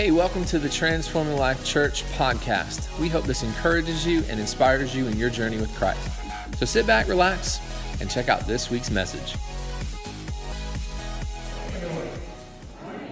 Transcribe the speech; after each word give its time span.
Hey, 0.00 0.12
welcome 0.12 0.46
to 0.46 0.58
the 0.58 0.70
Transforming 0.70 1.36
Life 1.36 1.62
Church 1.62 2.04
podcast. 2.12 2.98
We 2.98 3.10
hope 3.10 3.24
this 3.24 3.42
encourages 3.42 4.06
you 4.06 4.24
and 4.30 4.40
inspires 4.40 4.96
you 4.96 5.06
in 5.06 5.18
your 5.18 5.28
journey 5.28 5.58
with 5.58 5.70
Christ. 5.74 6.00
So 6.56 6.64
sit 6.64 6.86
back, 6.86 7.06
relax, 7.06 7.60
and 8.00 8.10
check 8.10 8.30
out 8.30 8.46
this 8.46 8.70
week's 8.70 8.90
message. 8.90 9.36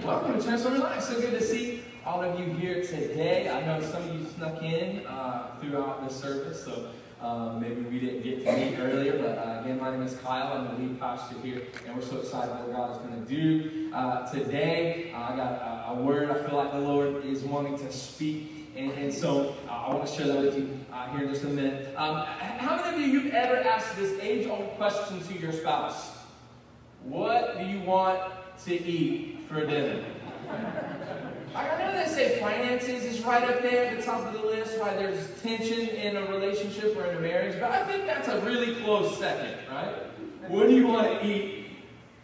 Welcome 0.02 0.38
to 0.38 0.42
Transforming 0.42 0.80
Life. 0.80 1.02
So 1.02 1.20
good 1.20 1.38
to 1.38 1.42
see 1.42 1.82
all 2.06 2.22
of 2.22 2.40
you 2.40 2.54
here 2.54 2.82
today. 2.82 3.50
I 3.50 3.66
know 3.66 3.82
some 3.82 4.09
of 4.09 4.18
you 4.18 4.27
snuck 4.38 4.62
in 4.62 5.06
uh, 5.06 5.59
throughout 5.60 6.09
the 6.09 6.14
service, 6.14 6.64
so 6.64 6.88
um, 7.20 7.60
maybe 7.60 7.82
we 7.82 8.00
didn't 8.00 8.23
get 8.23 8.46
to 8.46 8.52
meet 8.56 8.78
earlier. 8.78 9.18
But 9.18 9.36
uh, 9.36 9.60
again, 9.60 9.78
my 9.78 9.91
name 9.91 10.05
is 10.05 10.16
Kyle. 10.16 10.56
I'm 10.56 10.64
the 10.64 10.82
lead 10.82 10.98
pastor 10.98 11.34
here, 11.42 11.64
and 11.86 11.96
we're 11.96 12.00
so 12.00 12.20
excited 12.20 12.50
what 12.50 12.73
God 12.73 12.92
is 12.92 12.96
going 13.06 13.27
to 13.27 13.28
do 13.28 13.77
uh, 13.92 14.30
today. 14.30 15.12
I 15.15 15.37
got 15.37 15.52
a, 15.52 15.92
a, 15.92 15.95
word 15.95 16.30
I 16.30 16.46
feel 16.46 16.56
like 16.56 16.73
the 16.73 16.80
Lord 16.80 17.24
is 17.24 17.42
wanting 17.42 17.79
to 17.79 17.92
speak. 17.92 18.70
And, 18.77 18.92
and 18.92 19.12
so 19.12 19.55
uh, 19.69 19.73
I 19.73 19.95
want 19.95 20.06
to 20.06 20.15
share 20.15 20.27
that 20.29 20.42
with 20.42 20.56
you 20.56 20.79
uh, 20.92 21.09
here 21.09 21.27
in 21.27 21.33
just 21.33 21.45
a 21.45 21.48
minute. 21.48 21.95
Um, 21.96 22.24
how 22.27 22.77
many 22.77 23.05
of 23.05 23.10
you 23.10 23.20
you've 23.20 23.34
ever 23.34 23.56
asked 23.56 23.96
this 23.96 24.19
age-old 24.20 24.70
question 24.77 25.20
to 25.20 25.34
your 25.34 25.52
spouse? 25.52 26.16
What 27.02 27.59
do 27.59 27.66
you 27.66 27.80
want 27.80 28.20
to 28.65 28.74
eat 28.74 29.41
for 29.48 29.65
dinner? 29.66 30.05
I 31.55 31.79
know 31.79 32.05
they 32.05 32.10
say 32.10 32.38
finances 32.41 33.05
is 33.05 33.24
right 33.24 33.43
up 33.43 33.62
there 33.62 33.87
at 33.87 33.96
the 33.96 34.02
top 34.02 34.27
of 34.27 34.32
the 34.32 34.46
list, 34.46 34.79
why 34.79 34.95
there's 34.95 35.41
tension 35.43 35.88
in 35.88 36.16
a 36.16 36.27
relationship 36.27 36.96
or 36.96 37.07
in 37.07 37.16
a 37.16 37.20
marriage, 37.20 37.59
but 37.60 37.70
I 37.70 37.84
think 37.87 38.07
that's 38.07 38.29
a 38.29 38.41
really 38.41 38.77
close 38.82 39.18
second, 39.18 39.57
right? 39.70 39.95
What 40.48 40.68
do 40.68 40.74
you 40.74 40.87
want 40.87 41.20
to 41.20 41.27
eat 41.27 41.66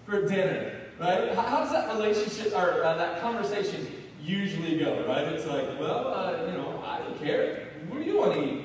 for 0.05 0.27
dinner, 0.28 0.83
right? 1.00 1.34
How 1.34 1.60
does 1.60 1.72
that 1.72 1.94
relationship 1.94 2.52
or 2.55 2.84
uh, 2.84 2.96
that 2.96 3.20
conversation 3.20 3.86
usually 4.22 4.78
go, 4.78 5.05
right? 5.06 5.27
It's 5.28 5.46
like, 5.46 5.78
well, 5.78 6.14
uh, 6.14 6.46
you 6.46 6.52
know, 6.52 6.82
I 6.84 6.98
don't 6.98 7.19
care. 7.19 7.69
What 7.88 7.98
do 7.98 8.05
you 8.05 8.19
want 8.19 8.34
to 8.34 8.42
eat? 8.42 8.64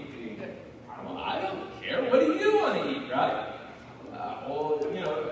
I 0.89 1.03
don't, 1.03 1.17
I 1.17 1.41
don't 1.41 1.81
care. 1.81 2.09
What 2.09 2.19
do 2.19 2.33
you 2.33 2.57
want 2.57 2.81
to 2.81 2.89
eat, 2.89 3.11
right? 3.11 3.53
Uh, 4.13 4.37
well, 4.47 4.79
you 4.93 5.01
know, 5.01 5.31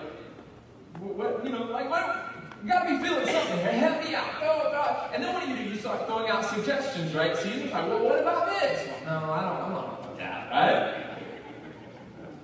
what, 0.99 1.43
you 1.43 1.51
know, 1.51 1.63
like 1.65 1.89
what? 1.89 2.33
You 2.63 2.71
gotta 2.71 2.89
be 2.89 3.03
feeling 3.03 3.25
something 3.27 3.59
here. 3.59 3.71
Help 3.71 4.03
me 4.03 4.15
out. 4.15 4.25
Oh, 4.41 4.69
God. 4.71 5.11
And 5.13 5.23
then 5.23 5.33
what 5.33 5.43
do 5.45 5.49
you 5.51 5.55
do? 5.57 5.63
You 5.63 5.75
start 5.77 6.07
throwing 6.07 6.29
out 6.29 6.43
suggestions, 6.43 7.13
right? 7.13 7.37
So 7.37 7.47
you're 7.49 7.65
like, 7.65 7.87
well, 7.87 8.03
what 8.03 8.19
about 8.19 8.47
this? 8.49 8.89
Well, 9.05 9.21
no, 9.21 9.31
I 9.31 9.41
don't, 9.41 9.61
I'm 9.61 9.71
not 9.71 9.85
about 9.85 10.17
that, 10.17 10.51
right? 10.51 11.03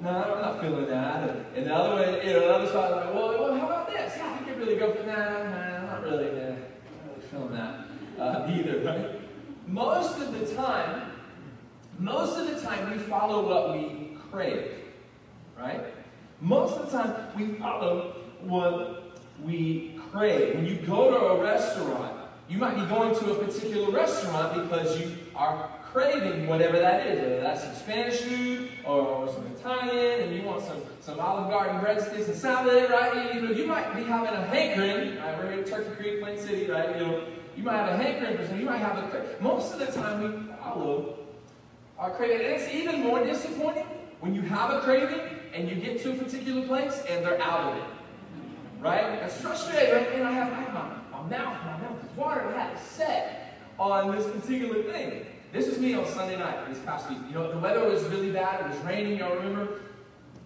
No, 0.02 0.10
I'm 0.10 0.42
not 0.42 0.62
feeling 0.62 0.86
that. 0.88 1.30
And, 1.30 1.58
and 1.58 1.66
the 1.66 1.74
other 1.76 1.96
way, 1.96 2.28
you 2.28 2.34
know, 2.34 2.40
the 2.42 2.54
other 2.54 2.68
side, 2.68 2.92
like, 2.92 3.14
well, 3.14 3.30
well, 3.40 3.58
how 3.58 3.66
about 3.66 3.88
this? 3.90 4.14
Yeah, 4.18 4.38
I 4.40 4.44
could 4.44 4.53
really 4.64 4.80
go 4.80 4.94
for 4.94 5.04
that. 5.04 5.50
Nah, 5.50 5.78
I'm 5.78 5.86
not 5.88 6.04
really, 6.04 6.30
uh, 6.30 6.50
not 6.50 6.60
really 7.08 7.28
feeling 7.30 7.52
that 7.52 7.86
uh, 8.20 8.48
either, 8.50 8.80
right? 8.80 9.22
Most 9.68 10.20
of 10.20 10.40
the 10.40 10.56
time, 10.56 11.12
most 12.00 12.38
of 12.38 12.48
the 12.48 12.62
time 12.62 12.92
we 12.92 12.98
follow 12.98 13.48
what 13.48 13.78
we 13.78 14.18
crave, 14.32 14.72
right? 15.58 15.86
Most 16.42 16.78
of 16.78 16.92
the 16.92 16.98
time 16.98 17.28
we 17.38 17.56
follow 17.56 18.16
what 18.42 19.20
we 19.44 20.00
crave. 20.12 20.56
When 20.56 20.66
you 20.66 20.76
go 20.76 21.12
to 21.12 21.18
a 21.18 21.44
restaurant, 21.44 22.18
you 22.50 22.58
might 22.58 22.76
be 22.76 22.86
going 22.86 23.16
to 23.16 23.32
a 23.32 23.46
particular 23.46 23.92
restaurant 23.92 24.62
because 24.64 25.00
you 25.00 25.16
are 25.36 25.70
craving 25.92 26.48
whatever 26.48 26.80
that 26.80 27.08
is, 27.08 27.20
whether 27.20 27.42
that's 27.42 27.64
some 27.64 27.76
Spanish 27.76 28.18
food 28.22 28.63
or, 28.86 29.32
some 29.34 29.46
Italian, 29.48 30.22
and 30.22 30.36
you 30.36 30.42
want 30.44 30.64
some, 30.64 30.82
some 31.00 31.20
Olive 31.20 31.50
Garden 31.50 31.80
breadsticks 31.80 32.28
and 32.28 32.36
salad, 32.36 32.90
right? 32.90 33.34
You, 33.34 33.42
know, 33.42 33.52
you 33.52 33.66
might 33.66 33.96
be 33.96 34.04
having 34.04 34.34
a 34.34 34.46
hankering. 34.48 35.18
Right? 35.18 35.38
We're 35.38 35.52
in 35.52 35.64
Turkey 35.64 35.96
Creek, 35.96 36.22
Plain 36.22 36.38
City, 36.38 36.70
right? 36.70 36.96
You 36.98 37.06
know, 37.06 37.24
you 37.56 37.64
might 37.64 37.78
have 37.78 37.90
a 37.90 37.98
hankering 37.98 38.38
for 38.38 38.44
something. 38.44 38.60
You 38.60 38.66
might 38.66 38.80
have 38.80 38.98
a. 38.98 39.36
Most 39.42 39.74
of 39.74 39.80
the 39.80 39.88
time, 39.88 40.22
we 40.22 40.54
follow 40.56 41.20
our 41.98 42.12
craving. 42.12 42.46
And 42.46 42.56
it's 42.56 42.74
even 42.74 43.02
more 43.02 43.24
disappointing 43.24 43.86
when 44.20 44.36
you 44.36 44.42
have 44.42 44.72
a 44.72 44.82
craving 44.82 45.22
and 45.54 45.70
you 45.70 45.76
get 45.76 46.02
to 46.04 46.12
a 46.12 46.16
particular 46.16 46.66
place 46.66 47.04
and 47.10 47.26
they're 47.26 47.42
out 47.42 47.72
of 47.72 47.78
it. 47.78 47.84
Right? 48.82 49.20
That's 49.20 49.40
frustrating. 49.40 49.96
Right? 49.96 50.12
And 50.14 50.28
I 50.28 50.32
have, 50.32 50.52
my, 50.52 51.20
my 51.22 51.30
mouth, 51.30 51.66
my 51.66 51.78
mouth 51.78 52.04
is 52.04 52.18
watering. 52.18 52.54
I 52.56 52.64
had 52.64 52.80
set 52.80 53.60
on 53.80 54.16
this 54.16 54.26
particular 54.30 54.84
thing. 54.84 55.26
This 55.54 55.68
was 55.68 55.78
me 55.78 55.94
on 55.94 56.08
Sunday 56.08 56.36
night 56.36 56.68
this 56.68 56.80
past 56.80 57.08
week. 57.12 57.20
You 57.28 57.36
know, 57.36 57.52
the 57.52 57.60
weather 57.60 57.88
was 57.88 58.04
really 58.06 58.32
bad. 58.32 58.66
It 58.66 58.76
was 58.76 58.84
raining, 58.84 59.20
y'all 59.20 59.36
remember? 59.36 59.82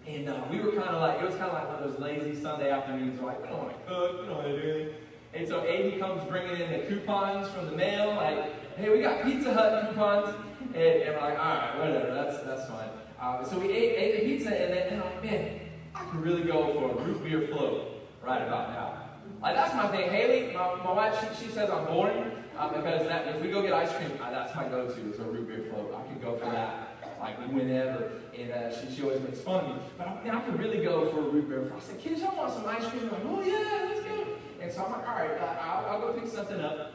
And 0.06 0.28
uh, 0.28 0.42
we 0.50 0.60
were 0.60 0.72
kind 0.72 0.90
of 0.90 1.00
like, 1.00 1.22
it 1.22 1.24
was 1.24 1.34
kind 1.36 1.50
of 1.50 1.54
like 1.54 1.66
one 1.66 1.82
of 1.82 1.90
those 1.90 1.98
lazy 1.98 2.38
Sunday 2.38 2.70
afternoons. 2.70 3.18
We're 3.18 3.28
like, 3.28 3.40
we 3.40 3.48
don't 3.48 3.56
want 3.56 3.70
to 3.70 3.90
cook, 3.90 4.20
we 4.20 4.26
don't 4.26 4.36
want 4.36 4.48
to 4.48 4.60
do 4.60 4.70
anything. 4.70 4.94
And 5.32 5.48
so 5.48 5.64
Amy 5.64 5.98
comes 5.98 6.22
bringing 6.28 6.60
in 6.60 6.70
the 6.72 6.86
coupons 6.86 7.48
from 7.48 7.70
the 7.70 7.72
mail, 7.72 8.16
like, 8.16 8.76
hey, 8.76 8.90
we 8.90 9.00
got 9.00 9.24
Pizza 9.24 9.54
Hut 9.54 9.88
coupons. 9.88 10.34
And, 10.74 10.76
and 10.76 11.14
we're 11.14 11.22
like, 11.22 11.38
all 11.38 11.54
right, 11.54 11.78
whatever, 11.78 12.12
that's, 12.12 12.42
that's 12.44 12.68
fine. 12.68 12.90
Uh, 13.18 13.42
so 13.44 13.58
we 13.58 13.72
ate, 13.72 13.96
ate 13.96 14.20
the 14.20 14.26
pizza, 14.26 14.50
and 14.50 14.74
then 14.74 14.92
and 14.92 15.02
I'm 15.02 15.08
like, 15.08 15.24
man, 15.24 15.60
I 15.94 16.04
could 16.04 16.22
really 16.22 16.42
go 16.42 16.74
for 16.74 16.90
a 16.90 17.02
root 17.02 17.24
beer 17.24 17.48
float 17.48 18.02
right 18.22 18.42
about 18.42 18.74
now. 18.74 19.08
Like, 19.40 19.56
that's 19.56 19.74
my 19.74 19.88
thing. 19.88 20.10
Haley, 20.10 20.52
my, 20.52 20.74
my 20.84 20.92
wife, 20.92 21.18
she, 21.18 21.46
she 21.46 21.50
says 21.50 21.70
I'm 21.70 21.86
boring 21.86 22.30
uh, 22.58 22.68
because 22.68 23.06
that, 23.08 23.28
if 23.28 23.42
we 23.42 23.50
go 23.50 23.62
get 23.62 23.72
ice 23.72 23.94
cream, 23.96 24.10
uh, 24.22 24.30
that's 24.30 24.54
my 24.54 24.64
go-to 24.68 25.12
is 25.12 25.18
a 25.18 25.22
root 25.22 25.46
beer 25.46 25.66
float. 25.70 25.94
I 25.94 26.12
could 26.12 26.22
go 26.22 26.36
for 26.36 26.46
that 26.46 26.88
like 27.20 27.38
whenever, 27.52 28.12
and 28.36 28.50
uh, 28.52 28.80
she, 28.80 28.94
she 28.94 29.02
always 29.02 29.20
makes 29.20 29.40
fun 29.40 29.64
of 29.64 29.76
me. 29.76 29.82
But 29.96 30.08
I, 30.08 30.24
man, 30.24 30.36
I 30.36 30.40
could 30.40 30.58
really 30.58 30.82
go 30.82 31.10
for 31.10 31.18
a 31.18 31.22
root 31.22 31.48
beer 31.48 31.62
float. 31.62 31.74
I 31.76 31.80
said, 31.80 31.98
kids, 31.98 32.20
y'all 32.20 32.36
want 32.36 32.52
some 32.52 32.66
ice 32.66 32.86
cream? 32.86 33.02
They're 33.02 33.12
like, 33.12 33.22
oh 33.26 33.42
yeah, 33.42 33.88
let's 33.88 34.00
go. 34.00 34.26
And 34.60 34.72
so 34.72 34.84
I'm 34.84 34.92
like, 34.92 35.08
all 35.08 35.14
right, 35.14 35.40
uh, 35.40 35.56
I'll, 35.62 35.86
I'll 35.86 36.00
go 36.00 36.12
pick 36.20 36.30
something 36.30 36.60
up. 36.60 36.94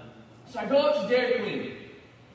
So 0.50 0.60
I 0.60 0.66
go 0.66 0.78
up 0.78 1.02
to 1.02 1.16
Dairy 1.16 1.42
Queen. 1.42 1.78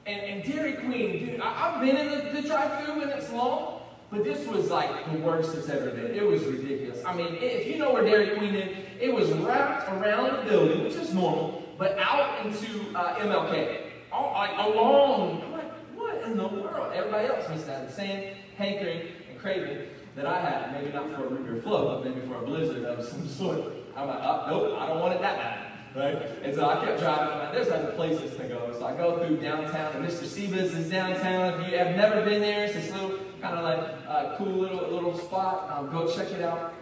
And, 0.07 0.21
and 0.23 0.53
Dairy 0.53 0.73
Queen, 0.73 1.27
dude, 1.27 1.41
I, 1.41 1.53
have 1.53 1.81
been 1.83 1.97
in 1.97 2.11
the, 2.11 2.41
the 2.41 2.49
drive-thru 2.49 2.99
when 2.99 3.11
it's 3.11 3.31
long, 3.31 3.83
but 4.11 4.25
this 4.25 4.47
was 4.47 4.71
like 4.71 5.13
the 5.13 5.19
worst 5.19 5.55
it's 5.55 5.69
ever 5.69 5.91
been. 5.91 6.15
It 6.15 6.27
was 6.27 6.43
ridiculous. 6.45 7.05
I 7.05 7.15
mean, 7.15 7.37
if 7.41 7.67
you 7.67 7.77
know 7.77 7.93
where 7.93 8.03
Dairy 8.03 8.35
Queen 8.39 8.55
is, 8.55 8.75
it 8.99 9.13
was 9.13 9.31
wrapped 9.33 9.91
around 9.91 10.39
the 10.39 10.51
building, 10.51 10.85
which 10.85 10.95
is 10.95 11.13
normal, 11.13 11.63
but 11.79 11.97
out 11.99 12.45
into 12.45 12.95
uh, 12.95 13.15
MLK. 13.17 13.83
All, 14.11 14.33
like 14.33 14.51
along. 14.59 15.43
I'm 15.43 15.53
like, 15.53 15.73
what 15.95 16.23
in 16.23 16.37
the 16.37 16.49
world? 16.49 16.93
Everybody 16.95 17.29
else 17.29 17.49
must 17.49 17.69
have 17.69 17.87
the 17.87 17.93
same 17.93 18.35
hankering 18.57 19.03
and 19.31 19.39
craving 19.39 19.87
that 20.17 20.27
I 20.27 20.41
had. 20.41 20.73
Maybe 20.73 20.93
not 20.93 21.15
for 21.15 21.27
a 21.27 21.29
root 21.29 21.45
beer 21.45 21.63
float, 21.63 22.03
but 22.03 22.11
maybe 22.11 22.27
for 22.27 22.37
a 22.37 22.43
blizzard 22.43 22.85
of 22.85 23.05
some 23.05 23.29
sort. 23.29 23.61
I'm 23.97 24.09
like, 24.09 24.21
oh, 24.23 24.47
nope, 24.49 24.79
I 24.81 24.87
don't 24.87 25.01
want 25.01 25.15
it 25.15 25.21
that 25.21 25.37
bad. 25.37 25.65
Right? 25.97 26.45
And 26.45 26.55
so 26.55 26.69
I 26.69 26.85
kept 26.85 27.01
driving. 27.01 27.33
I'm 27.33 27.39
like, 27.39 27.53
there's 27.53 27.69
other 27.69 27.93
places 27.93 28.37
to 28.37 28.45
go. 28.45 28.75
So 28.79 28.85
I 28.85 28.97
go 28.97 29.25
through 29.25 29.39
downtown, 29.39 29.97
and 29.97 30.07
Mr. 30.07 30.25
Seba's 30.25 30.75
is 30.75 30.91
downtown. 30.91 31.61
If 31.61 31.71
you 31.71 31.79
have 31.79 31.97
never 31.97 32.25
been 32.25 32.41
there, 32.41 32.65
it's 32.65 32.75
this 32.75 32.93
little 32.93 33.19
kind 33.41 33.57
of 33.57 33.65
like 33.65 33.95
uh, 34.07 34.37
cool 34.37 34.53
little 34.53 34.89
little 34.91 35.17
spot. 35.19 35.71
Um, 35.71 35.91
go 35.91 36.13
check 36.15 36.31
it 36.31 36.43
out. 36.43 36.75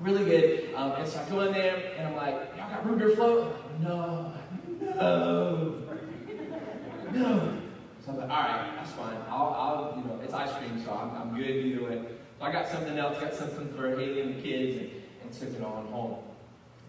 Really 0.00 0.24
good. 0.24 0.74
Um, 0.74 0.92
and 0.92 1.08
so 1.08 1.20
I 1.20 1.30
go 1.30 1.40
in 1.40 1.52
there, 1.52 1.94
and 1.96 2.08
I'm 2.08 2.16
like, 2.16 2.34
y'all 2.56 2.68
got 2.68 2.86
root 2.86 2.98
beer 2.98 3.10
float? 3.10 3.56
No, 3.80 4.32
no, 4.80 5.74
no. 7.12 7.58
So 8.04 8.12
I'm 8.12 8.16
like, 8.18 8.28
all 8.28 8.42
right, 8.42 8.72
that's 8.76 8.90
fine. 8.92 9.16
I'll, 9.28 9.54
I'll, 9.54 9.94
you 9.96 10.04
know, 10.04 10.20
it's 10.22 10.34
ice 10.34 10.52
cream, 10.58 10.82
so 10.84 10.92
I'm, 10.92 11.10
I'm 11.16 11.36
good 11.36 11.48
either 11.48 11.84
way. 11.84 12.02
So 12.38 12.44
I 12.44 12.52
got 12.52 12.68
something 12.68 12.98
else, 12.98 13.18
got 13.18 13.34
something 13.34 13.72
for 13.72 13.88
Haley 13.90 14.20
and 14.20 14.36
the 14.36 14.42
kids, 14.42 14.76
and, 14.76 14.90
and 15.22 15.32
took 15.32 15.58
it 15.58 15.64
on 15.64 15.86
home. 15.86 16.18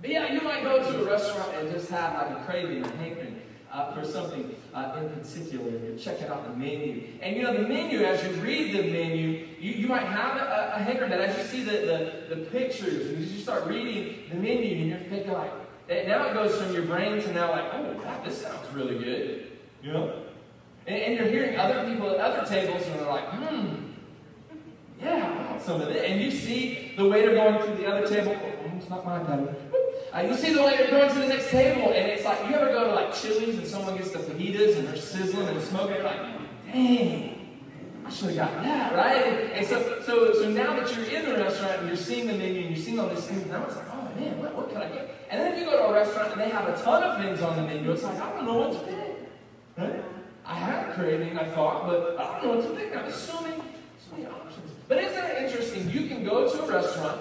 But 0.02 0.10
yeah, 0.10 0.34
you 0.34 0.42
might 0.42 0.64
go 0.64 0.80
to 0.80 1.02
a 1.02 1.06
restaurant 1.06 1.56
and 1.56 1.72
just 1.72 1.90
have 1.90 2.16
like 2.16 2.38
a 2.38 2.44
craving, 2.46 2.84
a 2.84 2.98
hankering 2.98 3.42
uh, 3.72 3.94
for 3.94 4.04
something 4.04 4.56
uh, 4.75 5.00
in 5.00 5.09
particular. 5.09 5.72
You're 5.72 5.97
checking 5.97 6.28
out 6.28 6.44
the 6.44 6.56
menu. 6.56 7.08
And 7.22 7.36
you 7.36 7.44
know, 7.44 7.53
the 7.53 7.68
menu, 7.68 8.03
as 8.03 8.24
you 8.24 8.41
read 8.41 8.75
the 8.75 8.91
menu, 8.91 9.47
you, 9.59 9.72
you 9.72 9.88
might 9.88 10.03
have 10.03 10.36
a, 10.36 10.74
a 10.75 10.84
hankering, 10.84 11.09
but 11.09 11.22
as 11.22 11.38
you 11.38 11.44
see 11.44 11.63
the, 11.63 11.72
the, 12.30 12.36
the 12.36 12.41
pictures, 12.47 13.07
and 13.07 13.24
as 13.24 13.31
you 13.31 13.39
start 13.39 13.66
reading 13.66 14.24
the 14.30 14.36
menu, 14.36 14.81
and 14.81 14.89
you're 14.89 15.00
thinking 15.10 15.31
like, 15.31 15.51
now 15.88 16.27
it 16.27 16.33
goes 16.33 16.62
from 16.62 16.74
your 16.74 16.83
brain 16.83 17.22
to 17.22 17.33
now 17.33 17.51
like, 17.51 17.74
oh, 17.74 17.94
wow, 18.04 18.22
this 18.24 18.42
sounds 18.42 18.68
really 18.74 19.00
good. 19.00 19.51
You 19.81 19.94
know? 19.94 20.24
And, 20.88 20.98
and 20.98 21.16
you're 21.16 21.27
hearing 21.27 21.57
other 21.57 21.89
people 21.89 22.10
at 22.10 22.18
other 22.18 22.45
tables 22.45 22.86
and 22.86 23.00
they're 23.00 23.07
like, 23.07 23.30
hmm, 23.30 23.75
yeah, 25.00 25.45
I 25.48 25.51
want 25.51 25.62
some 25.62 25.81
of 25.81 25.89
it. 25.89 26.10
And 26.10 26.22
you 26.22 26.31
see 26.31 26.94
the 26.98 27.07
waiter 27.07 27.33
going 27.33 27.66
to 27.66 27.75
the 27.81 27.88
other 27.88 28.07
table. 28.07 28.36
Oh, 28.36 28.77
it's 28.77 28.89
not 28.89 29.06
my 29.06 29.19
table. 29.19 29.56
Uh, 30.15 30.21
you 30.21 30.33
see 30.33 30.53
the 30.53 30.63
waiter 30.63 30.89
going 30.89 31.09
to 31.09 31.19
the 31.19 31.27
next 31.27 31.50
table, 31.50 31.91
and 31.91 32.09
it's 32.09 32.23
like, 32.23 32.39
you 32.47 32.56
ever 32.56 32.71
go 32.71 32.85
to 32.85 32.95
like 32.95 33.13
Chili's 33.13 33.57
and 33.57 33.67
someone 33.67 33.97
gets 33.97 34.12
the 34.12 34.19
fajitas 34.19 34.77
and 34.77 34.88
they're 34.88 34.95
sizzling 34.95 35.45
and 35.45 35.62
smoking? 35.62 35.95
You're 35.95 36.06
like, 36.06 36.21
dang, 36.71 37.59
I 38.06 38.09
should 38.09 38.29
have 38.29 38.38
got 38.38 38.63
that, 38.63 38.95
right? 38.95 39.51
And, 39.51 39.67
so, 39.67 40.01
so, 40.03 40.33
so 40.33 40.50
now 40.50 40.73
that 40.79 40.95
you're 40.95 41.03
in 41.03 41.25
the 41.25 41.35
restaurant 41.35 41.79
and 41.79 41.88
you're 41.89 41.97
seeing 41.97 42.27
the 42.27 42.33
menu 42.33 42.62
and 42.62 42.73
you're 42.73 42.85
seeing 42.85 42.97
all 42.97 43.09
these 43.09 43.25
things, 43.25 43.45
now 43.47 43.65
it's 43.65 43.75
like, 43.75 43.88
oh 43.91 44.07
man, 44.17 44.39
what, 44.39 44.56
what 44.56 44.69
can 44.69 44.83
I 44.83 44.88
get? 44.88 45.27
And 45.29 45.41
then 45.41 45.51
if 45.51 45.59
you 45.59 45.65
go 45.65 45.71
to 45.79 45.83
a 45.89 45.94
restaurant 45.94 46.31
and 46.31 46.39
they 46.39 46.50
have 46.50 46.69
a 46.69 46.81
ton 46.81 47.03
of 47.03 47.21
things 47.21 47.41
on 47.41 47.57
the 47.57 47.63
menu, 47.63 47.91
it's 47.91 48.03
like, 48.03 48.21
I 48.21 48.31
don't 48.31 48.45
know 48.45 48.69
what 48.69 48.71
to 48.71 48.79
pick. 48.85 50.03
I 50.45 50.53
had 50.53 50.91
a 50.91 50.94
craving, 50.94 51.38
I 51.38 51.44
thought, 51.44 51.88
but 51.88 52.17
I 52.17 52.39
don't 52.39 52.53
know 52.53 52.56
what 52.62 52.73
to 52.73 52.81
pick. 52.81 52.95
I'm 52.95 53.03
assuming 53.03 53.62
so 54.00 54.15
many 54.15 54.27
options. 54.27 54.71
But 54.88 55.00
isn't 55.03 55.25
it 55.25 55.44
interesting? 55.44 55.89
You 55.89 56.07
can 56.07 56.23
go 56.23 56.50
to 56.50 56.63
a 56.63 56.71
restaurant, 56.71 57.19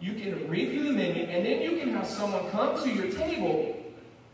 you 0.00 0.14
can 0.14 0.48
read 0.48 0.72
through 0.72 0.84
the 0.84 0.92
menu, 0.92 1.24
and 1.24 1.44
then 1.44 1.62
you 1.62 1.78
can 1.78 1.90
have 1.94 2.06
someone 2.06 2.50
come 2.50 2.80
to 2.82 2.90
your 2.90 3.10
table 3.10 3.76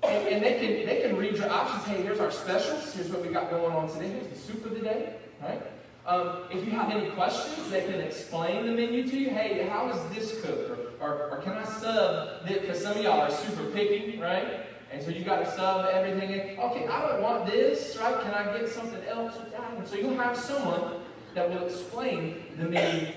And, 0.02 0.28
and, 0.28 0.42
they 0.42 0.54
can 0.54 0.86
they 0.86 1.00
can 1.02 1.16
read 1.16 1.36
your 1.36 1.48
options. 1.48 1.84
Hey, 1.84 2.02
here's 2.02 2.18
our 2.18 2.32
specials. 2.32 2.92
Here's 2.92 3.08
what 3.08 3.22
we 3.22 3.28
got 3.28 3.50
going 3.50 3.72
on 3.72 3.88
today. 3.88 4.08
Here's 4.08 4.26
the 4.26 4.36
soup 4.36 4.66
of 4.66 4.74
the 4.74 4.80
day. 4.80 5.14
Right? 5.40 5.62
Um, 6.04 6.42
if 6.50 6.64
you 6.64 6.72
have 6.72 6.90
any 6.90 7.10
questions, 7.10 7.70
they 7.70 7.82
can 7.82 8.00
explain 8.00 8.66
the 8.66 8.72
menu 8.72 9.08
to 9.08 9.16
you. 9.16 9.30
Hey, 9.30 9.64
how 9.68 9.88
is 9.90 10.16
this 10.16 10.40
cooked? 10.42 10.70
Or, 11.00 11.06
or, 11.06 11.30
or 11.30 11.36
can 11.38 11.52
I 11.52 11.64
sub? 11.64 12.44
Because 12.44 12.82
some 12.82 12.96
of 12.96 13.02
y'all 13.04 13.20
are 13.20 13.30
super 13.30 13.64
picky, 13.70 14.18
right? 14.18 14.66
And 14.92 15.00
so 15.00 15.10
you 15.10 15.24
got 15.24 15.38
to 15.44 15.50
sub 15.52 15.86
everything 15.86 16.30
in. 16.32 16.58
Okay, 16.58 16.88
I 16.88 17.08
don't 17.08 17.22
want 17.22 17.46
this, 17.46 17.96
right? 18.00 18.20
Can 18.22 18.34
I 18.34 18.58
get 18.58 18.68
something 18.68 19.02
else 19.04 19.36
with 19.38 19.52
that? 19.52 19.72
And 19.76 19.86
so 19.86 19.96
you'll 19.96 20.16
have 20.16 20.36
someone 20.36 21.02
that 21.34 21.48
will 21.48 21.64
explain 21.64 22.42
the 22.58 22.68
menu 22.68 23.12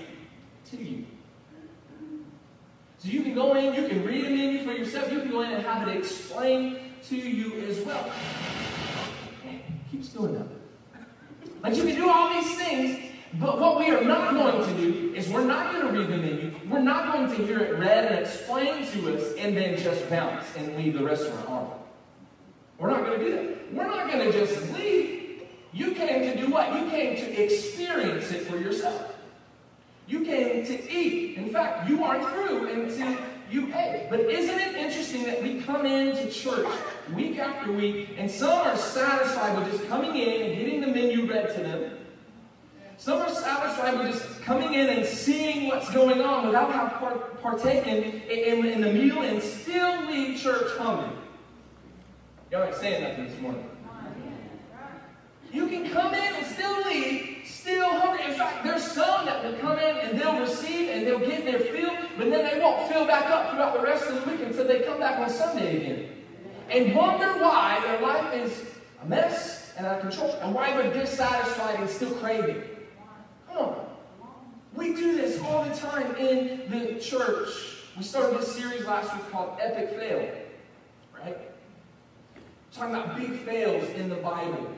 to 0.70 0.76
you. 0.76 1.04
So 2.98 3.08
you 3.08 3.22
can 3.22 3.34
go 3.34 3.54
in, 3.54 3.74
you 3.74 3.88
can 3.88 4.04
read 4.04 4.24
a 4.24 4.30
menu 4.30 4.64
for 4.64 4.72
yourself, 4.72 5.12
you 5.12 5.20
can 5.20 5.30
go 5.30 5.42
in 5.42 5.52
and 5.52 5.64
have 5.64 5.86
it 5.86 5.96
explained 5.96 6.78
to 7.08 7.16
you 7.16 7.66
as 7.66 7.80
well. 7.80 8.10
Okay, 9.40 9.62
keeps 9.90 10.08
doing 10.08 10.34
that. 10.34 10.46
But 11.60 11.76
you 11.76 11.84
can 11.84 11.96
do 11.96 12.08
all 12.08 12.32
these 12.32 12.56
things, 12.56 13.12
but 13.34 13.60
what 13.60 13.78
we 13.78 13.90
are 13.90 14.02
not 14.02 14.32
going 14.32 14.66
to 14.66 14.80
do 14.80 15.14
is 15.14 15.28
we're 15.28 15.44
not 15.44 15.72
going 15.72 15.86
to 15.86 15.98
read 15.98 16.08
the 16.08 16.16
menu. 16.16 16.52
We're 16.70 16.80
not 16.80 17.12
going 17.12 17.28
to 17.36 17.44
hear 17.44 17.60
it 17.60 17.78
read 17.78 18.06
and 18.06 18.24
explained 18.24 18.88
to 18.92 19.16
us 19.16 19.34
and 19.36 19.56
then 19.56 19.78
just 19.78 20.08
bounce 20.08 20.44
and 20.56 20.76
leave 20.76 20.94
the 20.94 21.04
restaurant, 21.04 21.48
are 21.48 21.64
we? 21.64 21.70
We're 22.78 22.90
not 22.90 23.04
going 23.04 23.18
to 23.18 23.24
do 23.24 23.30
that. 23.32 23.74
We're 23.74 23.86
not 23.86 24.10
going 24.10 24.30
to 24.30 24.32
just 24.32 24.72
leave. 24.72 25.42
You 25.72 25.92
came 25.92 26.22
to 26.22 26.36
do 26.40 26.50
what? 26.50 26.74
You 26.74 26.88
came 26.88 27.16
to 27.16 27.42
experience 27.42 28.30
it 28.30 28.46
for 28.46 28.56
yourself. 28.56 29.15
You 30.06 30.24
came 30.24 30.64
to 30.64 30.92
eat. 30.92 31.36
In 31.36 31.50
fact, 31.50 31.88
you 31.88 32.04
aren't 32.04 32.28
through 32.30 32.68
until 32.68 33.16
you 33.50 33.72
ate. 33.74 34.06
But 34.08 34.20
isn't 34.20 34.58
it 34.58 34.76
interesting 34.76 35.24
that 35.24 35.42
we 35.42 35.60
come 35.60 35.84
into 35.86 36.30
church 36.30 36.66
week 37.14 37.38
after 37.38 37.72
week, 37.72 38.10
and 38.16 38.30
some 38.30 38.66
are 38.66 38.76
satisfied 38.76 39.58
with 39.58 39.72
just 39.72 39.88
coming 39.88 40.16
in 40.16 40.42
and 40.42 40.58
getting 40.58 40.80
the 40.80 40.86
menu 40.88 41.30
read 41.30 41.54
to 41.54 41.60
them. 41.60 41.90
Some 42.98 43.18
are 43.18 43.30
satisfied 43.30 43.98
with 43.98 44.12
just 44.12 44.42
coming 44.42 44.72
in 44.74 44.88
and 44.88 45.04
seeing 45.04 45.68
what's 45.68 45.92
going 45.92 46.20
on 46.22 46.46
without 46.46 46.72
having 46.72 47.20
partaken 47.42 48.22
in, 48.28 48.80
the 48.80 48.92
meal 48.92 49.20
and 49.20 49.42
still 49.42 50.06
leave 50.06 50.40
church 50.40 50.76
hungry. 50.78 51.10
Y'all 52.50 52.64
ain't 52.64 52.74
saying 52.74 53.02
nothing 53.02 53.26
this 53.26 53.40
morning. 53.40 53.68
You 55.52 55.66
can 55.68 55.90
come 55.90 56.14
in 56.14 56.34
and 56.34 56.46
still 56.46 56.82
leave, 56.84 57.35
still 57.46 57.88
hungry. 57.88 58.24
In 58.24 58.34
fact, 58.34 58.64
there's 58.64 58.82
some 58.82 59.26
that 59.26 59.44
will 59.44 59.58
come 59.58 59.78
in 59.78 59.96
and 59.98 60.18
they'll 60.18 60.40
receive 60.40 60.88
and 60.90 61.06
they'll 61.06 61.18
get 61.18 61.44
their 61.44 61.60
fill, 61.60 61.96
but 62.16 62.30
then 62.30 62.44
they 62.44 62.60
won't 62.60 62.90
fill 62.90 63.06
back 63.06 63.30
up 63.30 63.50
throughout 63.50 63.74
the 63.74 63.86
rest 63.86 64.06
of 64.06 64.24
the 64.24 64.30
week 64.30 64.40
until 64.40 64.66
they 64.66 64.80
come 64.80 64.98
back 64.98 65.18
on 65.18 65.30
Sunday 65.30 65.76
again. 65.76 66.12
And 66.70 66.94
wonder 66.94 67.26
why 67.38 67.80
their 67.82 68.00
life 68.00 68.34
is 68.34 68.64
a 69.02 69.06
mess 69.06 69.72
and 69.76 69.86
out 69.86 69.96
of 69.96 70.00
control, 70.02 70.30
and 70.42 70.54
why 70.54 70.72
they're 70.72 70.92
dissatisfied 70.92 71.80
and 71.80 71.88
still 71.88 72.14
craving. 72.14 72.62
Come 73.48 73.56
on. 73.58 73.86
We 74.74 74.94
do 74.94 75.16
this 75.16 75.38
all 75.40 75.64
the 75.64 75.74
time 75.74 76.14
in 76.16 76.70
the 76.70 76.98
church. 76.98 77.48
We 77.96 78.02
started 78.02 78.38
this 78.40 78.54
series 78.54 78.84
last 78.84 79.14
week 79.14 79.30
called 79.30 79.58
Epic 79.60 79.90
Fail, 79.98 80.30
right? 81.18 81.38
Talking 82.72 82.94
about 82.94 83.16
big 83.16 83.40
fails 83.40 83.88
in 83.90 84.08
the 84.08 84.16
Bible 84.16 84.74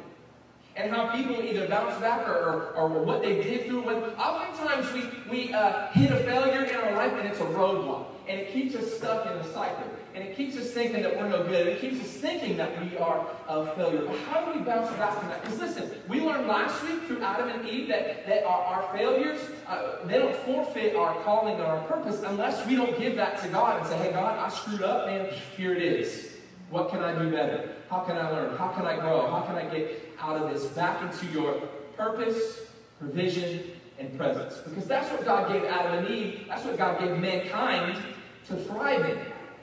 and 0.78 0.92
how 0.92 1.08
people 1.08 1.42
either 1.42 1.66
bounce 1.66 2.00
back 2.00 2.26
or, 2.28 2.72
or, 2.76 2.88
or 2.88 3.02
what 3.02 3.20
they 3.20 3.42
did 3.42 3.66
through. 3.66 3.82
When 3.82 3.96
oftentimes 3.96 4.92
we, 4.92 5.02
we 5.28 5.52
uh, 5.52 5.88
hit 5.88 6.12
a 6.12 6.18
failure 6.18 6.62
in 6.62 6.76
our 6.76 6.92
life 6.92 7.12
and 7.14 7.28
it's 7.28 7.40
a 7.40 7.44
roadblock. 7.44 8.06
And 8.28 8.38
it 8.40 8.52
keeps 8.52 8.76
us 8.76 8.96
stuck 8.96 9.26
in 9.26 9.32
a 9.32 9.52
cycle. 9.52 9.84
And 10.14 10.22
it 10.26 10.36
keeps 10.36 10.56
us 10.56 10.70
thinking 10.70 11.02
that 11.02 11.16
we're 11.16 11.28
no 11.28 11.44
good. 11.44 11.66
It 11.66 11.80
keeps 11.80 12.00
us 12.00 12.10
thinking 12.10 12.56
that 12.58 12.80
we 12.82 12.96
are 12.98 13.26
a 13.48 13.66
failure. 13.74 14.02
But 14.06 14.18
how 14.30 14.44
do 14.44 14.58
we 14.58 14.64
bounce 14.64 14.90
back 14.96 15.18
from 15.18 15.28
that? 15.28 15.42
Because 15.42 15.58
listen, 15.58 15.90
we 16.06 16.20
learned 16.20 16.46
last 16.46 16.82
week 16.84 17.02
through 17.04 17.22
Adam 17.22 17.48
and 17.48 17.68
Eve 17.68 17.88
that, 17.88 18.26
that 18.26 18.44
our, 18.44 18.62
our 18.62 18.96
failures, 18.96 19.40
uh, 19.66 20.04
they 20.06 20.18
don't 20.18 20.36
forfeit 20.36 20.94
our 20.94 21.14
calling 21.22 21.54
and 21.54 21.64
our 21.64 21.80
purpose 21.88 22.22
unless 22.22 22.64
we 22.66 22.76
don't 22.76 22.98
give 22.98 23.16
that 23.16 23.42
to 23.42 23.48
God 23.48 23.80
and 23.80 23.86
say, 23.88 23.96
hey, 23.98 24.12
God, 24.12 24.38
I 24.38 24.48
screwed 24.54 24.82
up, 24.82 25.06
man. 25.06 25.32
Here 25.56 25.74
it 25.74 25.82
is. 25.82 26.27
What 26.70 26.90
can 26.90 27.02
I 27.02 27.18
do 27.18 27.30
better? 27.30 27.76
How 27.88 28.00
can 28.00 28.16
I 28.16 28.30
learn? 28.30 28.56
How 28.56 28.68
can 28.68 28.84
I 28.84 28.96
grow? 28.96 29.30
How 29.30 29.40
can 29.42 29.54
I 29.54 29.64
get 29.64 30.12
out 30.20 30.36
of 30.36 30.52
this 30.52 30.66
back 30.66 31.02
into 31.02 31.26
your 31.32 31.54
purpose, 31.96 32.60
provision, 32.98 33.70
and 33.98 34.16
presence? 34.16 34.58
Because 34.58 34.86
that's 34.86 35.10
what 35.10 35.24
God 35.24 35.50
gave 35.50 35.64
Adam 35.64 36.04
and 36.04 36.08
Eve. 36.08 36.44
That's 36.48 36.64
what 36.64 36.76
God 36.76 37.00
gave 37.00 37.16
mankind 37.18 38.02
to 38.48 38.56
thrive 38.56 39.08
in. 39.08 39.18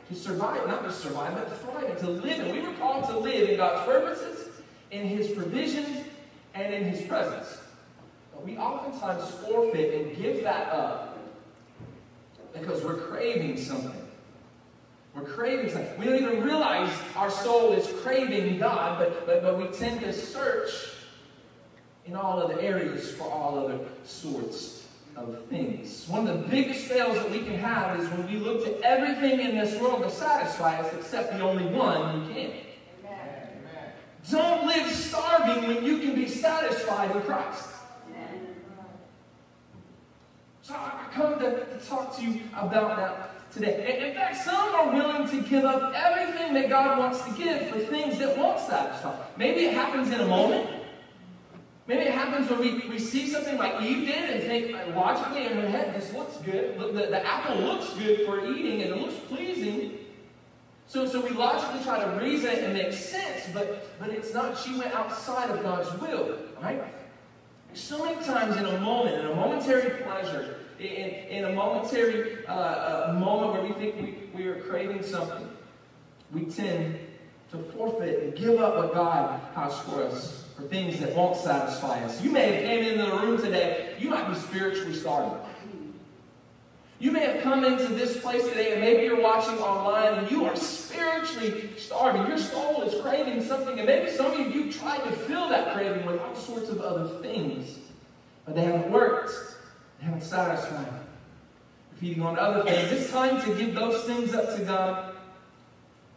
To 0.10 0.16
survive, 0.16 0.68
not 0.68 0.84
to 0.84 0.92
survive, 0.92 1.34
but 1.34 1.50
to 1.50 1.56
thrive 1.56 1.90
in, 1.90 1.96
to 1.98 2.10
live 2.10 2.40
in. 2.40 2.56
We 2.56 2.62
were 2.62 2.74
called 2.74 3.06
to 3.06 3.18
live 3.18 3.50
in 3.50 3.58
God's 3.58 3.86
purposes, 3.86 4.50
in 4.92 5.08
His 5.08 5.32
provisions, 5.32 6.06
and 6.54 6.74
in 6.74 6.84
His 6.84 7.02
presence. 7.08 7.58
But 8.32 8.46
we 8.46 8.58
oftentimes 8.58 9.30
forfeit 9.44 10.02
and 10.02 10.16
give 10.16 10.44
that 10.44 10.70
up 10.70 11.18
because 12.54 12.84
we're 12.84 12.98
craving 12.98 13.58
something. 13.58 14.05
We're 15.16 15.24
craving 15.24 15.72
something. 15.72 15.98
We 15.98 16.06
don't 16.06 16.22
even 16.22 16.44
realize 16.44 16.92
our 17.16 17.32
soul 17.32 17.72
is 17.72 17.88
craving 18.02 18.60
God, 18.60 19.00
but, 19.00 19.26
but, 19.26 19.42
but 19.42 19.58
we 19.58 19.68
tend 19.68 20.02
to 20.02 20.12
search 20.12 20.72
in 22.06 22.16
all 22.16 22.40
other 22.40 22.60
areas 22.60 23.14
for 23.14 23.24
all 23.24 23.58
other 23.58 23.80
sorts 24.04 24.86
of 25.16 25.46
things. 25.50 26.06
One 26.10 26.28
of 26.28 26.42
the 26.42 26.48
biggest 26.50 26.86
fails 26.88 27.16
that 27.16 27.32
we 27.32 27.40
can 27.40 27.58
have 27.58 27.98
is 27.98 28.10
when 28.10 28.28
we 28.28 28.38
look 28.38 28.66
to 28.66 28.86
everything 28.86 29.40
in 29.40 29.58
this 29.58 29.80
world 29.80 30.04
to 30.04 30.10
satisfy 30.10 30.82
us 30.82 30.94
except 30.94 31.32
the 31.32 31.40
only 31.40 31.66
one 31.66 32.22
who 32.22 32.34
can. 32.34 32.52
Amen. 33.06 33.92
Don't 34.30 34.68
live 34.68 34.92
starving 34.92 35.68
when 35.68 35.86
you 35.86 36.00
can 36.00 36.14
be 36.14 36.28
satisfied 36.28 37.16
in 37.16 37.22
Christ. 37.22 37.70
So 40.62 40.74
I 40.74 41.06
come 41.14 41.40
to, 41.40 41.64
to 41.64 41.86
talk 41.86 42.18
to 42.18 42.26
you 42.26 42.42
about 42.54 42.98
that 42.98 43.35
today. 43.56 44.08
In 44.10 44.14
fact, 44.14 44.44
some 44.44 44.76
are 44.76 44.92
willing 44.94 45.28
to 45.30 45.50
give 45.50 45.64
up 45.64 45.94
everything 45.96 46.54
that 46.54 46.70
God 46.70 47.00
wants 47.00 47.22
to 47.24 47.32
give 47.32 47.70
for 47.70 47.80
things 47.80 48.20
that 48.20 48.38
won't 48.38 48.60
satisfy. 48.60 49.16
Maybe 49.38 49.66
it 49.66 49.74
happens 49.74 50.12
in 50.12 50.20
a 50.20 50.28
moment. 50.28 50.70
Maybe 51.88 52.02
it 52.02 52.14
happens 52.14 52.50
when 52.50 52.60
we, 52.60 52.90
we 52.90 53.00
see 53.00 53.28
something 53.28 53.58
like 53.58 53.82
Eve 53.82 54.08
did 54.08 54.30
and 54.30 54.44
think 54.44 54.96
logically 54.96 55.46
in 55.46 55.54
her 55.54 55.70
head, 55.70 55.96
this 55.96 56.14
looks 56.14 56.38
good. 56.38 56.78
The, 56.80 56.88
the 56.88 57.26
apple 57.26 57.58
looks 57.58 57.94
good 57.94 58.26
for 58.26 58.46
eating 58.46 58.82
and 58.82 58.92
it 58.92 58.98
looks 58.98 59.16
pleasing. 59.28 60.00
So, 60.88 61.08
so 61.08 61.22
we 61.22 61.30
logically 61.30 61.84
try 61.84 62.04
to 62.04 62.20
reason 62.24 62.52
it 62.52 62.64
and 62.64 62.74
make 62.74 62.92
sense, 62.94 63.50
but, 63.54 64.00
but 64.00 64.10
it's 64.10 64.34
not. 64.34 64.58
She 64.58 64.78
went 64.78 64.94
outside 64.94 65.50
of 65.50 65.62
God's 65.64 65.92
will, 66.02 66.38
right? 66.62 66.84
So 67.74 68.04
many 68.04 68.24
times 68.26 68.58
in 68.58 68.66
a 68.66 68.80
moment, 68.80 69.20
in 69.20 69.26
a 69.28 69.36
momentary 69.36 70.02
pleasure, 70.04 70.60
in, 70.80 70.86
in 70.86 71.46
a 71.46 71.54
momentary 71.54 72.46
uh, 72.46 72.52
uh, 72.52 73.18
moment 73.18 73.54
where 73.54 73.62
we 73.64 73.74
think 73.74 73.96
we, 73.96 74.44
we 74.44 74.48
are 74.48 74.60
craving 74.62 75.04
something, 75.04 75.50
we 76.32 76.46
tend 76.46 77.00
to 77.52 77.58
forfeit 77.58 78.24
and 78.24 78.36
give 78.36 78.60
up 78.60 78.76
what 78.76 78.94
God 78.94 79.40
has 79.56 79.78
for 79.82 80.04
us 80.04 80.46
for 80.56 80.64
things 80.64 81.00
that 81.00 81.16
won't 81.16 81.38
satisfy 81.38 82.04
us. 82.04 82.22
You 82.22 82.32
may 82.32 82.54
have 82.54 82.64
came 82.64 82.84
into 82.84 83.06
the 83.06 83.18
room 83.18 83.42
today, 83.42 83.96
you 84.00 84.10
might 84.10 84.28
be 84.30 84.36
spiritually 84.36 84.94
starving. 84.94 85.38
You 86.98 87.12
may 87.12 87.20
have 87.20 87.44
come 87.44 87.66
into 87.66 87.88
this 87.88 88.20
place 88.22 88.48
today, 88.48 88.72
and 88.72 88.82
maybe 88.82 89.04
you're 89.04 89.22
watching 89.22 89.60
online, 89.60 90.20
and 90.20 90.32
you 90.32 90.46
are 90.46 90.56
spiritually 90.56 91.70
starving. 91.78 92.26
Your 92.26 92.38
soul 92.38 92.84
is 92.84 93.02
craving 93.02 93.44
something, 93.44 93.78
and 93.78 93.86
maybe 93.86 94.10
some 94.10 94.32
of 94.32 94.56
you, 94.56 94.72
tried 94.72 95.04
to 95.04 95.12
fill 95.12 95.50
that 95.50 95.74
craving 95.74 96.06
with 96.06 96.22
all 96.22 96.36
sorts 96.36 96.70
of 96.70 96.80
other 96.80 97.08
things, 97.22 97.80
but 98.46 98.56
they 98.56 98.62
haven't 98.62 98.90
worked 98.90 99.55
haven't 100.02 100.24
satisfied. 100.24 100.88
You're 100.88 102.00
feeding 102.00 102.24
on 102.24 102.38
other 102.38 102.64
things. 102.64 102.92
It's 102.92 103.12
time 103.12 103.42
to 103.42 103.56
give 103.56 103.76
those 103.76 104.04
things 104.04 104.34
up 104.34 104.56
to 104.56 104.64
God 104.64 105.16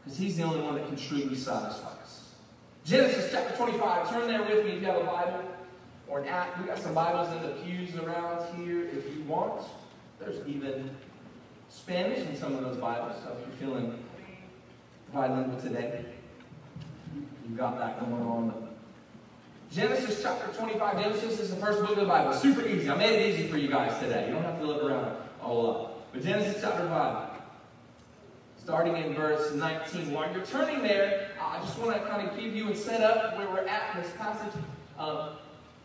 because 0.05 0.19
He's 0.19 0.37
the 0.37 0.45
only 0.45 0.61
one 0.61 0.75
that 0.75 0.87
can 0.87 0.97
truly 0.97 1.37
satisfy 1.37 1.91
us. 2.03 2.35
Genesis 2.85 3.31
chapter 3.31 3.57
25. 3.57 4.11
Turn 4.11 4.29
there 4.29 4.43
with 4.43 4.65
me 4.65 4.73
if 4.73 4.81
you 4.81 4.87
have 4.87 5.03
a 5.03 5.05
Bible 5.05 5.45
or 6.09 6.21
an 6.21 6.29
app. 6.29 6.59
We 6.59 6.67
got 6.67 6.79
some 6.79 6.95
Bibles 6.95 7.31
in 7.37 7.43
the 7.43 7.55
pews 7.63 7.95
around 7.97 8.57
here 8.57 8.85
if 8.87 9.15
you 9.15 9.23
want. 9.25 9.63
There's 10.19 10.47
even 10.49 10.91
Spanish 11.69 12.27
in 12.27 12.37
some 12.37 12.55
of 12.55 12.63
those 12.63 12.79
Bibles, 12.79 13.23
so 13.23 13.37
if 13.37 13.61
you're 13.61 13.69
feeling 13.69 14.03
bilingual 15.13 15.61
today, 15.61 16.05
you've 17.47 17.59
got 17.59 17.79
that 17.79 18.01
going 18.01 18.23
on. 18.23 18.68
Genesis 19.71 20.23
chapter 20.23 20.51
25. 20.59 21.03
Genesis 21.03 21.41
is 21.41 21.51
the 21.51 21.57
first 21.57 21.81
book 21.81 21.91
of 21.91 21.97
the 21.97 22.07
Bible. 22.07 22.33
Super 22.33 22.67
easy. 22.67 22.89
I 22.89 22.97
made 22.97 23.21
it 23.21 23.35
easy 23.35 23.49
for 23.49 23.59
you 23.59 23.69
guys 23.69 23.99
today. 24.01 24.27
You 24.27 24.33
don't 24.33 24.43
have 24.43 24.59
to 24.61 24.67
look 24.67 24.83
around 24.83 25.05
a 25.05 25.45
whole 25.45 25.63
lot. 25.63 26.13
But 26.13 26.23
Genesis 26.23 26.63
chapter 26.63 26.89
5, 26.89 27.29
starting 28.65 28.97
in 28.97 29.15
verse 29.15 29.53
19. 29.53 30.13
While 30.13 30.33
you're 30.33 30.47
turning 30.47 30.83
there, 30.83 31.29
I 31.41 31.61
just 31.61 31.79
want 31.79 32.01
to 32.01 32.09
kind 32.09 32.27
of 32.27 32.35
give 32.39 32.57
you 32.57 32.69
and 32.69 32.77
set 32.77 33.03
up 33.03 33.37
where 33.37 33.47
we're 33.51 33.69
at 33.69 33.95
in 33.95 34.03
this 34.03 34.13
passage. 34.17 34.59
Um, 34.99 35.31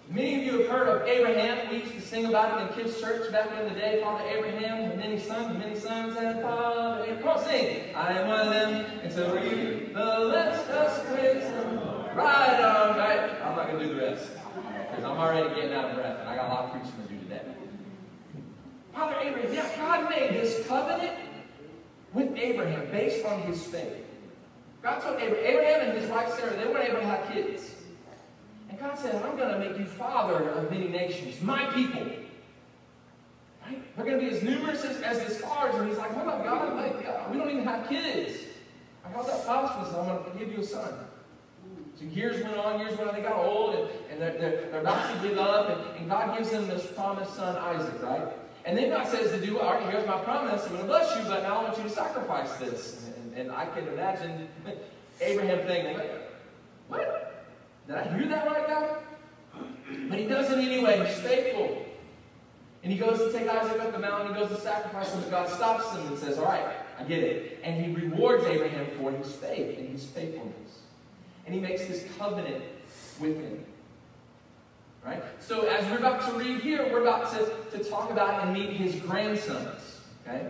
many 0.10 0.36
of 0.36 0.44
you 0.46 0.62
have 0.62 0.70
heard 0.70 0.88
of 0.88 1.06
Abraham. 1.06 1.70
We 1.70 1.82
used 1.82 1.94
to 1.94 2.02
sing 2.02 2.26
about 2.26 2.58
him 2.58 2.70
in 2.70 2.74
kids' 2.86 3.02
church 3.02 3.30
back 3.34 3.52
in 3.60 3.74
the 3.74 3.78
day. 3.78 4.00
Father 4.02 4.24
Abraham 4.30 4.92
had 4.92 4.98
many 4.98 5.20
sons, 5.20 5.58
many 5.58 5.78
sons 5.78 6.18
had 6.18 6.42
Father. 6.42 7.18
Come 7.20 7.28
on, 7.28 7.44
sing. 7.44 7.94
I 7.94 8.14
am 8.14 8.30
one 8.30 8.48
of 8.48 8.54
them, 8.54 8.86
and 9.04 9.12
so 9.12 9.30
are 9.30 9.46
you. 9.46 9.90
The 9.94 10.30
already 15.06 15.56
getting 15.56 15.74
out 15.74 15.90
of 15.90 15.96
breath, 15.96 16.20
and 16.20 16.30
I 16.30 16.36
got 16.36 16.46
a 16.46 16.54
lot 16.54 16.66
of 16.66 16.72
preaching 16.72 17.02
to 17.02 17.14
do 17.14 17.20
today. 17.20 17.42
Father 18.94 19.16
Abraham, 19.22 19.54
yeah, 19.54 19.76
God 19.76 20.10
made 20.10 20.32
this 20.32 20.68
covenant 20.68 21.18
with 22.14 22.38
Abraham 22.38 22.90
based 22.92 23.26
on 23.26 23.42
his 23.44 23.64
faith. 23.64 24.06
God 24.82 25.00
told 25.02 25.20
Abraham, 25.20 25.46
Abraham 25.46 25.90
and 25.90 25.98
his 25.98 26.10
wife 26.10 26.34
Sarah, 26.34 26.56
they 26.56 26.66
weren't 26.66 26.90
able 26.90 27.00
to 27.00 27.06
have 27.06 27.32
kids. 27.32 27.72
And 28.70 28.80
God 28.80 28.98
said, 28.98 29.16
I'm 29.24 29.38
going 29.38 29.50
to 29.50 29.60
make 29.60 29.78
you 29.78 29.86
father 29.86 30.50
of 30.50 30.70
many 30.70 30.90
nations, 30.90 31.42
my 31.42 31.66
people. 31.72 32.02
Right? 33.66 33.96
They're 33.96 34.06
going 34.06 34.20
to 34.20 34.30
be 34.30 34.36
as 34.36 34.44
numerous 34.44 34.84
as, 34.84 35.02
as 35.02 35.24
the 35.24 35.34
stars. 35.34 35.76
And 35.76 35.88
he's 35.88 35.98
like, 35.98 36.12
oh 36.12 36.16
hold 36.16 36.28
up, 36.28 36.44
God, 36.44 36.76
like, 36.76 37.32
we 37.32 37.38
don't 37.38 37.50
even 37.50 37.64
have 37.64 37.88
kids. 37.88 38.40
I 39.06 39.12
got 39.12 39.26
that 39.28 39.46
promise 39.46 39.72
I'm 39.72 40.06
going 40.06 40.32
to 40.32 40.38
give 40.38 40.52
you 40.52 40.60
a 40.60 40.66
son. 40.66 40.94
So 42.00 42.06
years 42.06 42.44
went 42.44 42.58
on, 42.58 42.80
years 42.80 42.98
went 42.98 43.10
on, 43.10 43.16
they 43.16 43.22
got 43.22 43.38
old, 43.38 43.76
and, 43.76 43.90
and 44.12 44.22
they're, 44.22 44.38
they're, 44.38 44.72
they're 44.72 44.82
about 44.82 45.14
to 45.14 45.28
give 45.28 45.38
up, 45.38 45.70
and, 45.70 45.98
and 45.98 46.10
God 46.10 46.38
gives 46.38 46.50
them 46.52 46.68
this 46.68 46.86
promised 46.88 47.36
son, 47.36 47.56
Isaac, 47.56 48.02
right? 48.02 48.28
And 48.66 48.78
then 48.78 48.90
God 48.90 49.08
says 49.08 49.32
to 49.32 49.46
do, 49.46 49.60
all 49.60 49.74
right, 49.74 49.92
here's 49.92 50.08
my 50.08 50.18
promise, 50.20 50.64
I'm 50.64 50.70
going 50.70 50.82
to 50.82 50.88
bless 50.88 51.16
you, 51.18 51.24
but 51.26 51.44
now 51.44 51.60
I 51.60 51.64
want 51.64 51.78
you 51.78 51.84
to 51.84 51.90
sacrifice 51.90 52.54
this. 52.56 53.10
And, 53.16 53.38
and 53.38 53.52
I 53.52 53.66
can 53.66 53.88
imagine 53.90 54.48
Abraham 55.22 55.68
thinking, 55.68 56.02
what? 56.88 57.46
Did 57.88 57.96
I 57.98 58.18
hear 58.18 58.28
that 58.30 58.48
right, 58.48 58.68
God? 58.68 58.98
But 60.10 60.18
he 60.18 60.26
does 60.26 60.50
it 60.52 60.58
anyway. 60.58 61.06
He's 61.06 61.20
faithful. 61.20 61.86
And 62.84 62.92
he 62.92 62.98
goes 62.98 63.20
to 63.20 63.32
take 63.38 63.48
Isaac 63.48 63.80
up 63.82 63.92
the 63.92 64.00
mountain. 64.00 64.34
He 64.34 64.40
goes 64.40 64.50
to 64.50 64.60
sacrifice 64.60 65.14
him. 65.14 65.22
But 65.22 65.32
God 65.32 65.50
stops 65.50 65.92
him 65.96 66.08
and 66.08 66.18
says, 66.18 66.38
All 66.38 66.46
right, 66.46 66.66
I 67.00 67.04
get 67.04 67.20
it. 67.20 67.60
And 67.64 67.84
he 67.84 67.94
rewards 67.94 68.46
Abraham 68.46 68.88
for 68.98 69.12
his 69.12 69.34
faith 69.36 69.78
and 69.78 69.90
his 69.90 70.06
faithfulness. 70.06 70.63
And 71.46 71.54
he 71.54 71.62
makes 71.62 71.86
this 71.86 72.06
covenant 72.18 72.64
with 73.20 73.38
him. 73.38 73.64
Right? 75.06 75.22
So 75.40 75.68
as 75.68 75.86
we're 75.92 75.98
about 75.98 76.26
to 76.30 76.38
read 76.38 76.62
here, 76.62 76.88
we're 76.92 77.02
about 77.02 77.32
to, 77.34 77.78
to 77.78 77.84
talk 77.84 78.10
about 78.10 78.44
and 78.44 78.54
meet 78.54 78.70
his 78.72 78.96
grandsons. 78.96 80.00
Okay? 80.26 80.48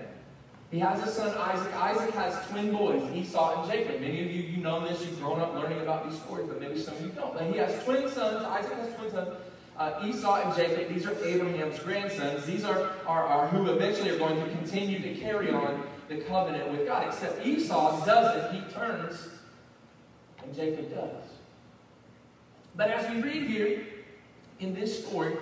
He 0.69 0.79
has 0.79 1.07
a 1.07 1.11
son, 1.11 1.37
Isaac. 1.37 1.73
Isaac 1.75 2.15
has 2.15 2.47
twin 2.47 2.71
boys, 2.71 3.03
Esau 3.13 3.61
and 3.61 3.71
Jacob. 3.71 4.01
Many 4.01 4.23
of 4.23 4.31
you, 4.31 4.41
you 4.41 4.57
know 4.57 4.87
this. 4.87 5.05
You've 5.05 5.19
grown 5.19 5.39
up 5.39 5.53
learning 5.53 5.81
about 5.81 6.09
these 6.09 6.19
stories, 6.19 6.47
but 6.47 6.59
maybe 6.59 6.79
some 6.79 6.95
of 6.95 7.01
you 7.01 7.09
don't. 7.09 7.33
But 7.33 7.43
he 7.43 7.57
has 7.57 7.83
twin 7.83 8.09
sons. 8.09 8.43
Isaac 8.43 8.73
has 8.73 8.95
twin 8.95 9.11
sons. 9.11 9.37
Uh, 9.77 10.01
Esau 10.03 10.41
and 10.41 10.55
Jacob, 10.55 10.93
these 10.93 11.05
are 11.05 11.15
Abraham's 11.23 11.79
grandsons. 11.79 12.45
These 12.45 12.63
are, 12.63 12.91
are, 13.07 13.23
are 13.23 13.47
who 13.47 13.71
eventually 13.71 14.11
are 14.11 14.17
going 14.17 14.43
to 14.43 14.49
continue 14.51 14.99
to 14.99 15.19
carry 15.19 15.51
on 15.51 15.83
the 16.09 16.17
covenant 16.17 16.71
with 16.71 16.87
God. 16.87 17.07
Except 17.07 17.45
Esau 17.45 18.05
doesn't. 18.05 18.55
He 18.55 18.71
turns, 18.71 19.29
and 20.43 20.55
Jacob 20.55 20.89
does. 20.93 21.23
But 22.75 22.89
as 22.89 23.09
we 23.13 23.21
read 23.21 23.43
here 23.43 23.85
in 24.59 24.73
this 24.73 25.05
story, 25.05 25.35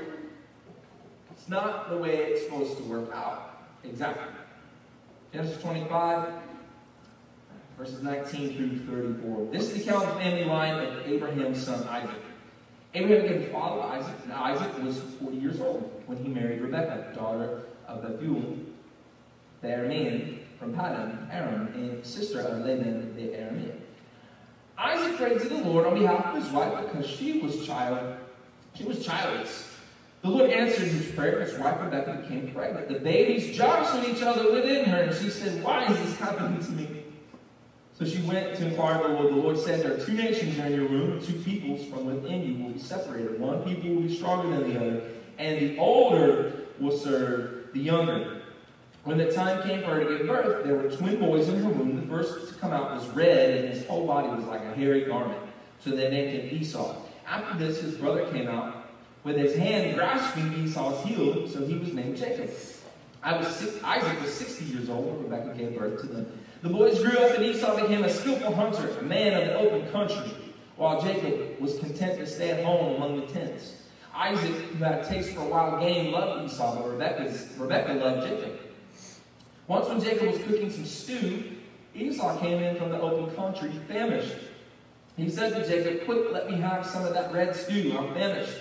it's 1.32 1.48
not 1.48 1.90
the 1.90 1.98
way 1.98 2.18
it's 2.18 2.44
supposed 2.44 2.78
to 2.78 2.84
work 2.84 3.12
out. 3.14 3.64
Exactly. 3.84 4.24
Genesis 5.34 5.62
25, 5.62 6.28
verses 7.78 8.04
19 8.04 8.58
through 8.86 9.16
34. 9.20 9.48
This 9.52 9.64
is 9.64 9.74
the 9.74 9.90
account 9.90 10.08
of 10.08 10.16
the 10.16 10.22
family 10.22 10.44
line 10.44 10.86
of 10.86 11.08
Abraham's 11.08 11.66
son 11.66 11.88
Isaac. 11.88 12.22
Abraham 12.94 13.22
became 13.26 13.52
father 13.52 13.82
Isaac, 13.82 14.16
and 14.24 14.34
Isaac 14.34 14.84
was 14.84 15.00
40 15.22 15.38
years 15.38 15.62
old 15.62 16.04
when 16.06 16.18
he 16.18 16.28
married 16.28 16.62
Rebekah, 16.62 17.14
daughter 17.16 17.62
of 17.88 18.02
Bethuel, 18.02 18.58
the 19.62 19.68
Aramean 19.70 20.40
from 20.60 20.74
Paddan, 20.76 21.34
Aram, 21.34 21.68
and 21.74 22.06
sister 22.06 22.42
of 22.42 22.66
Laban 22.66 23.16
the 23.16 23.30
Aramean. 23.30 23.80
Isaac 24.82 25.18
prayed 25.18 25.40
to 25.42 25.48
the 25.48 25.58
Lord 25.58 25.86
on 25.86 26.00
behalf 26.00 26.26
of 26.26 26.44
his 26.44 26.52
wife 26.52 26.74
because 26.86 27.06
she 27.06 27.40
was 27.40 27.66
child, 27.66 28.18
she 28.74 28.84
was 28.84 29.06
childless. 29.06 29.68
The 30.24 30.30
Lord 30.30 30.50
answered 30.50 30.88
his 30.88 31.12
prayer. 31.12 31.42
His 31.42 31.58
wife 31.58 31.80
Rebekah 31.82 32.22
became 32.22 32.52
pregnant. 32.52 32.88
The 32.88 33.00
babies 33.00 33.56
jostled 33.56 34.06
each 34.06 34.22
other 34.22 34.52
within 34.52 34.86
her, 34.86 35.04
and 35.04 35.16
she 35.16 35.30
said, 35.30 35.64
Why 35.64 35.86
is 35.86 35.98
this 35.98 36.18
happening 36.18 36.60
to 36.64 36.72
me? 36.72 37.04
So 37.98 38.06
she 38.06 38.22
went 38.24 38.56
to 38.58 38.68
inquire 38.68 39.02
of 39.02 39.04
the 39.04 39.18
Lord. 39.18 39.34
The 39.34 39.38
Lord 39.38 39.58
said, 39.58 39.84
There 39.84 39.94
are 39.94 40.06
two 40.06 40.14
nations 40.14 40.58
in 40.58 40.74
your 40.74 40.88
womb, 40.88 41.24
two 41.24 41.34
peoples 41.34 41.88
from 41.88 42.06
within 42.06 42.44
you 42.44 42.64
will 42.64 42.72
be 42.72 42.80
separated. 42.80 43.40
One 43.40 43.64
people 43.64 43.96
will 43.96 44.02
be 44.04 44.16
stronger 44.16 44.50
than 44.56 44.74
the 44.74 44.80
other, 44.80 45.02
and 45.38 45.60
the 45.60 45.78
older 45.78 46.54
will 46.80 46.96
serve 46.96 47.74
the 47.74 47.80
younger. 47.80 48.41
When 49.04 49.18
the 49.18 49.32
time 49.32 49.64
came 49.64 49.82
for 49.82 49.96
her 49.96 50.04
to 50.04 50.18
give 50.18 50.28
birth, 50.28 50.64
there 50.64 50.76
were 50.76 50.90
twin 50.90 51.20
boys 51.20 51.50
in 51.50 51.64
her 51.64 51.70
womb. 51.70 52.02
The 52.02 52.08
first 52.08 52.50
to 52.50 52.54
come 52.56 52.72
out 52.72 52.94
was 52.94 53.08
red, 53.10 53.58
and 53.58 53.74
his 53.74 53.86
whole 53.88 54.06
body 54.06 54.28
was 54.28 54.46
like 54.46 54.62
a 54.62 54.76
hairy 54.76 55.06
garment. 55.06 55.40
So 55.80 55.90
they 55.90 56.10
named 56.12 56.34
him 56.34 56.62
Esau. 56.62 56.96
After 57.28 57.58
this, 57.58 57.82
his 57.82 57.96
brother 57.96 58.30
came 58.32 58.48
out 58.48 58.90
with 59.24 59.38
his 59.38 59.56
hand 59.56 59.96
grasping 59.96 60.54
Esau's 60.54 61.04
heel, 61.04 61.48
so 61.48 61.66
he 61.66 61.78
was 61.78 61.94
named 61.94 62.18
Jacob. 62.18 62.52
I 63.24 63.38
was 63.38 63.48
six, 63.48 63.84
Isaac 63.84 64.22
was 64.22 64.34
60 64.34 64.66
years 64.66 64.90
old 64.90 65.06
when 65.06 65.30
Rebekah 65.30 65.58
gave 65.58 65.78
birth 65.78 66.02
to 66.02 66.08
them. 66.08 66.40
The 66.62 66.70
boys 66.70 67.02
grew 67.02 67.18
up, 67.18 67.36
and 67.36 67.44
Esau 67.44 67.80
became 67.80 68.04
a 68.04 68.10
skillful 68.10 68.54
hunter, 68.54 68.88
a 69.00 69.04
man 69.04 69.42
of 69.42 69.48
the 69.48 69.56
open 69.58 69.92
country, 69.92 70.32
while 70.76 71.02
Jacob 71.02 71.60
was 71.60 71.80
content 71.80 72.20
to 72.20 72.28
stay 72.28 72.52
at 72.52 72.64
home 72.64 72.96
among 72.96 73.22
the 73.22 73.28
tents. 73.28 73.78
Isaac, 74.14 74.52
who 74.52 74.84
had 74.84 75.00
a 75.00 75.08
taste 75.08 75.34
for 75.34 75.42
wild 75.42 75.82
game, 75.82 76.12
loved 76.12 76.52
Esau, 76.52 76.76
but 76.76 76.90
Rebekah's, 76.92 77.48
Rebekah 77.58 77.94
loved 77.94 78.28
Jacob. 78.28 78.60
Once, 79.72 79.88
when 79.88 80.02
Jacob 80.02 80.28
was 80.28 80.38
cooking 80.44 80.70
some 80.70 80.84
stew, 80.84 81.46
Esau 81.96 82.38
came 82.42 82.62
in 82.62 82.76
from 82.76 82.90
the 82.90 83.00
open 83.00 83.34
country, 83.38 83.72
famished. 83.88 84.36
He 85.16 85.30
said 85.30 85.54
to 85.54 85.66
Jacob, 85.66 86.04
Quick, 86.04 86.26
let 86.34 86.52
me 86.52 86.58
have 86.58 86.86
some 86.86 87.06
of 87.06 87.14
that 87.14 87.32
red 87.32 87.56
stew. 87.56 87.96
I'm 87.98 88.14
famished. 88.14 88.58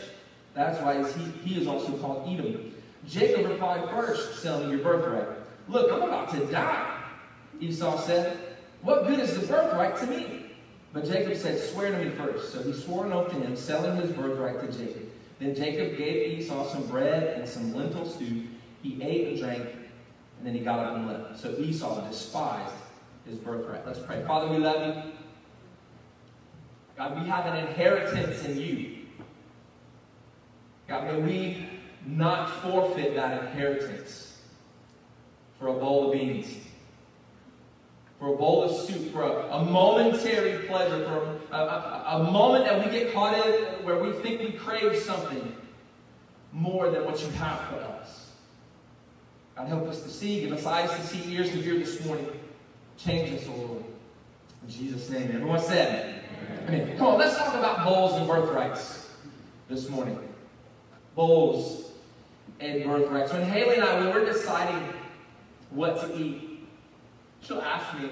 That's 0.55 0.81
why 0.81 1.03
he, 1.03 1.25
he 1.43 1.61
is 1.61 1.67
also 1.67 1.99
called 1.99 2.29
Edom. 2.33 2.73
Jacob 3.09 3.51
replied, 3.51 3.91
First, 3.91 4.41
sell 4.41 4.63
me 4.63 4.71
your 4.71 4.85
birthright. 4.85 5.27
Look, 5.69 5.91
I'm 5.93 6.03
about 6.03 6.31
to 6.31 6.47
die. 6.47 7.03
Esau 7.59 7.99
said, 7.99 8.39
What 8.83 9.09
good 9.09 9.19
is 9.19 9.35
the 9.35 9.45
birthright 9.49 9.97
to 9.97 10.07
me? 10.07 10.53
But 10.93 11.07
Jacob 11.07 11.37
said, 11.37 11.59
Swear 11.59 11.91
to 11.91 12.05
me 12.05 12.11
first. 12.11 12.53
So 12.53 12.63
he 12.63 12.73
swore 12.73 13.07
an 13.07 13.13
oath 13.13 13.31
to 13.31 13.35
him, 13.35 13.57
selling 13.57 13.97
his 13.97 14.13
birthright 14.13 14.61
to 14.61 14.79
Jacob. 14.79 15.11
Then 15.41 15.57
Jacob 15.57 15.99
gave 15.99 16.39
Esau 16.39 16.69
some 16.69 16.87
bread 16.87 17.37
and 17.37 17.49
some 17.49 17.75
lentil 17.75 18.07
stew. 18.07 18.45
He 18.85 19.03
ate 19.03 19.27
and 19.27 19.39
drank, 19.41 19.80
and 20.41 20.47
then 20.47 20.55
he 20.55 20.61
got 20.61 20.79
up 20.79 20.97
and 20.97 21.07
left. 21.07 21.39
So 21.39 21.55
Esau 21.59 22.09
despised 22.09 22.73
his 23.29 23.37
birthright. 23.37 23.87
Let's 23.87 23.99
pray. 23.99 24.25
Father, 24.27 24.51
we 24.51 24.57
love 24.57 24.87
you. 24.87 25.13
God, 26.97 27.21
we 27.23 27.29
have 27.29 27.45
an 27.45 27.67
inheritance 27.67 28.43
in 28.47 28.59
you. 28.59 28.97
God, 30.89 31.05
may 31.05 31.21
we 31.21 31.69
not 32.07 32.63
forfeit 32.63 33.15
that 33.17 33.45
inheritance 33.45 34.39
for 35.59 35.69
a 35.69 35.75
bowl 35.75 36.07
of 36.07 36.13
beans, 36.13 36.57
for 38.19 38.33
a 38.33 38.37
bowl 38.39 38.63
of 38.63 38.71
soup, 38.71 39.13
for 39.13 39.25
a, 39.25 39.57
a 39.57 39.65
momentary 39.67 40.67
pleasure, 40.67 41.05
for 41.05 41.55
a, 41.55 41.59
a, 41.59 42.05
a 42.17 42.33
moment 42.33 42.65
that 42.65 42.83
we 42.83 42.91
get 42.91 43.13
caught 43.13 43.35
in 43.35 43.85
where 43.85 44.03
we 44.03 44.13
think 44.13 44.41
we 44.41 44.53
crave 44.53 44.97
something 44.97 45.55
more 46.51 46.91
than 46.91 47.05
what 47.05 47.21
you 47.21 47.29
have 47.33 47.61
for 47.69 47.77
us. 47.77 48.20
God, 49.61 49.69
help 49.69 49.89
us 49.89 50.01
to 50.03 50.09
see, 50.09 50.41
give 50.41 50.53
us 50.53 50.65
eyes 50.65 50.91
to 50.91 51.07
see, 51.07 51.35
ears 51.35 51.51
to 51.51 51.57
hear 51.57 51.75
this 51.75 52.03
morning. 52.07 52.27
Change 52.97 53.39
us, 53.39 53.47
O 53.47 53.55
Lord. 53.55 53.85
In 54.63 54.71
Jesus' 54.71 55.11
name. 55.11 55.31
Everyone 55.35 55.61
said, 55.61 56.23
Amen. 56.67 56.97
Come 56.97 57.09
on, 57.09 57.19
let's 57.19 57.37
talk 57.37 57.55
about 57.55 57.85
bowls 57.85 58.15
and 58.15 58.27
birthrights 58.27 59.11
this 59.69 59.89
morning 59.91 60.19
bowls 61.15 61.91
and 62.59 62.85
birthrights. 62.85 63.33
When 63.35 63.43
Haley 63.43 63.75
and 63.75 63.85
I, 63.85 64.01
when 64.01 64.15
we're 64.15 64.25
deciding 64.25 64.95
what 65.71 66.01
to 66.01 66.19
eat, 66.19 66.67
she'll 67.43 67.61
ask 67.61 68.01
me, 68.01 68.09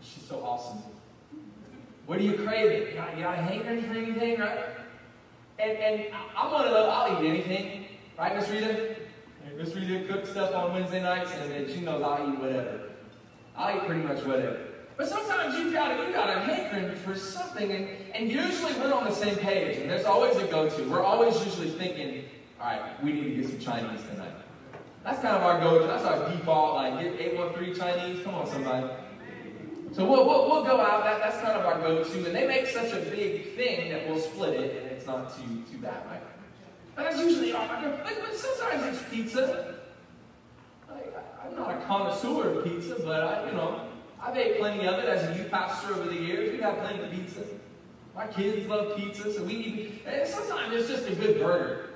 she's 0.00 0.22
so 0.22 0.40
awesome. 0.44 0.78
What 2.06 2.18
are 2.18 2.22
you 2.22 2.34
craving? 2.34 2.90
You 2.90 2.94
got, 2.94 3.16
you 3.16 3.24
got 3.24 3.38
a 3.38 3.42
hankering 3.42 3.82
for 3.82 3.94
anything, 3.94 4.38
right? 4.38 4.66
And, 5.58 5.72
and 5.78 6.14
I'm 6.36 6.52
one 6.52 6.66
of 6.66 6.70
those, 6.70 6.88
I'll 6.88 7.24
eat 7.24 7.28
anything. 7.28 7.86
Right, 8.16 8.36
Miss 8.36 8.48
Rita? 8.50 8.99
Miss 9.60 9.74
Rita 9.74 10.06
cooks 10.08 10.30
stuff 10.30 10.54
on 10.54 10.72
Wednesday 10.72 11.02
nights, 11.02 11.32
and, 11.34 11.52
and 11.52 11.70
she 11.70 11.80
knows 11.80 12.02
I'll 12.02 12.32
eat 12.32 12.38
whatever. 12.38 12.80
I'll 13.54 13.76
eat 13.76 13.84
pretty 13.84 14.02
much 14.02 14.24
whatever. 14.24 14.58
But 14.96 15.06
sometimes 15.06 15.54
you 15.58 15.70
got 15.70 16.06
you 16.06 16.14
got 16.14 16.30
a 16.30 16.40
hankering 16.40 16.96
for 16.96 17.14
something, 17.14 17.70
and, 17.70 17.88
and 18.14 18.30
usually 18.32 18.72
we're 18.74 18.92
on 18.94 19.04
the 19.04 19.14
same 19.14 19.36
page, 19.36 19.76
and 19.76 19.90
there's 19.90 20.06
always 20.06 20.34
a 20.36 20.46
go-to. 20.46 20.88
We're 20.88 21.02
always 21.02 21.44
usually 21.44 21.70
thinking, 21.70 22.24
all 22.58 22.68
right, 22.68 23.04
we 23.04 23.12
need 23.12 23.24
to 23.24 23.42
get 23.42 23.50
some 23.50 23.58
Chinese 23.58 24.00
tonight. 24.10 24.32
That's 25.04 25.20
kind 25.20 25.36
of 25.36 25.42
our 25.42 25.60
go-to. 25.60 25.86
That's 25.86 26.04
our 26.04 26.30
default. 26.30 26.76
Like 26.76 27.02
get 27.02 27.20
813 27.20 27.74
Chinese. 27.74 28.24
Come 28.24 28.36
on, 28.36 28.46
somebody. 28.46 28.88
So 29.92 30.08
we'll, 30.08 30.24
we'll, 30.24 30.48
we'll 30.48 30.64
go 30.64 30.80
out. 30.80 31.04
That, 31.04 31.18
that's 31.20 31.36
kind 31.42 31.58
of 31.58 31.66
our 31.66 31.78
go-to, 31.80 32.24
and 32.24 32.34
they 32.34 32.46
make 32.46 32.66
such 32.66 32.92
a 32.94 33.00
big 33.10 33.56
thing 33.56 33.90
that 33.90 34.08
we'll 34.08 34.20
split 34.20 34.54
it, 34.54 34.82
and 34.82 34.90
it's 34.90 35.06
not 35.06 35.36
too 35.36 35.64
too 35.70 35.78
bad, 35.78 36.06
right? 36.06 36.19
But 36.94 37.04
that's 37.04 37.18
usually. 37.18 37.52
Like, 37.52 38.04
but 38.04 38.34
sometimes 38.34 38.86
it's 38.86 39.08
pizza. 39.10 39.74
Like, 40.90 41.14
I'm 41.44 41.56
not 41.56 41.70
a 41.70 41.84
connoisseur 41.86 42.58
of 42.58 42.64
pizza, 42.64 42.96
but 43.04 43.22
I, 43.22 43.46
you 43.46 43.52
know. 43.52 43.86
I've 44.22 44.36
ate 44.36 44.58
plenty 44.58 44.86
of 44.86 44.98
it 44.98 45.06
as 45.06 45.30
a 45.30 45.38
youth 45.38 45.50
pastor 45.50 45.94
over 45.94 46.10
the 46.10 46.20
years. 46.20 46.52
We've 46.52 46.60
had 46.60 46.78
plenty 46.80 47.02
of 47.02 47.10
pizza. 47.10 47.40
My 48.14 48.26
kids 48.26 48.68
love 48.68 48.94
pizza, 48.94 49.32
so 49.32 49.42
we 49.44 49.54
eat. 49.54 50.02
And 50.06 50.28
sometimes 50.28 50.74
it's 50.74 50.88
just 50.88 51.08
a 51.08 51.14
good 51.14 51.40
burger. 51.40 51.90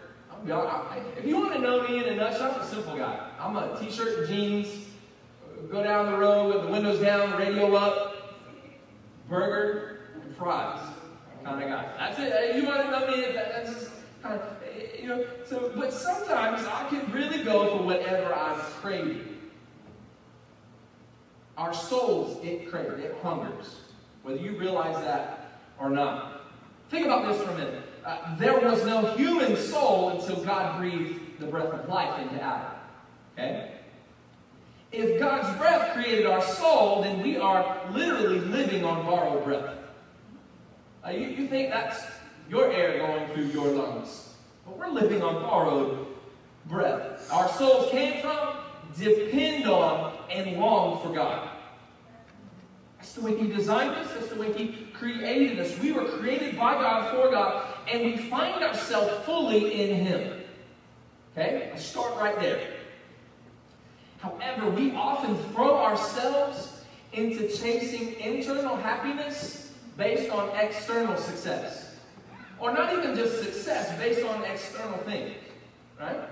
If 0.46 1.26
you 1.26 1.36
want 1.36 1.52
to 1.52 1.58
know 1.58 1.86
me 1.86 1.98
in 1.98 2.04
a 2.04 2.16
nutshell, 2.16 2.52
I'm 2.52 2.60
a 2.60 2.66
simple 2.66 2.96
guy. 2.96 3.28
I'm 3.38 3.56
a 3.56 3.78
t-shirt 3.78 4.20
and 4.20 4.28
jeans, 4.28 4.86
go 5.70 5.82
down 5.82 6.12
the 6.12 6.18
road 6.18 6.54
with 6.54 6.64
the 6.64 6.72
windows 6.72 7.00
down, 7.00 7.36
radio 7.38 7.74
up, 7.74 8.36
burger 9.28 10.00
and 10.22 10.36
fries 10.36 10.80
kind 11.44 11.62
of 11.62 11.68
guy. 11.68 11.88
That's 11.98 12.18
it. 12.18 12.56
You 12.56 12.66
want 12.66 12.82
to 12.82 12.90
know 12.90 13.06
me? 13.06 13.32
That's 13.34 13.70
just 13.70 13.90
kind 14.22 14.40
of, 14.40 14.53
you 15.04 15.10
know. 15.10 15.26
So, 15.44 15.70
but 15.76 15.92
sometimes 15.92 16.66
I 16.66 16.88
can 16.88 17.12
really 17.12 17.44
go 17.44 17.76
for 17.76 17.84
whatever 17.84 18.34
I'm 18.34 18.58
craving. 18.58 19.28
Our 21.58 21.74
souls, 21.74 22.42
it 22.42 22.70
craves, 22.70 22.98
it 22.98 23.14
hungers, 23.22 23.80
whether 24.22 24.40
you 24.40 24.58
realize 24.58 24.96
that 25.04 25.60
or 25.78 25.90
not. 25.90 26.40
Think 26.88 27.04
about 27.06 27.30
this 27.30 27.42
for 27.42 27.50
a 27.50 27.58
minute. 27.58 27.82
Uh, 28.04 28.36
there 28.36 28.58
was 28.58 28.84
no 28.84 29.14
human 29.14 29.56
soul 29.56 30.10
until 30.10 30.42
God 30.42 30.80
breathed 30.80 31.38
the 31.38 31.46
breath 31.46 31.72
of 31.72 31.88
life 31.88 32.20
into 32.20 32.42
Adam. 32.42 32.72
Okay? 33.34 33.70
If 34.90 35.18
God's 35.18 35.56
breath 35.58 35.92
created 35.92 36.26
our 36.26 36.42
soul, 36.42 37.02
then 37.02 37.22
we 37.22 37.36
are 37.36 37.80
literally 37.92 38.40
living 38.40 38.84
on 38.84 39.04
borrowed 39.04 39.44
breath. 39.44 39.76
Uh, 41.04 41.10
you, 41.10 41.28
you 41.28 41.46
think 41.46 41.70
that's 41.70 42.04
your 42.48 42.72
air 42.72 42.98
going 42.98 43.28
through 43.28 43.46
your 43.46 43.66
lungs. 43.66 44.33
But 44.64 44.78
we're 44.78 44.88
living 44.88 45.22
on 45.22 45.42
borrowed 45.42 46.06
breath. 46.66 47.30
Our 47.32 47.48
souls 47.50 47.90
came 47.90 48.22
from, 48.22 48.56
depend 48.98 49.66
on, 49.66 50.16
and 50.30 50.56
long 50.56 51.02
for 51.02 51.12
God. 51.12 51.48
That's 52.96 53.12
the 53.12 53.20
way 53.20 53.36
He 53.36 53.48
designed 53.48 53.90
us. 53.90 54.12
That's 54.14 54.28
the 54.28 54.40
way 54.40 54.52
He 54.52 54.86
created 54.94 55.58
us. 55.60 55.78
We 55.78 55.92
were 55.92 56.04
created 56.04 56.56
by 56.56 56.74
God 56.74 57.10
for 57.10 57.30
God, 57.30 57.66
and 57.92 58.04
we 58.04 58.16
find 58.16 58.64
ourselves 58.64 59.24
fully 59.24 59.82
in 59.82 59.96
Him. 59.96 60.40
Okay? 61.32 61.70
I 61.72 61.76
start 61.76 62.16
right 62.16 62.38
there. 62.40 62.60
However, 64.18 64.70
we 64.70 64.92
often 64.92 65.36
throw 65.52 65.76
ourselves 65.76 66.82
into 67.12 67.48
chasing 67.48 68.14
internal 68.14 68.76
happiness 68.76 69.72
based 69.98 70.30
on 70.30 70.48
external 70.56 71.16
success. 71.18 71.83
Or 72.60 72.72
not 72.72 72.92
even 72.92 73.14
just 73.14 73.42
success, 73.42 73.96
based 73.98 74.24
on 74.24 74.44
external 74.44 74.98
things. 74.98 75.32
Right? 76.00 76.28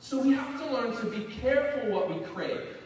So 0.00 0.20
we 0.22 0.32
have 0.32 0.58
to 0.58 0.72
learn 0.72 0.96
to 0.96 1.06
be 1.06 1.24
careful 1.34 1.90
what 1.90 2.08
we 2.08 2.24
crave. 2.26 2.78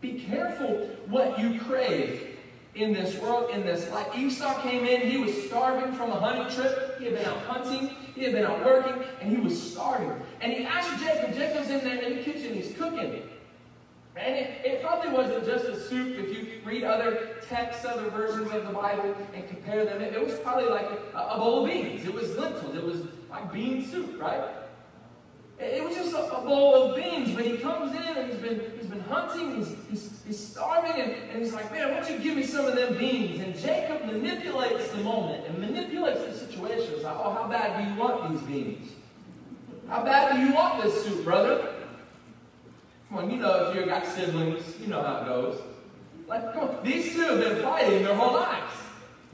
Be 0.00 0.20
careful 0.20 0.88
what 1.06 1.38
you 1.38 1.58
crave 1.60 2.36
in 2.74 2.92
this 2.92 3.18
world, 3.18 3.50
in 3.50 3.64
this 3.64 3.90
life. 3.90 4.06
Esau 4.14 4.60
came 4.60 4.84
in, 4.84 5.08
he 5.08 5.16
was 5.16 5.34
starving 5.46 5.92
from 5.94 6.10
a 6.10 6.20
hunting 6.20 6.54
trip. 6.54 6.98
He 6.98 7.06
had 7.06 7.14
been 7.14 7.24
out 7.26 7.38
hunting, 7.38 7.90
he 8.14 8.22
had 8.22 8.32
been 8.32 8.44
out 8.44 8.64
working, 8.64 9.02
and 9.20 9.30
he 9.30 9.38
was 9.38 9.60
starving. 9.72 10.12
And 10.40 10.52
he 10.52 10.64
asked 10.64 11.02
Jacob, 11.02 11.34
Jacob's 11.34 11.70
in 11.70 11.80
there 11.80 11.96
in 11.96 12.16
the 12.18 12.22
kitchen, 12.22 12.54
he's 12.54 12.76
cooking. 12.76 13.22
And 14.16 14.34
it, 14.34 14.64
it, 14.64 14.82
probably 14.82 15.10
wasn't 15.10 15.44
just 15.44 15.66
a 15.66 15.78
soup. 15.78 16.18
If 16.18 16.34
you 16.34 16.60
read 16.64 16.84
other 16.84 17.36
texts, 17.48 17.84
other 17.84 18.08
versions 18.08 18.50
of 18.50 18.66
the 18.66 18.72
Bible, 18.72 19.14
and 19.34 19.46
compare 19.46 19.84
them, 19.84 20.00
it, 20.00 20.24
was 20.24 20.38
probably 20.38 20.70
like 20.70 20.88
a, 21.14 21.18
a, 21.18 21.38
bowl 21.38 21.64
of 21.64 21.70
beans. 21.70 22.06
It 22.06 22.14
was 22.14 22.34
lentils. 22.36 22.74
It 22.74 22.82
was 22.82 23.02
like 23.28 23.52
bean 23.52 23.86
soup, 23.86 24.18
right? 24.18 24.42
It, 25.58 25.74
it 25.74 25.84
was 25.84 25.94
just 25.94 26.14
a, 26.14 26.34
a, 26.34 26.40
bowl 26.40 26.90
of 26.90 26.96
beans. 26.96 27.34
But 27.34 27.44
he 27.44 27.58
comes 27.58 27.94
in 27.94 28.16
and 28.16 28.32
he's 28.32 28.40
been 28.40 28.62
he's 28.78 28.86
been 28.86 29.00
hunting. 29.00 29.56
He's 29.56 29.76
he's, 29.90 30.22
he's 30.26 30.48
starving, 30.48 30.98
and, 30.98 31.12
and 31.30 31.42
he's 31.42 31.52
like, 31.52 31.70
man, 31.70 31.92
why 31.92 32.00
don't 32.00 32.10
you 32.10 32.18
give 32.18 32.36
me 32.36 32.42
some 32.42 32.64
of 32.64 32.74
them 32.74 32.96
beans? 32.96 33.42
And 33.42 33.54
Jacob 33.54 34.06
manipulates 34.06 34.88
the 34.92 34.98
moment 34.98 35.46
and 35.46 35.58
manipulates 35.58 36.24
the 36.24 36.32
situation. 36.32 36.94
It's 36.94 37.04
like, 37.04 37.16
oh, 37.16 37.32
how 37.32 37.48
bad 37.48 37.84
do 37.84 37.92
you 37.92 38.00
want 38.00 38.30
these 38.30 38.40
beans? 38.42 38.92
How 39.90 40.02
bad 40.02 40.36
do 40.36 40.40
you 40.40 40.54
want 40.54 40.82
this 40.82 41.04
soup, 41.04 41.22
brother? 41.22 41.75
Come 43.08 43.18
on, 43.18 43.30
you 43.30 43.36
know 43.36 43.68
if 43.68 43.76
you've 43.76 43.86
got 43.86 44.06
siblings, 44.06 44.62
you 44.80 44.88
know 44.88 45.02
how 45.02 45.22
it 45.22 45.26
goes. 45.26 45.60
Like, 46.26 46.52
come 46.52 46.68
on, 46.68 46.84
these 46.84 47.12
two 47.14 47.20
have 47.20 47.38
been 47.38 47.62
fighting 47.62 48.02
their 48.02 48.14
whole 48.14 48.34
lives. 48.34 48.72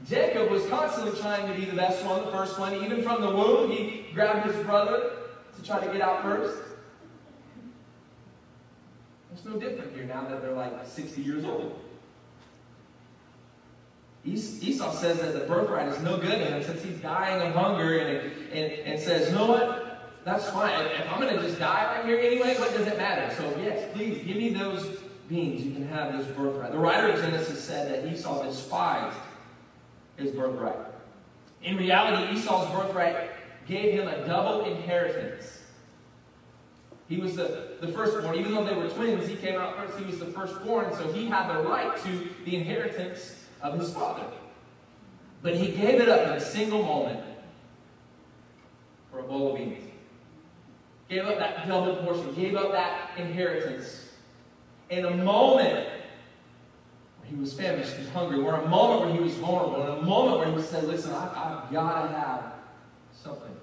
Jacob 0.07 0.51
was 0.51 0.65
constantly 0.67 1.19
trying 1.19 1.47
to 1.47 1.59
be 1.59 1.65
the 1.65 1.75
best 1.75 2.05
one, 2.05 2.25
the 2.25 2.31
first 2.31 2.59
one. 2.59 2.75
Even 2.75 3.01
from 3.01 3.21
the 3.21 3.29
womb, 3.29 3.71
he 3.71 4.05
grabbed 4.13 4.45
his 4.45 4.63
brother 4.65 5.11
to 5.55 5.63
try 5.63 5.83
to 5.83 5.91
get 5.91 6.01
out 6.01 6.21
first. 6.21 6.57
It's 9.33 9.45
no 9.45 9.53
different 9.53 9.95
here 9.95 10.03
now 10.03 10.27
that 10.27 10.41
they're 10.41 10.51
like 10.51 10.85
60 10.85 11.21
years 11.21 11.45
old. 11.45 11.79
Esau 14.25 14.91
says 14.91 15.19
that 15.19 15.33
the 15.33 15.41
birthright 15.41 15.89
is 15.89 15.99
no 16.01 16.17
good 16.17 16.31
to 16.31 16.45
him 16.45 16.63
since 16.63 16.81
he's 16.81 16.97
dying 16.99 17.45
of 17.45 17.53
hunger 17.53 17.97
and, 17.97 18.31
and, 18.53 18.73
and 18.85 18.99
says, 18.99 19.29
you 19.29 19.35
know 19.35 19.47
what? 19.47 19.82
That's 20.23 20.49
fine. 20.49 20.85
If 20.85 21.11
I'm 21.11 21.19
going 21.19 21.35
to 21.35 21.41
just 21.41 21.59
die 21.59 21.95
right 21.95 22.05
here 22.05 22.17
anyway, 22.17 22.55
what 22.57 22.73
does 22.73 22.87
it 22.87 22.97
matter? 22.97 23.33
So, 23.35 23.59
yes, 23.61 23.89
please 23.93 24.23
give 24.25 24.37
me 24.37 24.53
those 24.53 24.99
beings. 25.27 25.65
You 25.65 25.73
can 25.73 25.87
have 25.87 26.17
this 26.17 26.27
birthright. 26.27 26.71
The 26.71 26.77
writer 26.77 27.07
of 27.07 27.19
Genesis 27.19 27.61
said 27.61 27.91
that 27.91 28.11
Esau 28.11 28.43
despised 28.43 29.17
his 30.15 30.31
birthright. 30.31 30.77
In 31.61 31.75
reality, 31.75 32.37
Esau's 32.37 32.69
birthright 32.71 33.31
gave 33.67 33.93
him 33.93 34.07
a 34.07 34.25
double 34.25 34.65
inheritance. 34.65 35.59
He 37.09 37.17
was 37.17 37.35
the, 37.35 37.75
the 37.81 37.89
firstborn. 37.89 38.35
Even 38.35 38.53
though 38.53 38.63
they 38.63 38.75
were 38.75 38.89
twins, 38.89 39.27
he 39.27 39.35
came 39.35 39.59
out 39.59 39.75
first. 39.75 39.99
He 39.99 40.05
was 40.05 40.19
the 40.19 40.25
firstborn, 40.27 40.93
so 40.93 41.11
he 41.11 41.27
had 41.27 41.53
the 41.53 41.63
right 41.63 41.97
to 42.03 42.29
the 42.45 42.55
inheritance 42.55 43.35
of 43.61 43.77
his 43.77 43.93
father. 43.93 44.25
But 45.41 45.55
he 45.55 45.73
gave 45.73 45.99
it 45.99 46.07
up 46.07 46.27
in 46.27 46.33
a 46.33 46.39
single 46.39 46.81
moment 46.81 47.19
for 49.11 49.19
a 49.19 49.23
bowl 49.23 49.51
of 49.51 49.57
beans 49.57 49.92
gave 51.09 51.25
up 51.25 51.37
that 51.39 51.67
double 51.67 51.95
portion, 51.97 52.33
gave 52.35 52.55
up 52.55 52.71
that 52.71 53.11
inheritance. 53.17 54.09
In 54.89 55.05
a 55.05 55.11
moment 55.11 55.87
where 57.19 57.29
he 57.29 57.35
was 57.35 57.53
famished 57.53 57.95
and 57.95 58.07
hungry, 58.09 58.39
or 58.39 58.55
a 58.55 58.69
moment 58.69 59.01
where 59.01 59.13
he 59.13 59.19
was 59.19 59.33
vulnerable, 59.35 59.81
in 59.81 59.99
a 59.99 60.01
moment 60.01 60.39
where 60.39 60.51
he 60.55 60.61
said, 60.61 60.83
Listen, 60.85 61.13
I, 61.13 61.63
I've 61.65 61.71
got 61.71 62.03
to 62.03 62.07
have 62.09 62.53
something. 63.13 63.55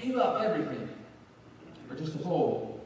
Gave 0.00 0.16
up 0.16 0.42
everything 0.42 0.88
for 1.88 1.94
just 1.96 2.14
a 2.14 2.18
bowl 2.18 2.84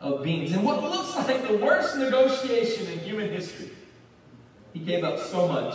of 0.00 0.22
beans. 0.22 0.52
And 0.52 0.64
what 0.64 0.82
looks 0.82 1.14
like 1.16 1.46
the 1.46 1.56
worst 1.58 1.96
negotiation 1.96 2.86
in 2.86 2.98
human 3.00 3.30
history, 3.30 3.70
he 4.72 4.80
gave 4.80 5.04
up 5.04 5.18
so 5.18 5.48
much 5.48 5.74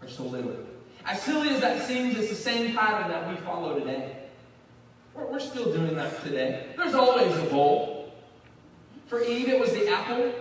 for 0.00 0.08
so 0.08 0.24
little. 0.24 0.56
As 1.04 1.22
silly 1.22 1.48
as 1.50 1.60
that 1.60 1.86
seems, 1.86 2.16
it's 2.16 2.28
the 2.28 2.34
same 2.34 2.74
pattern 2.76 3.10
that 3.10 3.28
we 3.28 3.36
follow 3.44 3.78
today. 3.78 4.19
We're, 5.40 5.46
still 5.46 5.72
doing 5.72 5.94
that 5.96 6.22
today. 6.22 6.66
There's 6.76 6.94
always 6.94 7.34
a 7.36 7.44
bowl. 7.44 8.12
For 9.06 9.22
Eve, 9.22 9.48
it 9.48 9.58
was 9.58 9.72
the 9.72 9.88
apple 9.88 10.34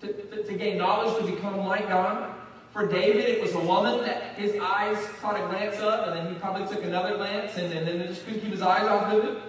to, 0.00 0.06
to, 0.06 0.42
to 0.44 0.52
gain 0.54 0.78
knowledge, 0.78 1.18
to 1.18 1.30
become 1.30 1.58
like 1.66 1.88
God. 1.88 2.34
For 2.72 2.86
David, 2.86 3.24
it 3.24 3.42
was 3.42 3.52
a 3.54 3.60
woman 3.60 4.00
that 4.02 4.34
his 4.36 4.56
eyes 4.60 4.98
caught 5.20 5.36
a 5.36 5.46
glance 5.48 5.76
of, 5.80 6.08
and 6.08 6.16
then 6.16 6.32
he 6.32 6.40
probably 6.40 6.66
took 6.66 6.84
another 6.84 7.16
glance, 7.16 7.56
and, 7.56 7.72
and 7.72 7.86
then 7.86 8.06
just 8.06 8.24
couldn't 8.24 8.40
keep 8.40 8.52
his 8.52 8.62
eyes 8.62 8.84
off 8.84 9.12
of 9.12 9.24
it. 9.24 9.42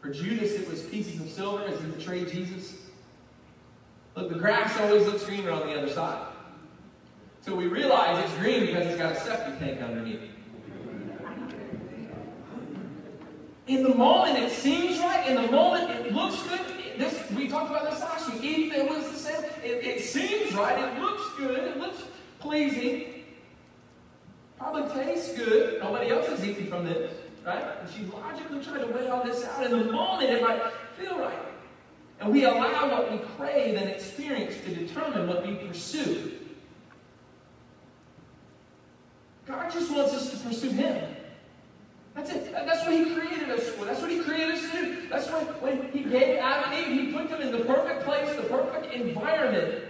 For 0.00 0.10
Judas, 0.10 0.52
it 0.52 0.68
was 0.68 0.82
pieces 0.82 1.20
of 1.20 1.30
silver 1.30 1.64
as 1.64 1.80
he 1.80 1.86
betrayed 1.86 2.28
Jesus. 2.28 2.76
Look, 4.14 4.28
the 4.28 4.38
grass 4.38 4.78
always 4.80 5.06
looks 5.06 5.24
greener 5.24 5.52
on 5.52 5.66
the 5.66 5.78
other 5.78 5.90
side. 5.90 6.26
So 7.40 7.54
we 7.54 7.66
realize 7.66 8.22
it's 8.22 8.38
green 8.38 8.66
because 8.66 8.86
it's 8.86 8.98
got 8.98 9.12
a 9.12 9.20
septic 9.20 9.58
tank 9.58 9.80
underneath. 9.80 10.20
In 13.66 13.82
the 13.82 13.94
moment, 13.94 14.38
it 14.38 14.50
seems 14.50 14.98
right. 14.98 15.28
In 15.28 15.36
the 15.36 15.50
moment, 15.50 15.90
it 15.90 16.12
looks 16.12 16.42
good. 16.42 16.60
This 16.98 17.30
we 17.30 17.48
talked 17.48 17.70
about 17.70 17.90
this 17.90 18.00
last 18.00 18.32
week. 18.32 18.42
Eve, 18.42 18.72
it 18.72 18.88
was 18.88 19.10
the 19.10 19.18
same. 19.18 19.44
It, 19.62 19.84
it 19.84 20.04
seems 20.04 20.52
right. 20.54 20.78
It 20.78 21.00
looks 21.00 21.22
good. 21.36 21.58
It 21.58 21.78
looks 21.78 22.02
pleasing. 22.40 23.24
Probably 24.58 25.04
tastes 25.04 25.36
good. 25.36 25.80
Nobody 25.80 26.10
else 26.10 26.28
is 26.28 26.44
eating 26.44 26.66
from 26.66 26.84
this, 26.84 27.12
right? 27.46 27.64
And 27.80 27.90
she 27.90 28.04
logically 28.04 28.62
tried 28.62 28.80
to 28.80 28.86
weigh 28.88 29.08
all 29.08 29.24
this 29.24 29.44
out. 29.44 29.64
In 29.64 29.70
the 29.70 29.92
moment, 29.92 30.30
it 30.30 30.42
might 30.42 30.60
feel 30.98 31.18
right. 31.18 31.38
And 32.20 32.32
we 32.32 32.44
allow 32.44 32.88
what 32.88 33.10
we 33.10 33.18
crave 33.36 33.76
and 33.76 33.88
experience 33.88 34.54
to 34.64 34.74
determine 34.74 35.26
what 35.26 35.46
we 35.46 35.54
pursue. 35.54 36.32
God 39.46 39.72
just 39.72 39.90
wants 39.90 40.14
us 40.14 40.30
to 40.30 40.36
pursue 40.36 40.70
Him. 40.70 41.16
That's 42.14 42.30
it. 42.30 42.52
That's 42.52 42.84
what 42.84 42.92
he 42.92 43.14
created 43.14 43.50
us 43.50 43.68
for. 43.70 43.84
That's 43.84 44.00
what 44.00 44.10
he 44.10 44.20
created 44.20 44.56
us 44.56 44.70
to 44.70 44.76
do. 44.76 45.08
That's 45.08 45.28
why 45.28 45.40
when 45.60 45.90
he 45.92 46.04
gave 46.04 46.38
Adam 46.38 46.72
and 46.72 46.92
Eve, 46.92 47.06
he 47.06 47.12
put 47.12 47.30
them 47.30 47.40
in 47.40 47.52
the 47.52 47.64
perfect 47.64 48.04
place, 48.04 48.34
the 48.36 48.42
perfect 48.42 48.92
environment 48.92 49.84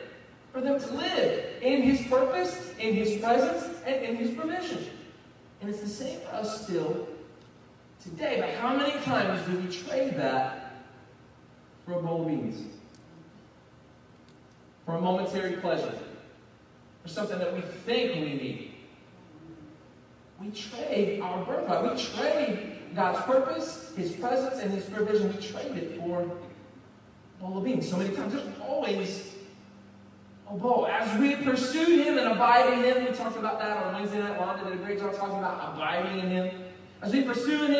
for 0.52 0.60
them 0.60 0.78
to 0.78 0.92
live 0.92 1.62
in 1.62 1.82
his 1.82 2.06
purpose, 2.06 2.74
in 2.78 2.94
his 2.94 3.20
presence, 3.20 3.80
and 3.84 4.04
in 4.04 4.16
his 4.16 4.36
provision. 4.36 4.84
And 5.60 5.70
it's 5.70 5.80
the 5.80 5.88
same 5.88 6.20
for 6.20 6.34
us 6.34 6.64
still 6.64 7.08
today. 8.02 8.38
But 8.40 8.50
how 8.54 8.76
many 8.76 9.00
times 9.04 9.44
do 9.46 9.58
we 9.58 9.74
trade 9.74 10.16
that 10.16 10.74
for 11.84 11.94
a 11.94 12.02
bowl 12.02 12.22
of 12.22 12.28
beans? 12.28 12.62
for 14.84 14.96
a 14.96 15.00
momentary 15.00 15.52
pleasure, 15.56 15.94
for 17.02 17.08
something 17.08 17.38
that 17.38 17.54
we 17.54 17.60
think 17.60 18.14
we 18.14 18.34
need. 18.34 18.71
We 20.42 20.50
trade 20.50 21.20
our 21.20 21.44
birthright. 21.44 21.94
We 21.94 22.02
trade 22.02 22.78
God's 22.96 23.24
purpose, 23.24 23.92
His 23.96 24.12
presence, 24.12 24.60
and 24.60 24.72
His 24.72 24.84
provision. 24.86 25.34
We 25.34 25.40
trade 25.40 25.76
it 25.76 26.00
for 26.00 26.22
a 26.22 27.42
bowl 27.42 27.58
of 27.58 27.64
beans. 27.64 27.88
So 27.88 27.96
many 27.96 28.14
times, 28.14 28.32
there's 28.32 28.48
always 28.60 29.34
a 30.50 30.54
bowl. 30.54 30.88
As 30.88 31.18
we 31.20 31.36
pursue 31.36 32.02
Him 32.02 32.18
and 32.18 32.28
abide 32.28 32.72
in 32.72 32.82
Him, 32.82 33.04
we 33.04 33.16
talked 33.16 33.36
about 33.36 33.60
that 33.60 33.76
on 33.76 33.94
Wednesday 33.94 34.18
night. 34.18 34.38
Wanda 34.38 34.64
did 34.64 34.72
a 34.72 34.84
great 34.84 34.98
job 34.98 35.14
talking 35.14 35.38
about 35.38 35.74
abiding 35.74 36.18
in 36.18 36.28
Him. 36.28 36.62
As 37.02 37.12
we 37.12 37.22
pursue 37.22 37.66
Him 37.66 37.74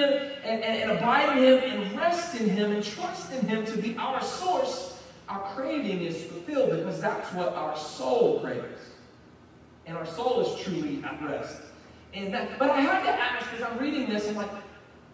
and, 0.45 0.63
and, 0.63 0.63
and 0.63 0.91
abide 0.93 1.39
in 1.39 1.45
Him 1.45 1.83
and 1.83 1.99
rest 1.99 2.41
in 2.41 2.49
Him 2.49 2.71
and 2.71 2.85
trust 2.85 3.33
in 3.33 3.47
Him 3.47 3.65
to 3.67 3.77
be 3.79 3.97
our 3.97 4.23
source, 4.23 5.03
our 5.29 5.41
craving 5.55 6.03
is 6.03 6.25
fulfilled 6.27 6.71
because 6.71 7.01
that's 7.01 7.33
what 7.33 7.55
our 7.55 7.77
soul 7.77 8.39
craves. 8.39 8.81
And 9.87 9.97
our 9.97 10.07
soul 10.07 10.43
is 10.43 10.63
truly 10.63 11.03
at 11.03 11.21
rest. 11.23 11.61
And 12.15 12.35
that, 12.35 12.59
but 12.59 12.71
I 12.71 12.81
had 12.81 13.03
to 13.05 13.11
ask 13.11 13.51
because 13.51 13.67
I'm 13.67 13.79
reading 13.79 14.09
this, 14.09 14.29
I'm 14.29 14.37
like, 14.37 14.51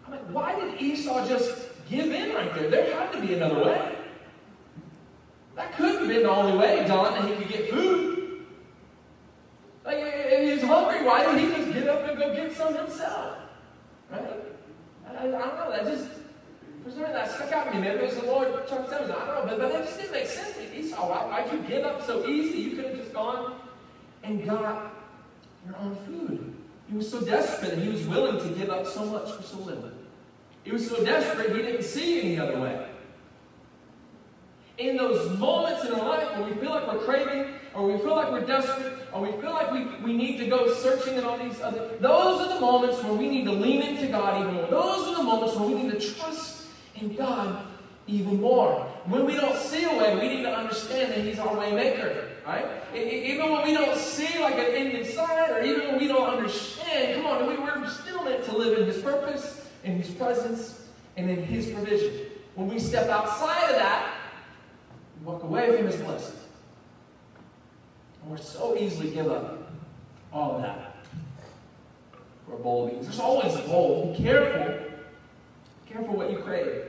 I'm 0.05 0.11
like, 0.11 0.25
why 0.31 0.59
did 0.59 0.81
Esau 0.81 1.27
just 1.27 1.69
give 1.89 2.11
in 2.11 2.33
right 2.35 2.53
there? 2.53 2.69
There 2.69 2.93
had 2.93 3.13
to 3.13 3.21
be 3.21 3.35
another 3.35 3.63
way. 3.63 3.95
That 5.55 5.75
couldn't 5.75 5.99
have 5.99 6.07
been 6.07 6.23
the 6.23 6.29
only 6.29 6.57
way, 6.57 6.85
John, 6.87 7.13
that 7.13 7.25
he 7.25 7.35
could 7.35 7.49
get 7.49 7.69
food. 7.69 8.45
Like, 9.85 9.97
if 9.99 10.59
he's 10.59 10.67
hungry, 10.67 11.03
why 11.03 11.25
didn't 11.25 11.39
he 11.39 11.55
just 11.55 11.73
get 11.73 11.87
up 11.87 12.07
and 12.07 12.17
go 12.17 12.33
get 12.33 12.55
some 12.55 12.75
himself? 12.75 13.37
Right? 14.11 14.23
I, 15.07 15.11
I 15.11 15.27
don't 15.27 15.31
know. 15.31 15.71
That 15.71 15.85
just, 15.85 16.07
for 16.83 16.91
some 16.91 16.99
reason, 16.99 17.13
that 17.13 17.31
stuck 17.31 17.51
out 17.51 17.67
to 17.67 17.73
me. 17.73 17.81
Maybe 17.81 17.99
it 17.99 18.05
was 18.05 18.15
the 18.15 18.25
Lord. 18.25 18.47
I 18.49 18.65
don't 18.69 19.07
know. 19.07 19.43
But, 19.45 19.59
but 19.59 19.71
that 19.71 19.85
just 19.85 19.97
didn't 19.97 20.11
make 20.11 20.27
sense 20.27 20.55
to 20.57 20.77
Esau. 20.77 21.09
Why, 21.09 21.25
why'd 21.25 21.51
you 21.51 21.59
give 21.67 21.85
up 21.85 22.05
so 22.05 22.27
easy? 22.27 22.59
You 22.59 22.75
could 22.75 22.85
have 22.85 22.97
just 22.97 23.13
gone 23.13 23.59
and 24.23 24.45
got 24.45 24.93
your 25.65 25.75
own 25.77 25.97
food. 26.05 26.58
He 26.89 26.97
was 26.97 27.09
so 27.09 27.21
desperate 27.21 27.75
that 27.75 27.79
he 27.79 27.89
was 27.89 28.05
willing 28.07 28.41
to 28.41 28.59
give 28.59 28.69
up 28.71 28.85
so 28.85 29.05
much 29.05 29.31
for 29.31 29.43
so 29.43 29.57
little. 29.59 29.91
He 30.63 30.71
was 30.71 30.89
so 30.89 31.03
desperate 31.03 31.55
he 31.55 31.61
didn't 31.61 31.83
see 31.83 32.19
any 32.19 32.39
other 32.39 32.59
way. 32.59 32.87
In 34.79 34.97
those 34.97 35.37
moments 35.37 35.85
in 35.85 35.93
our 35.93 36.07
life 36.07 36.37
where 36.37 36.47
we 36.47 36.55
feel 36.59 36.71
like 36.71 36.87
we're 36.91 36.99
craving, 36.99 37.53
or 37.75 37.85
we 37.85 37.97
feel 37.99 38.15
like 38.15 38.31
we're 38.31 38.45
desperate, 38.45 38.93
or 39.13 39.21
we 39.21 39.31
feel 39.41 39.51
like 39.51 39.71
we, 39.71 39.85
we 40.03 40.13
need 40.13 40.37
to 40.37 40.47
go 40.47 40.73
searching 40.73 41.15
and 41.15 41.25
all 41.25 41.37
these 41.37 41.61
other, 41.61 41.97
those 41.99 42.41
are 42.41 42.53
the 42.55 42.59
moments 42.59 43.03
where 43.03 43.13
we 43.13 43.29
need 43.29 43.45
to 43.45 43.51
lean 43.51 43.81
into 43.81 44.07
God 44.07 44.41
even 44.41 44.55
more. 44.55 44.67
Those 44.67 45.09
are 45.09 45.17
the 45.17 45.23
moments 45.23 45.55
where 45.55 45.67
we 45.67 45.75
need 45.75 45.91
to 45.91 45.99
trust 45.99 46.67
in 46.95 47.13
God 47.15 47.65
even 48.07 48.41
more. 48.41 48.81
When 49.05 49.25
we 49.25 49.35
don't 49.35 49.55
see 49.55 49.83
a 49.83 49.95
way, 49.95 50.15
we 50.15 50.35
need 50.35 50.43
to 50.43 50.55
understand 50.55 51.11
that 51.11 51.19
He's 51.19 51.39
our 51.39 51.55
way 51.55 51.71
maker. 51.71 52.29
Right? 52.45 52.65
Even 52.95 53.51
when 53.51 53.63
we 53.63 53.73
don't 53.73 53.95
see 53.95 54.39
like 54.39 54.55
an 54.55 54.65
end 54.65 54.93
in 54.93 55.05
sight, 55.05 55.51
or 55.51 55.63
even 55.63 55.87
when 55.87 55.99
we 55.99 56.07
don't 56.07 56.27
understand, 56.27 56.78
come 57.15 57.25
on, 57.25 57.47
we, 57.47 57.57
we're 57.57 57.89
still 57.89 58.23
meant 58.23 58.43
to 58.45 58.57
live 58.57 58.79
in 58.79 58.85
His 58.85 59.01
purpose, 59.01 59.69
in 59.83 59.97
His 59.97 60.09
presence, 60.11 60.87
and 61.17 61.29
in 61.29 61.43
His 61.43 61.69
provision. 61.69 62.27
When 62.55 62.67
we 62.67 62.79
step 62.79 63.09
outside 63.09 63.69
of 63.69 63.75
that, 63.75 64.15
we 65.19 65.25
walk 65.25 65.43
away 65.43 65.75
from 65.75 65.87
His 65.87 65.97
blessing. 65.97 66.35
And 68.21 68.31
we're 68.31 68.37
so 68.37 68.77
easily 68.77 69.11
give 69.11 69.27
up 69.27 69.71
all 70.31 70.55
of 70.55 70.61
that 70.61 70.97
for 72.45 72.55
a 72.55 72.57
bowl 72.57 72.85
of 72.85 72.91
beans. 72.91 73.05
There's 73.05 73.19
always 73.19 73.55
a 73.55 73.61
bowl. 73.61 74.15
Be 74.17 74.23
careful. 74.23 74.85
Be 75.85 75.93
careful 75.93 76.15
what 76.15 76.31
you 76.31 76.37
crave. 76.39 76.85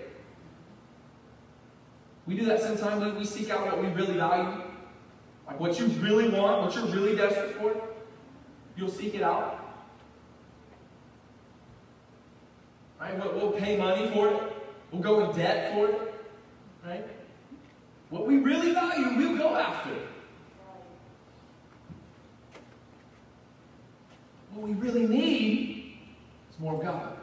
We 2.27 2.37
do 2.37 2.45
that 2.47 2.61
sometimes. 2.61 3.19
We 3.19 3.25
seek 3.25 3.51
out 3.51 3.67
what 3.67 3.83
we 3.83 3.89
really 3.89 4.15
value. 4.15 4.63
Like 5.47 5.59
what 5.59 5.79
you 5.79 5.87
really 5.87 6.29
want, 6.29 6.63
what 6.63 6.75
you're 6.75 6.87
really 6.87 7.17
desperate 7.17 7.57
for, 7.57 7.75
you'll 8.77 8.89
seek 8.89 9.15
it 9.15 9.23
out. 9.23 9.60
Right? 13.01 13.19
We'll, 13.19 13.33
we'll 13.33 13.53
pay 13.53 13.77
money 13.77 14.11
for 14.13 14.29
it. 14.29 14.43
We'll 14.93 15.03
go 15.03 15.31
in 15.31 15.37
debt 15.37 15.73
for 15.73 15.89
it. 15.89 16.15
Right? 16.85 17.07
What 18.11 18.27
we 18.27 18.39
really 18.39 18.73
value, 18.73 19.17
we'll 19.17 19.39
go 19.39 19.57
after. 19.57 19.97
What 24.53 24.69
we 24.69 24.75
really 24.75 25.07
need 25.07 25.95
is 26.51 26.59
more 26.59 26.75
of 26.75 26.83
God. 26.83 27.17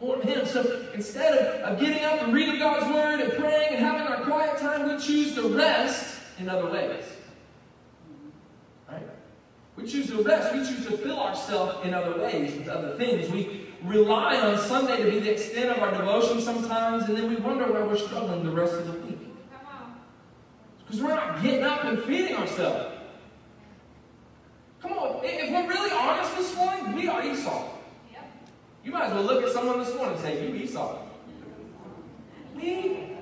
More 0.00 0.16
of 0.16 0.22
Him. 0.22 0.46
So 0.46 0.86
instead 0.92 1.32
of, 1.38 1.72
of 1.72 1.80
getting 1.80 2.04
up 2.04 2.22
and 2.22 2.34
reading 2.34 2.58
God's 2.58 2.86
Word 2.92 3.20
and 3.20 3.32
praying 3.32 3.76
and 3.76 3.84
having 3.84 4.06
our 4.06 4.22
quiet 4.24 4.58
time, 4.58 4.94
we 4.94 5.02
choose 5.02 5.34
to 5.34 5.48
rest 5.48 6.20
in 6.38 6.48
other 6.50 6.70
ways. 6.70 7.04
Right? 8.90 9.08
We 9.76 9.86
choose 9.86 10.08
to 10.08 10.22
rest. 10.22 10.54
We 10.54 10.58
choose 10.58 10.86
to 10.86 10.98
fill 10.98 11.18
ourselves 11.18 11.86
in 11.86 11.94
other 11.94 12.20
ways 12.20 12.54
with 12.54 12.68
other 12.68 12.96
things. 12.98 13.30
We 13.30 13.65
rely 13.84 14.36
on 14.36 14.58
Sunday 14.58 14.98
to 14.98 15.10
be 15.10 15.18
the 15.20 15.32
extent 15.32 15.70
of 15.70 15.82
our 15.82 15.90
devotion 15.90 16.40
sometimes, 16.40 17.04
and 17.04 17.16
then 17.16 17.28
we 17.28 17.36
wonder 17.36 17.70
why 17.70 17.82
we're 17.82 17.96
struggling 17.96 18.44
the 18.44 18.50
rest 18.50 18.74
of 18.74 18.86
the 18.86 18.92
week. 18.92 19.18
Because 20.86 21.02
we're 21.02 21.14
not 21.14 21.42
getting 21.42 21.64
up 21.64 21.84
and 21.84 22.02
feeding 22.02 22.36
ourselves. 22.36 22.94
Come 24.80 24.92
on, 24.92 25.20
if 25.24 25.50
we're 25.50 25.68
really 25.68 25.90
honest 25.92 26.36
this 26.36 26.54
morning, 26.54 26.94
we 26.94 27.08
are 27.08 27.24
Esau. 27.24 27.70
You 28.84 28.92
might 28.92 29.06
as 29.06 29.14
well 29.14 29.24
look 29.24 29.44
at 29.44 29.50
someone 29.50 29.80
this 29.80 29.92
morning 29.94 30.14
and 30.14 30.22
say, 30.22 30.46
You 30.46 30.54
Esau. 30.54 30.98
We, 32.54 33.16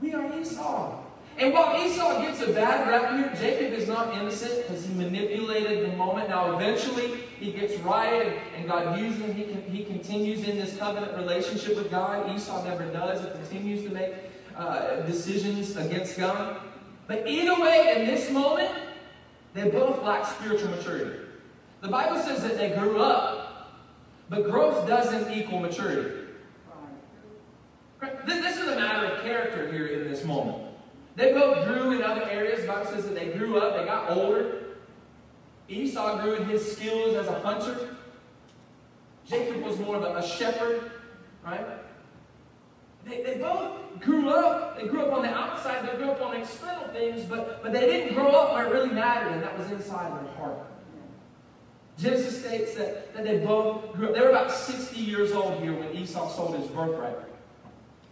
we 0.00 0.14
are 0.14 0.40
Esau. 0.40 1.00
And 1.38 1.52
while 1.52 1.84
Esau 1.84 2.22
gets 2.22 2.40
a 2.42 2.52
bad 2.52 2.88
rap 2.88 3.16
here, 3.16 3.32
Jacob 3.40 3.72
is 3.78 3.88
not 3.88 4.14
innocent 4.14 4.66
because 4.66 4.84
he 4.84 4.94
manipulated 4.94 5.90
the 5.90 5.96
moment. 5.96 6.28
Now, 6.28 6.56
eventually, 6.56 7.23
he 7.44 7.52
gets 7.52 7.78
right 7.80 8.40
and 8.56 8.66
God 8.66 8.98
uses 8.98 9.20
him. 9.20 9.34
He, 9.34 9.44
can, 9.44 9.62
he 9.62 9.84
continues 9.84 10.48
in 10.48 10.56
this 10.56 10.78
covenant 10.78 11.14
relationship 11.14 11.76
with 11.76 11.90
God. 11.90 12.34
Esau 12.34 12.64
never 12.64 12.86
does. 12.86 13.20
He 13.20 13.30
continues 13.32 13.82
to 13.84 13.90
make 13.90 14.14
uh, 14.56 15.00
decisions 15.02 15.76
against 15.76 16.16
God. 16.16 16.56
But 17.06 17.28
either 17.28 17.60
way, 17.60 17.96
in 17.98 18.06
this 18.06 18.30
moment, 18.30 18.72
they 19.52 19.68
both 19.68 20.02
lack 20.02 20.24
spiritual 20.26 20.70
maturity. 20.70 21.20
The 21.82 21.88
Bible 21.88 22.18
says 22.22 22.42
that 22.42 22.56
they 22.56 22.70
grew 22.70 22.98
up, 22.98 23.82
but 24.30 24.50
growth 24.50 24.88
doesn't 24.88 25.30
equal 25.30 25.60
maturity. 25.60 26.22
This 28.26 28.56
is 28.56 28.68
a 28.68 28.76
matter 28.76 29.06
of 29.06 29.22
character 29.22 29.70
here 29.70 29.86
in 29.88 30.10
this 30.10 30.24
moment. 30.24 30.64
They 31.16 31.32
both 31.32 31.66
grew 31.66 31.92
in 31.92 32.02
other 32.02 32.24
areas. 32.24 32.66
Bible 32.66 32.86
says 32.86 33.04
that 33.04 33.14
they 33.14 33.32
grew 33.32 33.58
up, 33.58 33.76
they 33.76 33.84
got 33.84 34.10
older. 34.10 34.63
Esau 35.68 36.22
grew 36.22 36.34
in 36.34 36.48
his 36.48 36.76
skills 36.76 37.16
as 37.16 37.26
a 37.26 37.38
hunter. 37.40 37.96
Jacob 39.26 39.62
was 39.62 39.78
more 39.78 39.96
of 39.96 40.02
a, 40.02 40.26
shepherd, 40.26 40.90
right? 41.44 41.66
They, 43.06 43.22
they 43.22 43.38
both 43.38 44.00
grew 44.00 44.28
up. 44.28 44.78
They 44.78 44.86
grew 44.86 45.06
up 45.06 45.12
on 45.12 45.22
the 45.22 45.30
outside, 45.30 45.88
they 45.88 45.96
grew 45.96 46.10
up 46.10 46.20
on 46.20 46.36
external 46.36 46.88
things, 46.88 47.24
but, 47.24 47.62
but 47.62 47.72
they 47.72 47.80
didn't 47.80 48.14
grow 48.14 48.30
up 48.30 48.52
where 48.52 48.66
it 48.66 48.72
really 48.72 48.90
mattered, 48.90 49.32
and 49.32 49.42
that 49.42 49.58
was 49.58 49.70
inside 49.70 50.12
their 50.12 50.32
heart. 50.34 50.58
Genesis 51.98 52.40
states 52.40 52.74
that, 52.74 53.14
that 53.14 53.24
they 53.24 53.38
both 53.38 53.92
grew 53.92 54.08
up. 54.08 54.14
They 54.14 54.20
were 54.20 54.30
about 54.30 54.50
60 54.50 55.00
years 55.00 55.32
old 55.32 55.62
here 55.62 55.72
when 55.72 55.94
Esau 55.96 56.28
sold 56.28 56.56
his 56.56 56.66
birthright. 56.68 57.16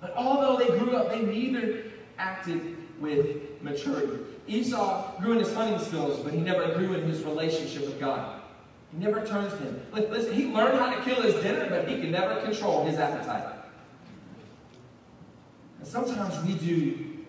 But 0.00 0.14
although 0.16 0.56
they 0.56 0.78
grew 0.78 0.96
up, 0.96 1.10
they 1.10 1.20
neither 1.20 1.84
acted 2.18 2.76
with 3.00 3.60
maturity. 3.60 4.22
Esau 4.46 5.20
grew 5.20 5.32
in 5.32 5.38
his 5.38 5.54
hunting 5.54 5.78
skills, 5.78 6.20
but 6.20 6.32
he 6.32 6.40
never 6.40 6.74
grew 6.74 6.94
in 6.94 7.02
his 7.08 7.22
relationship 7.22 7.82
with 7.82 8.00
God. 8.00 8.40
He 8.92 8.98
never 8.98 9.24
turns 9.24 9.52
to 9.54 9.58
him. 9.58 9.80
Listen, 9.92 10.34
he 10.34 10.46
learned 10.46 10.78
how 10.78 10.94
to 10.94 11.02
kill 11.02 11.22
his 11.22 11.34
dinner, 11.42 11.66
but 11.70 11.88
he 11.88 12.00
could 12.00 12.10
never 12.10 12.40
control 12.42 12.84
his 12.84 12.98
appetite. 12.98 13.54
And 15.78 15.86
sometimes 15.86 16.44
we 16.44 16.54
do 16.54 17.24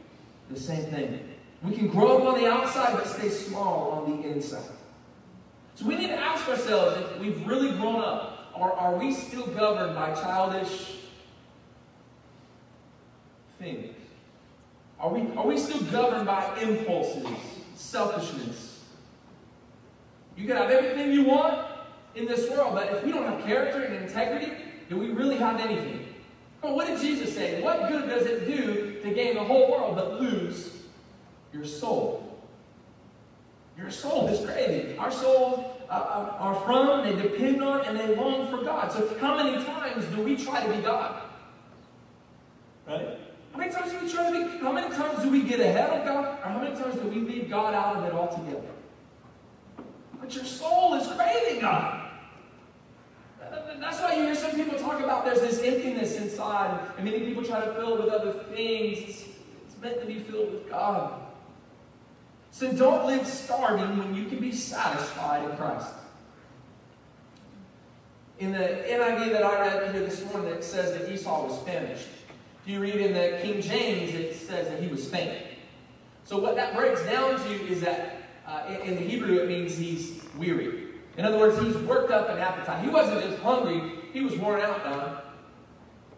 the 0.49 0.59
same 0.59 0.85
thing. 0.85 1.29
We 1.63 1.73
can 1.73 1.87
grow 1.87 2.17
up 2.17 2.33
on 2.33 2.41
the 2.41 2.49
outside, 2.51 2.93
but 2.93 3.07
stay 3.07 3.29
small 3.29 3.91
on 3.91 4.21
the 4.21 4.27
inside. 4.27 4.69
So 5.75 5.85
we 5.85 5.95
need 5.95 6.07
to 6.07 6.19
ask 6.19 6.47
ourselves 6.47 6.97
if 6.97 7.19
we've 7.19 7.47
really 7.47 7.71
grown 7.71 8.01
up, 8.01 8.51
or 8.53 8.73
are 8.73 8.95
we 8.97 9.13
still 9.13 9.47
governed 9.47 9.95
by 9.95 10.13
childish 10.13 10.97
things? 13.57 13.95
Are 15.03 15.09
we, 15.09 15.35
are 15.35 15.45
we 15.45 15.57
still 15.57 15.81
governed 15.91 16.25
by 16.25 16.57
impulses, 16.61 17.27
selfishness? 17.75 18.85
You 20.37 20.47
can 20.47 20.55
have 20.55 20.71
everything 20.71 21.11
you 21.11 21.25
want 21.25 21.67
in 22.15 22.25
this 22.25 22.49
world, 22.49 22.73
but 22.73 22.87
if 22.93 23.03
we 23.03 23.11
don't 23.11 23.25
have 23.25 23.43
character 23.43 23.81
and 23.81 23.95
integrity, 24.07 24.53
do 24.87 24.97
we 24.97 25.09
really 25.09 25.35
have 25.35 25.59
anything? 25.59 26.07
Well, 26.61 26.77
what 26.77 26.87
did 26.87 27.01
Jesus 27.01 27.35
say? 27.35 27.61
What 27.61 27.89
good 27.89 28.07
does 28.07 28.25
it 28.25 28.47
do 28.47 29.01
to 29.01 29.13
gain 29.13 29.35
the 29.35 29.43
whole 29.43 29.69
world 29.69 29.97
but 29.97 30.21
lose 30.21 30.71
your 31.51 31.65
soul? 31.65 32.41
Your 33.77 33.91
soul 33.91 34.29
is 34.29 34.45
crazy. 34.45 34.97
Our 34.97 35.11
souls 35.11 35.65
uh, 35.89 35.93
uh, 35.93 36.37
are 36.39 36.55
from, 36.61 37.03
they 37.03 37.21
depend 37.21 37.61
on, 37.61 37.85
and 37.85 37.99
they 37.99 38.15
long 38.15 38.49
for 38.49 38.63
God. 38.63 38.89
So 38.93 39.17
how 39.19 39.35
many 39.35 39.61
times 39.65 40.05
do 40.15 40.21
we 40.21 40.37
try 40.37 40.65
to 40.65 40.73
be 40.73 40.81
God? 40.81 41.23
Right? 42.87 43.19
How 43.53 43.59
many 43.59 43.71
times 43.71 43.91
do 43.91 43.99
we 43.99 44.11
try 44.11 44.31
to 44.31 44.49
be? 44.49 44.57
How 44.57 44.71
many 44.71 44.93
times 44.95 45.23
do 45.23 45.29
we 45.29 45.43
get 45.43 45.59
ahead 45.59 45.89
of 45.91 46.05
God? 46.05 46.39
Or 46.43 46.49
how 46.49 46.59
many 46.59 46.75
times 46.75 46.95
do 46.95 47.07
we 47.07 47.17
leave 47.17 47.49
God 47.51 47.75
out 47.75 47.97
of 47.97 48.05
it 48.05 48.13
altogether? 48.13 48.67
But 50.19 50.33
your 50.33 50.43
soul 50.43 50.95
is 50.95 51.07
craving 51.07 51.61
God. 51.61 52.09
That's 53.79 53.99
why 53.99 54.15
you 54.15 54.23
hear 54.23 54.35
some 54.35 54.51
people 54.51 54.79
talk 54.79 55.01
about 55.01 55.25
there's 55.25 55.41
this 55.41 55.61
emptiness 55.61 56.17
inside, 56.17 56.79
and 56.97 57.05
many 57.05 57.19
people 57.19 57.43
try 57.43 57.63
to 57.63 57.73
fill 57.73 57.95
it 57.95 58.05
with 58.05 58.13
other 58.13 58.33
things. 58.55 59.09
It's, 59.09 59.21
it's 59.67 59.81
meant 59.81 59.99
to 59.99 60.07
be 60.07 60.19
filled 60.19 60.51
with 60.51 60.69
God. 60.69 61.21
So 62.51 62.71
don't 62.71 63.05
live 63.05 63.27
starving 63.27 63.97
when 63.97 64.15
you 64.15 64.25
can 64.25 64.39
be 64.39 64.51
satisfied 64.51 65.49
in 65.49 65.57
Christ. 65.57 65.93
In 68.39 68.51
the 68.51 68.59
NIV 68.59 69.31
that 69.31 69.43
I 69.43 69.61
read 69.61 69.93
here 69.93 70.03
this 70.03 70.23
morning, 70.31 70.53
it 70.53 70.63
says 70.63 70.97
that 70.97 71.11
Esau 71.11 71.47
was 71.47 71.61
famished. 71.63 72.07
If 72.63 72.71
you 72.71 72.79
read 72.79 72.95
in 72.95 73.13
the 73.13 73.39
King 73.41 73.61
James, 73.61 74.13
it 74.13 74.35
says 74.35 74.69
that 74.69 74.81
he 74.81 74.87
was 74.87 75.05
faint. 75.09 75.37
So 76.23 76.37
what 76.37 76.55
that 76.55 76.73
breaks 76.73 77.03
down 77.03 77.37
to 77.37 77.67
is 77.67 77.81
that 77.81 78.23
uh, 78.47 78.63
in, 78.69 78.75
in 78.75 78.95
the 78.95 79.01
Hebrew, 79.01 79.37
it 79.37 79.49
means 79.49 79.75
he's 79.75 80.21
weary. 80.37 80.87
In 81.17 81.25
other 81.25 81.37
words, 81.37 81.59
he's 81.59 81.75
worked 81.79 82.09
up 82.11 82.29
an 82.29 82.39
appetite. 82.39 82.81
He 82.81 82.89
wasn't 82.89 83.21
just 83.21 83.41
hungry, 83.43 83.99
he 84.13 84.21
was 84.21 84.37
worn 84.37 84.61
out, 84.61 84.81
Don. 84.81 85.17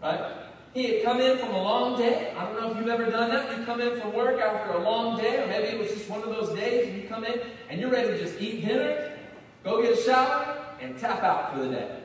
Right? 0.04 0.34
He 0.76 0.84
had 0.84 1.04
come 1.04 1.20
in 1.20 1.40
from 1.40 1.50
a 1.50 1.64
long 1.64 1.98
day. 1.98 2.32
I 2.38 2.46
don't 2.46 2.62
know 2.62 2.72
if 2.72 2.78
you've 2.78 2.90
ever 2.90 3.10
done 3.10 3.32
that. 3.32 3.58
You 3.58 3.66
come 3.66 3.82
in 3.82 4.00
from 4.00 4.14
work 4.14 4.40
after 4.40 4.74
a 4.74 4.84
long 4.84 5.18
day, 5.18 5.42
or 5.42 5.48
maybe 5.48 5.70
it 5.70 5.80
was 5.80 5.90
just 5.92 6.08
one 6.10 6.22
of 6.22 6.30
those 6.30 6.50
days, 6.50 6.90
and 6.90 7.02
you 7.02 7.08
come 7.08 7.26
in 7.26 7.42
and 7.70 7.82
you're 7.82 7.90
ready 7.90 8.10
to 8.10 8.20
just 8.20 8.40
eat 8.40 8.64
dinner, 8.64 9.18
go 9.64 9.82
get 9.82 9.98
a 9.98 10.02
shower, 10.04 10.64
and 10.80 10.96
tap 11.00 11.24
out 11.24 11.54
for 11.54 11.62
the 11.62 11.70
day. 11.70 12.02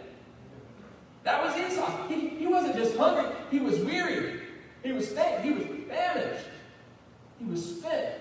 That 1.23 1.43
was 1.45 1.57
Esau. 1.57 2.09
He, 2.09 2.29
he 2.31 2.47
wasn't 2.47 2.77
just 2.77 2.97
hungry, 2.97 3.31
he 3.51 3.61
was 3.61 3.79
weary. 3.81 4.41
He 4.83 4.93
was 4.93 5.09
faint. 5.11 5.43
He 5.43 5.53
was 5.53 5.67
famished. 5.89 6.47
He 7.39 7.45
was 7.45 7.77
spent. 7.77 8.15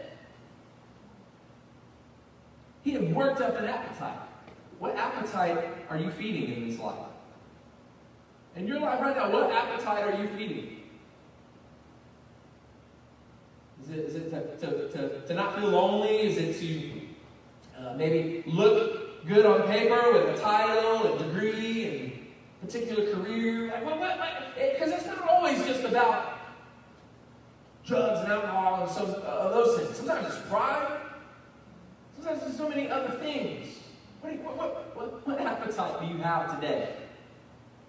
He 2.83 2.91
had 2.91 3.13
worked 3.13 3.41
up 3.41 3.57
an 3.57 3.65
appetite. 3.65 4.19
What 4.79 4.95
appetite 4.95 5.57
are 5.89 5.97
you 5.97 6.09
feeding 6.11 6.53
in 6.53 6.69
this 6.69 6.79
life? 6.79 6.95
In 8.55 8.67
your 8.67 8.79
life 8.79 8.99
right 9.01 9.15
now, 9.15 9.31
what 9.31 9.51
appetite 9.51 10.03
are 10.03 10.21
you 10.21 10.27
feeding? 10.29 10.77
Is 13.83 13.89
it, 13.89 13.99
is 13.99 14.15
it 14.15 14.59
to, 14.59 14.67
to, 14.67 14.89
to, 14.89 15.27
to 15.27 15.33
not 15.33 15.55
feel 15.55 15.69
lonely? 15.69 16.21
Is 16.21 16.37
it 16.37 16.59
to 16.59 17.01
uh, 17.81 17.93
maybe 17.93 18.43
look 18.45 19.25
good 19.25 19.45
on 19.45 19.63
paper 19.67 20.11
with 20.13 20.37
a 20.37 20.41
title 20.41 21.07
and 21.07 21.19
degree 21.19 21.68
particular 22.61 23.13
career? 23.13 23.73
Because 24.55 24.91
it's 24.91 25.05
not 25.05 25.27
always 25.29 25.65
just 25.65 25.83
about 25.83 26.39
drugs 27.85 28.19
and 28.21 28.31
alcohol 28.31 28.83
and 28.83 28.91
so, 28.91 29.05
uh, 29.21 29.49
those 29.49 29.79
things. 29.79 29.97
Sometimes 29.97 30.27
it's 30.27 30.47
pride. 30.47 30.99
Sometimes 32.15 32.41
there's 32.41 32.57
so 32.57 32.69
many 32.69 32.89
other 32.89 33.11
things. 33.17 33.79
What, 34.21 34.57
what, 34.57 34.95
what, 34.95 35.27
what 35.27 35.41
appetite 35.41 36.01
do 36.01 36.07
you 36.07 36.21
have 36.21 36.59
today? 36.59 36.93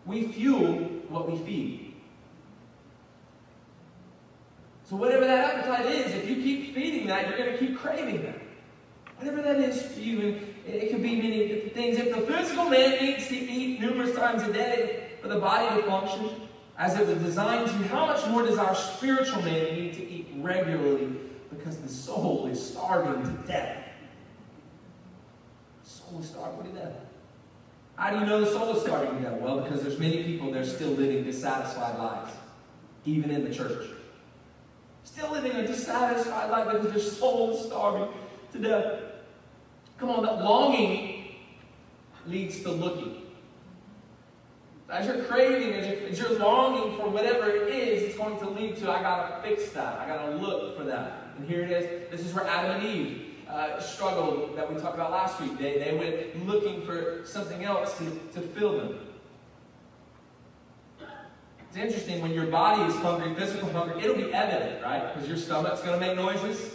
We 0.07 0.29
fuel 0.29 0.75
what 1.09 1.31
we 1.31 1.39
feed. 1.39 1.95
So, 4.89 4.97
whatever 4.97 5.27
that 5.27 5.55
appetite 5.55 5.87
is, 5.87 6.15
if 6.15 6.29
you 6.29 6.37
keep 6.37 6.75
feeding 6.75 7.07
that, 7.09 7.29
you're 7.29 7.39
going 7.39 7.53
to 7.53 7.59
keep 7.59 7.79
craving 7.79 8.23
that. 8.23 8.41
Whatever 9.19 9.43
that 9.43 9.59
is 9.59 9.83
for 9.83 10.01
you, 10.01 10.21
and 10.21 10.50
it 10.75 10.91
could 10.91 11.03
be 11.03 11.17
many 11.17 11.49
different 11.49 11.75
things. 11.75 11.99
If 11.99 12.15
the 12.15 12.21
physical 12.23 12.69
man 12.69 13.03
needs 13.05 13.29
to 13.29 13.37
eat 13.37 13.81
numerous 13.81 14.15
times 14.15 14.43
a 14.43 14.53
day 14.53 15.11
for 15.21 15.29
the 15.29 15.39
body 15.39 15.81
to 15.81 15.87
function 15.87 16.31
as 16.79 16.99
it 16.99 17.07
was 17.07 17.19
designed 17.19 17.69
to, 17.69 17.75
how 17.89 18.07
much 18.07 18.27
more 18.29 18.43
does 18.43 18.59
our 18.59 18.75
spiritual 18.75 19.43
man 19.43 19.75
need 19.75 19.95
to 19.95 20.09
eat 20.09 20.29
regularly 20.37 21.13
because 21.51 21.79
the 21.79 21.89
soul 21.89 22.47
is 22.47 22.73
starving 22.73 23.23
to 23.23 23.47
death? 23.47 23.85
Soul 25.85 26.21
is 26.21 26.29
starving 26.29 26.73
to 26.73 26.79
death. 26.79 26.95
How 27.97 28.11
do 28.11 28.21
you 28.21 28.27
know 28.27 28.41
the 28.41 28.51
soul 28.51 28.75
is 28.75 28.83
starving 28.83 29.17
to 29.17 29.29
death? 29.29 29.41
Well, 29.41 29.61
because 29.61 29.83
there's 29.83 29.99
many 29.99 30.25
people 30.25 30.51
that 30.53 30.63
are 30.63 30.67
still 30.67 30.91
living 30.91 31.23
dissatisfied 31.23 31.99
lives, 31.99 32.33
even 33.05 33.31
in 33.31 33.45
the 33.45 33.55
church. 33.55 33.89
Still 35.05 35.33
living 35.33 35.53
a 35.53 35.67
dissatisfied 35.67 36.51
life 36.51 36.73
because 36.73 36.91
their 36.91 37.03
soul 37.03 37.55
is 37.55 37.67
starving 37.67 38.09
to 38.53 38.59
death. 38.59 39.01
Come 40.01 40.09
on, 40.09 40.23
that 40.23 40.43
longing 40.43 41.37
leads 42.27 42.63
to 42.63 42.71
looking. 42.71 43.17
As 44.89 45.07
you're 45.07 45.25
craving, 45.25 45.75
as 45.75 45.87
you're, 45.87 46.09
as 46.09 46.19
you're, 46.19 46.39
longing 46.39 46.97
for 46.97 47.11
whatever 47.11 47.51
it 47.51 47.69
is, 47.69 48.03
it's 48.03 48.17
going 48.17 48.39
to 48.39 48.49
lead 48.49 48.79
to, 48.79 48.91
I 48.91 49.03
gotta 49.03 49.43
fix 49.43 49.69
that. 49.73 50.01
I 50.01 50.09
gotta 50.09 50.37
look 50.37 50.75
for 50.77 50.85
that. 50.85 51.35
And 51.37 51.47
here 51.47 51.61
it 51.61 51.71
is. 51.71 52.11
This 52.11 52.23
is 52.27 52.35
where 52.35 52.47
Adam 52.47 52.81
and 52.81 52.85
Eve 52.85 53.35
uh, 53.47 53.79
struggled 53.79 54.57
that 54.57 54.73
we 54.73 54.81
talked 54.81 54.95
about 54.95 55.11
last 55.11 55.39
week. 55.39 55.59
They, 55.59 55.79
they 55.79 55.95
went 55.95 56.47
looking 56.47 56.81
for 56.87 57.21
something 57.27 57.63
else 57.63 57.99
to, 57.99 58.05
to 58.35 58.41
fill 58.41 58.79
them. 58.79 58.99
It's 61.69 61.77
interesting 61.77 62.23
when 62.23 62.33
your 62.33 62.47
body 62.47 62.83
is 62.83 62.95
hungry, 62.97 63.35
physical 63.35 63.71
hunger, 63.71 63.99
it'll 63.99 64.17
be 64.17 64.33
evident, 64.33 64.83
right? 64.83 65.13
Because 65.13 65.29
your 65.29 65.37
stomach's 65.37 65.83
going 65.83 66.01
to 66.01 66.05
make 66.05 66.17
noises. 66.17 66.59
It's 66.59 66.75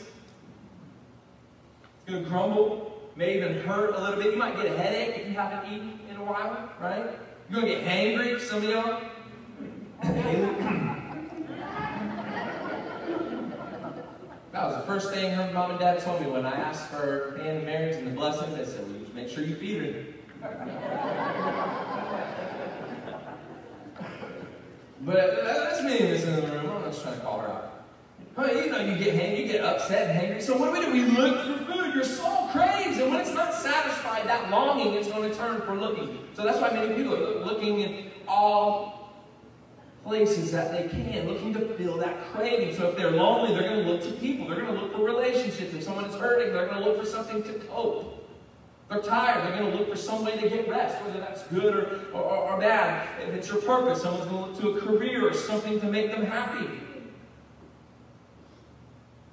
going 2.07 2.23
to 2.23 2.29
grumble 2.29 2.94
may 3.15 3.37
even 3.37 3.61
hurt 3.61 3.95
a 3.95 4.01
little 4.01 4.21
bit. 4.21 4.33
You 4.33 4.37
might 4.37 4.55
get 4.55 4.65
a 4.65 4.77
headache 4.77 5.21
if 5.21 5.27
you 5.27 5.35
haven't 5.35 5.71
eaten 5.71 5.99
in 6.09 6.17
a 6.17 6.23
while, 6.23 6.69
right? 6.81 7.05
You're 7.49 7.61
going 7.61 7.73
to 7.73 7.79
get 7.79 7.85
hangry, 7.85 8.41
some 8.41 8.57
of 8.57 8.69
y'all. 8.69 9.01
that 14.51 14.53
was 14.53 14.75
the 14.75 14.85
first 14.85 15.13
thing 15.13 15.33
her 15.33 15.51
mom 15.53 15.71
and 15.71 15.79
dad 15.79 16.01
told 16.01 16.21
me 16.21 16.27
when 16.27 16.45
I 16.45 16.55
asked 16.55 16.89
for 16.89 17.39
hand 17.41 17.59
of 17.59 17.63
marriage 17.63 17.95
and 17.95 18.07
the 18.07 18.11
blessing. 18.11 18.53
They 18.53 18.65
said, 18.65 18.85
well, 18.85 18.97
you 18.97 19.07
make 19.15 19.29
sure 19.29 19.43
you 19.43 19.55
feed 19.55 19.81
her. 19.81 20.03
but 25.01 25.43
that's 25.43 25.83
me 25.83 25.99
in 25.99 26.07
this 26.07 26.25
in 26.25 26.35
the 26.35 26.41
room. 26.41 26.59
I'm 26.59 26.65
not 26.65 26.83
just 26.85 27.01
trying 27.01 27.15
to 27.15 27.21
call 27.21 27.39
her 27.39 27.47
out. 27.47 27.85
Well, 28.35 28.53
you 28.53 28.69
know, 28.69 28.79
you 28.79 28.97
get 28.97 29.15
hangry, 29.15 29.39
you 29.39 29.47
get 29.47 29.63
upset 29.63 30.09
and 30.09 30.19
hangry. 30.19 30.41
So 30.41 30.57
what 30.57 30.73
do 30.73 30.91
we 30.91 30.99
do? 30.99 31.05
We 31.05 31.11
look. 31.11 31.54
Your 31.95 32.03
soul 32.03 32.49
craves, 32.49 32.97
and 32.97 33.09
when 33.09 33.21
it's 33.21 33.33
not 33.33 33.53
satisfied, 33.53 34.27
that 34.27 34.49
longing 34.51 34.95
is 34.95 35.07
going 35.07 35.29
to 35.31 35.33
turn 35.33 35.61
for 35.61 35.77
looking. 35.77 36.19
So 36.33 36.43
that's 36.43 36.59
why 36.59 36.69
many 36.71 36.93
people 36.93 37.15
are 37.15 37.45
looking 37.45 37.79
in 37.79 38.11
all 38.27 39.13
places 40.03 40.51
that 40.51 40.73
they 40.73 40.89
can, 40.89 41.25
looking 41.25 41.53
to 41.53 41.61
fill 41.75 41.97
that 41.99 42.21
craving. 42.33 42.75
So 42.75 42.89
if 42.89 42.97
they're 42.97 43.11
lonely, 43.11 43.53
they're 43.55 43.69
going 43.69 43.85
to 43.85 43.89
look 43.89 44.03
to 44.03 44.11
people. 44.11 44.49
They're 44.49 44.59
going 44.59 44.75
to 44.75 44.81
look 44.81 44.91
for 44.91 45.05
relationships. 45.05 45.73
If 45.73 45.83
someone 45.83 46.03
is 46.03 46.15
hurting, 46.15 46.51
they're 46.51 46.67
going 46.67 46.83
to 46.83 46.85
look 46.85 46.99
for 46.99 47.05
something 47.05 47.41
to 47.43 47.53
cope. 47.69 48.29
They're 48.89 49.01
tired. 49.01 49.45
They're 49.45 49.57
going 49.57 49.71
to 49.71 49.77
look 49.77 49.89
for 49.89 49.95
some 49.95 50.25
way 50.25 50.37
to 50.37 50.49
get 50.49 50.67
rest, 50.67 51.01
whether 51.05 51.21
that's 51.21 51.43
good 51.43 51.73
or, 51.73 52.11
or, 52.13 52.23
or 52.23 52.59
bad. 52.59 53.07
If 53.21 53.33
it's 53.33 53.47
your 53.47 53.61
purpose, 53.61 54.01
someone's 54.01 54.29
going 54.29 54.53
to 54.53 54.67
look 54.67 54.79
to 54.79 54.79
a 54.79 54.81
career 54.81 55.29
or 55.29 55.33
something 55.33 55.79
to 55.79 55.87
make 55.87 56.11
them 56.11 56.25
happy. 56.25 56.67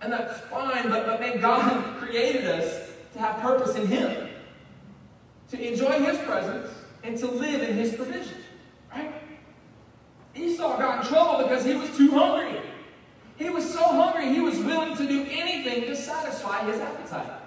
And 0.02 0.12
that's 0.12 0.40
fine, 0.40 0.90
but, 0.90 1.06
but 1.06 1.20
man, 1.20 1.40
God 1.40 1.96
created 1.98 2.44
us 2.46 2.90
to 3.12 3.18
have 3.20 3.40
purpose 3.40 3.76
in 3.76 3.86
Him, 3.86 4.28
to 5.50 5.68
enjoy 5.68 5.92
His 5.92 6.18
presence, 6.18 6.70
and 7.04 7.16
to 7.18 7.26
live 7.28 7.62
in 7.62 7.76
His 7.76 7.94
provision. 7.94 8.38
Right? 8.92 9.14
Esau 10.34 10.78
got 10.78 11.04
in 11.04 11.08
trouble 11.08 11.44
because 11.44 11.64
he 11.64 11.74
was 11.74 11.94
too 11.96 12.10
hungry. 12.10 12.60
He 13.36 13.50
was 13.50 13.70
so 13.70 13.82
hungry, 13.82 14.32
he 14.32 14.40
was 14.40 14.58
willing 14.58 14.96
to 14.96 15.06
do 15.06 15.26
anything 15.30 15.82
to 15.82 15.96
satisfy 15.96 16.64
his 16.64 16.80
appetite. 16.80 17.40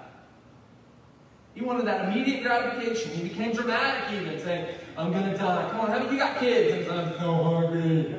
He 1.54 1.62
wanted 1.62 1.86
that 1.86 2.08
immediate 2.08 2.42
gratification. 2.42 3.12
He 3.12 3.28
became 3.28 3.52
dramatic 3.52 4.20
even, 4.20 4.38
saying, 4.38 4.74
I'm 4.98 5.10
going 5.10 5.24
to 5.30 5.36
die. 5.36 5.68
Come 5.70 5.80
on, 5.80 5.90
how 5.90 5.98
many 6.00 6.12
you 6.12 6.18
got 6.18 6.38
kids? 6.38 6.86
And 6.86 7.00
I'm 7.00 7.18
so 7.18 7.34
hungry. 7.44 8.14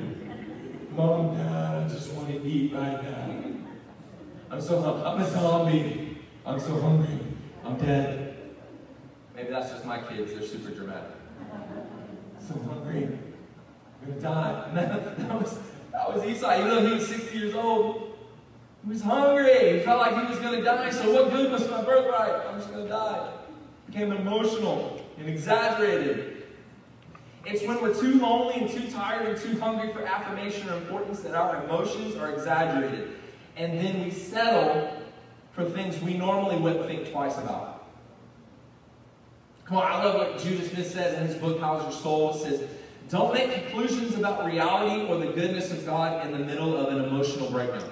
Mom, 0.92 1.38
Dad, 1.38 1.86
I 1.86 1.88
just 1.88 2.12
want 2.14 2.30
to 2.30 2.44
eat 2.44 2.74
right 2.74 3.04
now. 3.04 3.37
I'm 4.50 4.62
so 4.62 4.82
hungry. 4.82 5.04
I'm 5.06 5.22
a 5.22 5.30
zombie. 5.30 6.18
I'm 6.46 6.60
so 6.60 6.80
hungry. 6.80 7.20
I'm 7.66 7.78
dead. 7.78 8.36
Maybe 9.36 9.50
that's 9.50 9.72
just 9.72 9.86
my 9.86 10.00
kids. 10.00 10.32
They're 10.32 10.42
super 10.42 10.72
dramatic. 10.72 11.12
So 12.40 12.54
hungry. 12.68 13.10
I'm 14.02 14.10
gonna 14.10 14.22
die. 14.22 14.70
That, 14.74 15.18
that, 15.18 15.42
was 15.42 15.60
that 15.92 16.14
was 16.14 16.24
Esau. 16.24 16.58
Even 16.58 16.70
though 16.70 16.88
he 16.88 16.94
was 16.94 17.08
60 17.08 17.38
years 17.38 17.56
old, 17.56 18.18
he 18.84 18.90
was 18.90 19.02
hungry. 19.02 19.80
He 19.80 19.84
felt 19.84 20.00
like 20.00 20.16
he 20.16 20.32
was 20.32 20.40
gonna 20.40 20.64
die. 20.64 20.92
So 20.92 21.14
what 21.14 21.32
good 21.32 21.52
was 21.52 21.70
my 21.70 21.84
birthright? 21.84 22.48
I'm 22.48 22.58
just 22.58 22.72
gonna 22.72 22.88
die. 22.88 23.34
Became 23.88 24.14
emotional 24.14 25.02
and 25.18 25.28
exaggerated. 25.28 26.44
It's 27.46 27.64
when 27.64 27.82
we're 27.82 27.94
too 27.94 28.20
lonely 28.20 28.56
and 28.56 28.70
too 28.70 28.90
tired 28.92 29.28
and 29.28 29.38
too 29.38 29.60
hungry 29.60 29.92
for 29.94 30.06
affirmation 30.06 30.70
or 30.70 30.78
importance 30.78 31.22
that 31.22 31.34
our 31.34 31.64
emotions 31.64 32.16
are 32.16 32.32
exaggerated 32.32 33.18
and 33.58 33.80
then 33.80 34.04
we 34.04 34.12
settle 34.12 35.02
for 35.52 35.66
things 35.66 36.00
we 36.02 36.16
normally 36.16 36.58
wouldn't 36.58 36.86
think 36.86 37.12
twice 37.12 37.38
about. 37.38 37.86
Come 39.66 39.78
on, 39.78 39.92
I 39.92 40.04
love 40.04 40.16
what 40.16 40.40
Judah 40.40 40.64
Smith 40.68 40.90
says 40.92 41.20
in 41.20 41.28
his 41.28 41.36
book, 41.36 41.60
How's 41.60 41.84
Your 41.84 41.92
Soul? 41.92 42.36
It 42.36 42.42
says, 42.42 42.70
Don't 43.10 43.34
make 43.34 43.52
conclusions 43.52 44.16
about 44.16 44.46
reality 44.46 45.06
or 45.08 45.18
the 45.18 45.34
goodness 45.34 45.72
of 45.72 45.86
God 45.86 46.26
in 46.26 46.32
the 46.32 46.40
middle 46.40 46.78
of 46.78 46.94
an 46.94 47.04
emotional 47.04 47.50
breakdown. 47.50 47.92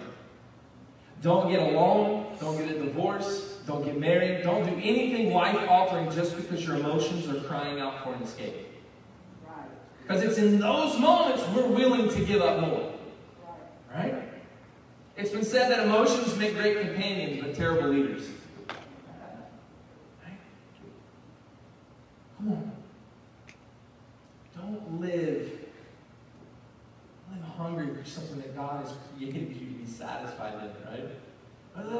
Don't 1.21 1.49
get 1.49 1.59
alone. 1.59 2.37
Don't 2.39 2.57
get 2.57 2.69
a 2.69 2.79
divorce. 2.79 3.57
Don't 3.65 3.83
get 3.83 3.99
married. 3.99 4.43
Don't 4.43 4.63
do 4.63 4.75
anything 4.75 5.33
life 5.33 5.57
altering 5.67 6.11
just 6.11 6.35
because 6.37 6.65
your 6.65 6.75
emotions 6.75 7.27
are 7.27 7.41
crying 7.41 7.79
out 7.79 8.03
for 8.03 8.13
an 8.13 8.21
escape. 8.21 8.53
Because 10.03 10.21
it's 10.21 10.37
in 10.37 10.59
those 10.59 10.99
moments 10.99 11.43
we're 11.55 11.67
willing 11.67 12.09
to 12.09 12.23
give 12.23 12.41
up 12.41 12.61
more. 12.61 12.93
Right? 13.93 14.24
It's 15.17 15.29
been 15.29 15.45
said 15.45 15.71
that 15.71 15.85
emotions 15.85 16.35
make 16.37 16.55
great 16.55 16.79
companions, 16.81 17.41
but 17.41 17.55
terrible 17.55 17.89
leaders. 17.89 18.27
Right? 18.67 20.37
Come 22.37 22.51
on. 22.51 22.71
Don't 24.57 24.99
live, 24.99 25.51
live 27.31 27.43
hungry 27.57 27.95
for 27.95 28.09
something 28.09 28.37
that 28.37 28.55
God 28.55 28.85
has 28.85 28.93
created 29.15 29.55
you 29.55 29.67
to 29.67 29.73
be 29.73 29.85
satisfied 29.85 30.53
in, 30.55 30.71
right? 30.91 31.09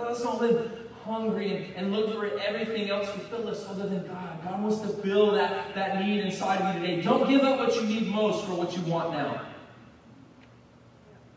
Let's 0.08 0.24
not 0.24 0.42
live 0.42 0.72
hungry 1.06 1.56
and, 1.56 1.76
and 1.76 1.94
look 1.94 2.14
for 2.14 2.38
everything 2.40 2.90
else 2.90 3.12
to 3.14 3.20
fill 3.20 3.48
us 3.48 3.66
other 3.66 3.88
than 3.88 4.06
God. 4.08 4.44
God 4.44 4.62
wants 4.62 4.80
to 4.82 4.88
fill 4.88 5.32
that, 5.32 5.74
that 5.76 6.02
need 6.02 6.22
inside 6.22 6.62
of 6.62 6.76
you 6.76 6.82
today. 6.82 7.02
Don't 7.02 7.30
give 7.30 7.42
up 7.42 7.60
what 7.60 7.76
you 7.76 7.84
need 7.84 8.08
most 8.08 8.46
for 8.46 8.56
what 8.56 8.76
you 8.76 8.84
want 8.84 9.12
now. 9.14 9.42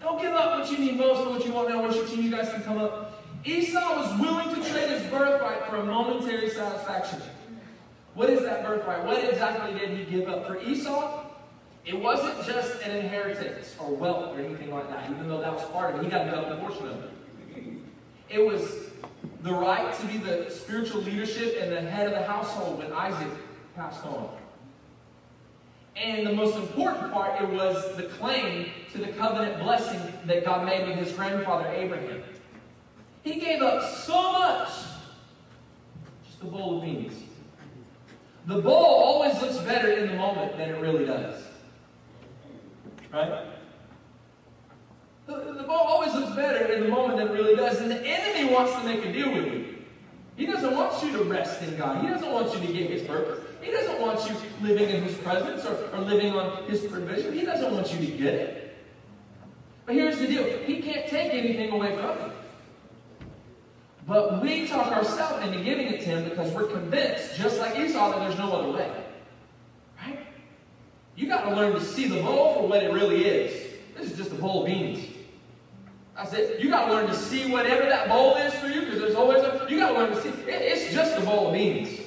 Don't 0.00 0.20
give 0.20 0.32
up 0.32 0.58
what 0.58 0.70
you 0.70 0.78
need 0.78 0.96
most 0.96 1.24
for 1.24 1.30
what 1.30 1.44
you 1.44 1.52
want 1.52 1.68
now. 1.68 1.82
Worship 1.82 2.08
team, 2.08 2.22
you 2.22 2.30
guys 2.30 2.52
can 2.52 2.62
come 2.62 2.78
up. 2.78 3.22
Esau 3.44 3.96
was 3.96 4.20
willing 4.20 4.54
to 4.54 4.70
trade 4.70 4.90
his 4.90 5.02
birthright 5.10 5.66
for 5.68 5.76
a 5.76 5.84
momentary 5.84 6.50
satisfaction. 6.50 7.20
What 8.14 8.30
is 8.30 8.42
that 8.42 8.64
birthright? 8.64 9.04
What 9.04 9.22
exactly 9.24 9.78
did 9.78 9.96
he 9.96 10.04
give 10.04 10.28
up? 10.28 10.46
For 10.46 10.60
Esau, 10.60 11.24
it 11.84 11.98
wasn't 11.98 12.44
just 12.44 12.82
an 12.82 12.96
inheritance 12.96 13.74
or 13.78 13.94
wealth 13.94 14.36
or 14.36 14.40
anything 14.40 14.70
like 14.70 14.88
that, 14.90 15.10
even 15.10 15.28
though 15.28 15.40
that 15.40 15.52
was 15.52 15.64
part 15.70 15.94
of 15.94 16.00
it. 16.00 16.04
He 16.04 16.10
got 16.10 16.26
a 16.26 16.30
double 16.30 16.56
portion 16.56 16.88
of 16.88 17.02
it. 17.04 17.10
It 18.28 18.44
was 18.44 18.88
the 19.42 19.52
right 19.52 19.94
to 19.94 20.06
be 20.06 20.18
the 20.18 20.50
spiritual 20.50 21.00
leadership 21.00 21.56
and 21.60 21.72
the 21.72 21.80
head 21.80 22.06
of 22.06 22.12
the 22.12 22.24
household 22.24 22.78
when 22.78 22.92
Isaac 22.92 23.32
passed 23.74 24.04
on. 24.04 24.30
And 26.02 26.26
the 26.26 26.32
most 26.32 26.56
important 26.56 27.12
part, 27.12 27.40
it 27.40 27.48
was 27.48 27.96
the 27.96 28.04
claim 28.04 28.70
to 28.92 28.98
the 28.98 29.08
covenant 29.08 29.62
blessing 29.62 30.00
that 30.26 30.44
God 30.44 30.64
made 30.64 30.86
with 30.86 30.96
his 30.96 31.12
grandfather 31.12 31.68
Abraham. 31.68 32.22
He 33.24 33.40
gave 33.40 33.62
up 33.62 33.82
so 33.82 34.32
much, 34.32 34.68
just 36.24 36.42
a 36.42 36.46
bowl 36.46 36.78
of 36.78 36.84
beans. 36.84 37.14
The 38.46 38.60
bowl 38.60 38.72
always 38.74 39.40
looks 39.42 39.58
better 39.58 39.90
in 39.90 40.08
the 40.08 40.14
moment 40.14 40.56
than 40.56 40.70
it 40.70 40.80
really 40.80 41.04
does. 41.04 41.42
Right? 43.12 43.44
The, 45.26 45.34
the 45.52 45.64
ball 45.64 45.84
always 45.86 46.14
looks 46.14 46.34
better 46.34 46.72
in 46.72 46.84
the 46.84 46.88
moment 46.88 47.18
than 47.18 47.28
it 47.28 47.32
really 47.32 47.56
does. 47.56 47.80
And 47.80 47.90
the 47.90 48.00
enemy 48.06 48.54
wants 48.54 48.72
to 48.74 48.84
make 48.84 49.04
a 49.04 49.12
deal 49.12 49.32
with 49.32 49.52
you. 49.52 49.76
He 50.36 50.46
doesn't 50.46 50.74
want 50.74 51.02
you 51.02 51.12
to 51.18 51.24
rest 51.24 51.62
in 51.62 51.76
God. 51.76 52.02
He 52.02 52.08
doesn't 52.08 52.30
want 52.30 52.54
you 52.54 52.66
to 52.66 52.72
get 52.72 52.88
his 52.88 53.02
purpose. 53.02 53.37
He 53.60 53.70
doesn't 53.70 54.00
want 54.00 54.28
you 54.28 54.36
living 54.62 54.88
in 54.88 55.02
his 55.02 55.16
presence 55.18 55.64
or, 55.64 55.90
or 55.94 56.00
living 56.00 56.34
on 56.34 56.64
his 56.64 56.84
provision. 56.86 57.32
He 57.32 57.44
doesn't 57.44 57.72
want 57.72 57.92
you 57.92 58.06
to 58.06 58.12
get 58.16 58.34
it. 58.34 58.76
But 59.86 59.94
here's 59.94 60.18
the 60.18 60.26
deal. 60.26 60.44
He 60.66 60.82
can't 60.82 61.08
take 61.08 61.32
anything 61.32 61.70
away 61.70 61.96
from 61.96 62.18
you. 62.18 62.32
But 64.06 64.40
we 64.42 64.66
talk 64.66 64.92
ourselves 64.92 65.44
into 65.46 65.62
giving 65.62 65.88
it 65.88 66.00
to 66.00 66.06
him 66.06 66.28
because 66.28 66.52
we're 66.52 66.66
convinced, 66.66 67.36
just 67.36 67.58
like 67.58 67.78
Esau, 67.78 68.10
that 68.10 68.20
there's 68.20 68.38
no 68.38 68.52
other 68.52 68.72
way. 68.72 68.90
Right? 70.00 70.18
You 71.14 71.26
got 71.26 71.48
to 71.48 71.54
learn 71.54 71.74
to 71.74 71.80
see 71.80 72.08
the 72.08 72.22
bowl 72.22 72.54
for 72.54 72.68
what 72.68 72.82
it 72.82 72.92
really 72.92 73.26
is. 73.26 73.74
This 73.96 74.12
is 74.12 74.16
just 74.16 74.32
a 74.32 74.36
bowl 74.36 74.62
of 74.62 74.66
beans. 74.66 75.04
I 76.16 76.24
said, 76.24 76.60
you 76.60 76.68
got 76.68 76.86
to 76.86 76.94
learn 76.94 77.06
to 77.06 77.14
see 77.14 77.50
whatever 77.50 77.82
that 77.82 78.08
bowl 78.08 78.36
is 78.36 78.54
for 78.54 78.68
you, 78.68 78.80
because 78.80 78.98
there's 78.98 79.14
always 79.14 79.42
a, 79.42 79.66
you 79.68 79.78
got 79.78 79.92
to 79.92 79.98
learn 79.98 80.10
to 80.10 80.20
see. 80.20 80.30
It, 80.30 80.48
it's 80.48 80.92
just 80.92 81.16
a 81.16 81.20
bowl 81.20 81.48
of 81.48 81.52
beans. 81.52 82.00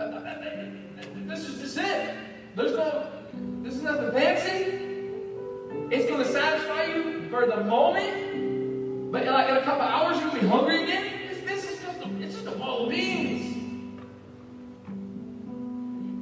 This 0.00 1.46
is 1.46 1.60
just 1.60 1.76
it. 1.76 2.16
There's 2.56 2.72
no, 2.72 3.06
this 3.62 3.74
is 3.74 3.82
nothing 3.82 4.12
fancy. 4.12 4.78
It's 5.90 6.08
going 6.08 6.24
to 6.24 6.32
satisfy 6.32 6.84
you 6.94 7.28
for 7.28 7.46
the 7.46 7.62
moment, 7.64 9.12
but 9.12 9.22
in, 9.22 9.32
like 9.32 9.50
in 9.50 9.56
a 9.58 9.62
couple 9.62 9.82
hours 9.82 10.16
you're 10.16 10.28
going 10.28 10.40
to 10.40 10.46
be 10.46 10.48
hungry 10.48 10.84
again. 10.84 11.12
This, 11.28 11.40
this 11.42 11.70
is 11.70 11.82
just 11.82 12.00
a, 12.00 12.22
it's 12.22 12.34
just 12.34 12.46
a 12.46 12.52
bowl 12.52 12.84
of 12.84 12.90
beans. 12.90 13.56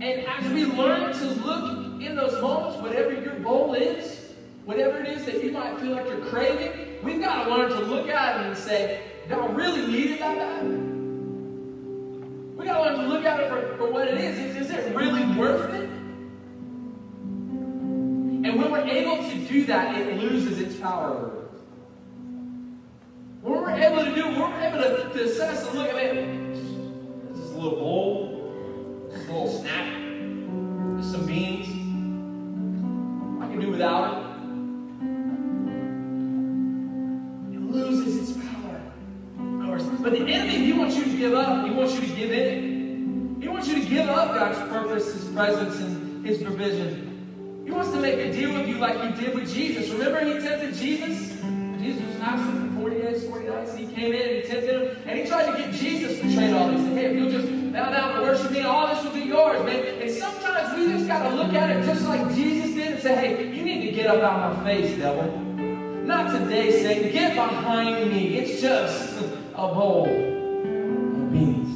And 0.01 0.27
as 0.27 0.53
we 0.53 0.65
learn 0.65 1.13
to 1.13 1.25
look 1.47 2.03
in 2.03 2.17
those 2.17 2.41
moments, 2.43 2.83
whatever 2.83 3.13
your 3.13 3.35
bowl 3.35 3.75
is, 3.75 4.33
whatever 4.65 4.99
it 4.99 5.09
is 5.09 5.25
that 5.27 5.45
you 5.45 5.53
might 5.53 5.79
feel 5.79 5.93
like 5.93 6.07
you're 6.07 6.25
craving, 6.27 6.99
we've 7.05 7.21
got 7.21 7.45
to 7.45 7.55
learn 7.55 7.71
to 7.71 7.81
look 7.81 8.09
at 8.09 8.41
it 8.41 8.47
and 8.47 8.57
say, 8.59 9.03
do 9.29 9.35
I 9.37 9.47
really 9.53 9.87
need 9.87 10.11
it 10.11 10.19
that 10.19 10.37
bad? 10.37 10.88
We 12.69 12.75
got 12.75 12.85
to 12.85 12.91
learn 12.91 13.01
to 13.01 13.09
look 13.09 13.25
at 13.25 13.41
it 13.41 13.49
for, 13.49 13.79
for 13.79 13.91
what 13.91 14.09
it 14.09 14.19
is. 14.21 14.39
is. 14.39 14.69
Is 14.69 14.71
it 14.71 14.95
really 14.95 15.25
worth 15.39 15.73
it? 15.73 15.89
And 18.45 18.45
when 18.45 18.71
we're 18.71 18.87
able 18.87 19.27
to 19.27 19.39
do 19.49 19.65
that, 19.65 19.97
it 19.97 20.19
loses 20.19 20.61
its 20.61 20.77
power 20.77 21.15
over 21.15 21.47
us. 21.47 21.61
When 23.41 23.53
we're 23.55 23.71
able 23.71 24.05
to 24.05 24.15
do, 24.15 24.27
when 24.27 24.41
we're 24.41 24.61
able 24.61 24.81
to, 24.81 25.09
to 25.15 25.25
assess 25.25 25.67
and 25.67 25.79
look 25.79 25.89
at 25.89 25.97
it, 25.97 26.55
this 27.33 27.39
is 27.39 27.53
a 27.53 27.55
little 27.55 27.79
bowl, 27.79 29.09
this 29.13 29.27
a 29.27 29.33
little 29.33 29.49
snack, 29.49 29.91
some 31.03 31.25
beans. 31.27 31.69
I 33.43 33.47
can 33.49 33.61
do 33.61 33.71
without 33.71 34.13
it. 34.13 34.28
But 40.01 40.13
the 40.13 40.21
enemy, 40.21 40.65
he 40.65 40.73
wants 40.73 40.97
you 40.97 41.05
to 41.05 41.17
give 41.17 41.35
up. 41.35 41.67
He 41.67 41.73
wants 41.73 41.95
you 41.95 42.01
to 42.03 42.15
give 42.15 42.31
in. 42.31 43.39
He 43.41 43.49
wants 43.49 43.69
you 43.69 43.83
to 43.83 43.89
give 43.89 44.09
up 44.09 44.35
God's 44.35 44.59
purpose, 44.71 45.13
His 45.13 45.25
presence, 45.33 45.77
and 45.81 46.25
His 46.27 46.43
provision. 46.43 47.63
He 47.65 47.71
wants 47.71 47.91
to 47.91 48.01
make 48.01 48.15
a 48.15 48.33
deal 48.33 48.53
with 48.53 48.69
you 48.69 48.79
like 48.79 49.01
He 49.01 49.25
did 49.25 49.35
with 49.35 49.53
Jesus. 49.53 49.91
Remember, 49.91 50.25
He 50.25 50.41
tempted 50.41 50.75
Jesus? 50.75 51.37
Jesus 51.79 52.05
was 52.05 52.17
fasting 52.17 52.75
for 52.75 52.81
40 52.83 52.97
days, 53.01 53.27
40 53.27 53.47
nights. 53.47 53.77
He 53.77 53.87
came 53.87 54.13
in 54.13 54.23
and 54.23 54.43
He 54.43 54.43
tempted 54.43 54.83
Him. 54.83 55.03
And 55.07 55.19
He 55.19 55.27
tried 55.27 55.53
to 55.53 55.59
get 55.59 55.73
Jesus 55.73 56.21
to 56.21 56.35
trade 56.35 56.53
all 56.53 56.71
these. 56.71 56.81
He 56.81 56.95
hey, 56.95 57.05
if 57.07 57.17
you'll 57.17 57.31
just 57.31 57.73
bow 57.73 57.91
down 57.91 58.17
and 58.17 58.23
worship 58.23 58.51
me, 58.51 58.63
all 58.63 58.95
this 58.95 59.05
will 59.05 59.13
be 59.13 59.21
yours, 59.21 59.65
man. 59.65 60.03
And 60.03 60.11
sometimes 60.11 60.77
we 60.77 60.93
just 60.93 61.07
got 61.07 61.29
to 61.29 61.35
look 61.35 61.53
at 61.53 61.71
it 61.71 61.85
just 61.85 62.07
like 62.07 62.35
Jesus 62.35 62.75
did 62.75 62.93
and 62.95 63.03
say, 63.03 63.15
hey, 63.15 63.55
you 63.55 63.63
need 63.63 63.87
to 63.87 63.93
get 63.93 64.07
up 64.07 64.23
out 64.23 64.51
of 64.51 64.59
my 64.59 64.65
face, 64.65 64.97
devil. 64.97 65.31
Not 66.05 66.33
today, 66.37 66.71
Satan. 66.83 67.13
Get 67.13 67.35
behind 67.35 68.11
me. 68.11 68.39
It's 68.39 68.61
just 68.61 69.38
a 69.59 69.75
bowl 69.75 70.05
of 70.05 71.33
beans. 71.33 71.69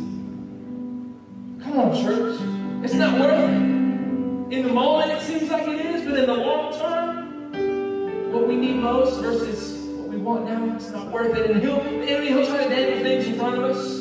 Come 1.64 1.80
on, 1.80 2.00
church. 2.00 2.40
It's 2.84 2.94
not 2.94 3.18
worth 3.18 3.40
it. 3.40 4.54
In 4.54 4.62
the 4.68 4.72
moment, 4.72 5.10
it 5.10 5.20
seems 5.22 5.50
like 5.50 5.66
it 5.66 5.84
is, 5.86 6.04
but 6.04 6.16
in 6.16 6.26
the 6.26 6.34
long 6.34 6.72
term, 6.78 8.32
what 8.32 8.46
we 8.46 8.54
need 8.54 8.76
most 8.76 9.20
versus 9.20 9.80
what 9.98 10.08
we 10.08 10.16
want 10.16 10.44
now, 10.44 10.76
it's 10.76 10.90
not 10.90 11.10
worth 11.10 11.36
it. 11.36 11.50
And 11.50 11.60
he'll, 11.60 11.82
the 11.82 12.08
enemy, 12.08 12.28
he'll 12.28 12.46
try 12.46 12.62
to 12.62 12.68
dangle 12.68 13.02
things 13.02 13.26
in 13.26 13.34
front 13.34 13.56
of 13.56 13.64
us. 13.64 13.98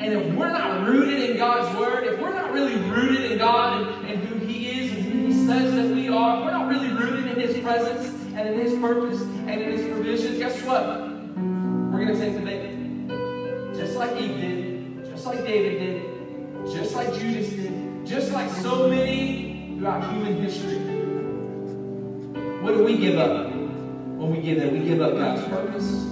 And 0.00 0.12
if 0.12 0.34
we're 0.34 0.52
not 0.52 0.86
rooted 0.86 1.30
in 1.30 1.38
God's 1.38 1.74
word, 1.78 2.04
if 2.04 2.20
we're 2.20 2.34
not 2.34 2.52
really 2.52 2.76
rooted 2.76 3.32
in 3.32 3.38
God 3.38 3.80
and, 3.80 4.06
and 4.06 4.28
who 4.28 4.38
He 4.44 4.80
is 4.80 4.92
and 4.92 5.02
who 5.06 5.26
He 5.28 5.46
says 5.46 5.74
that 5.76 5.94
we 5.94 6.10
are, 6.10 6.40
if 6.40 6.44
we're 6.44 6.50
not 6.50 6.68
really 6.68 6.90
rooted 6.92 7.26
in 7.26 7.40
His 7.40 7.58
presence 7.62 8.08
and 8.34 8.50
in 8.50 8.60
His 8.60 8.78
purpose 8.78 9.22
and 9.22 9.62
in 9.62 9.70
His 9.70 9.90
provision, 9.90 10.38
guess 10.38 10.62
what? 10.62 10.84
We're 11.90 12.04
going 12.04 12.08
to 12.08 12.20
take 12.20 12.34
the 12.34 12.44
bait 12.44 12.67
like 13.98 14.16
Eve 14.16 14.40
did, 14.40 15.10
just 15.10 15.26
like 15.26 15.44
David 15.44 15.78
did, 15.80 16.72
just 16.72 16.94
like 16.94 17.12
Judas 17.14 17.50
did, 17.50 18.06
just 18.06 18.32
like 18.32 18.48
so 18.50 18.88
many 18.88 19.74
throughout 19.76 20.12
human 20.12 20.40
history. 20.40 20.78
What 22.62 22.74
do 22.74 22.84
we 22.84 22.96
give 22.96 23.18
up 23.18 23.50
when 23.50 24.30
we 24.30 24.40
give 24.40 24.60
that? 24.60 24.72
We 24.72 24.80
give 24.80 25.00
up 25.00 25.14
God's 25.14 25.42
purpose, 25.48 26.06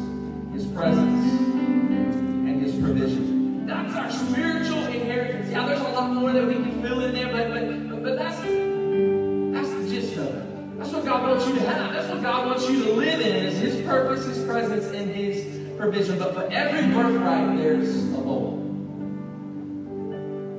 His 0.53 0.66
presence, 0.66 1.32
and 1.32 2.61
His 2.61 2.74
provision. 2.74 3.66
That's 3.66 3.95
our 3.95 4.11
spiritual 4.11 4.84
inheritance. 4.87 5.51
Yeah, 5.51 5.66
there's 5.66 5.80
a 5.80 5.84
lot 5.84 6.12
more 6.12 6.32
that 6.32 6.45
we 6.45 6.55
can 6.55 6.82
fill 6.82 7.05
in 7.05 7.14
there, 7.14 7.32
but 7.32 7.51
but 7.51 7.89
but, 7.89 8.03
but 8.03 8.18
that's 8.18 8.37
that's 8.39 9.70
the 9.74 9.89
gist 9.89 10.16
of 10.16 10.26
it. 10.26 10.78
That's 10.78 10.91
what 10.91 11.05
God 11.05 11.22
wants 11.28 11.47
you 11.47 11.55
to 11.55 11.61
have. 11.61 11.93
That's 11.93 12.09
what 12.09 12.22
God 12.22 12.47
wants 12.47 12.68
you 12.68 12.84
to 12.84 12.93
live 12.95 13.20
in 13.20 13.47
is 13.47 13.59
His 13.59 13.87
purpose, 13.87 14.26
His 14.26 14.45
presence, 14.45 14.87
and 14.87 15.09
His 15.11 15.66
provision, 15.77 16.18
but 16.18 16.35
for 16.35 16.45
every 16.51 16.93
birthright, 16.93 17.57
there's 17.59 18.05
a 18.12 18.18
bowl. 18.18 18.62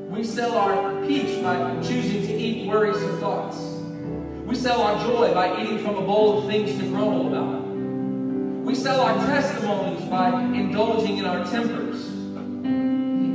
We 0.09 0.24
sell 0.24 0.57
our 0.57 1.05
peace 1.05 1.41
by 1.41 1.82
choosing 1.82 2.22
to 2.24 2.34
eat 2.34 2.68
worrisome 2.68 3.20
thoughts. 3.20 3.57
We 4.45 4.55
sell 4.55 4.82
our 4.82 5.03
joy 5.05 5.34
by 5.34 5.61
eating 5.61 5.80
from 5.80 5.97
a 5.97 6.01
bowl 6.01 6.39
of 6.39 6.47
things 6.47 6.78
to 6.80 6.88
grumble 6.89 7.28
about. 7.28 7.63
We 8.63 8.76
sell 8.76 9.01
our 9.01 9.15
testimonies 9.26 10.03
by 10.09 10.41
indulging 10.41 11.18
in 11.18 11.26
our 11.26 11.45
tempers. 11.45 12.05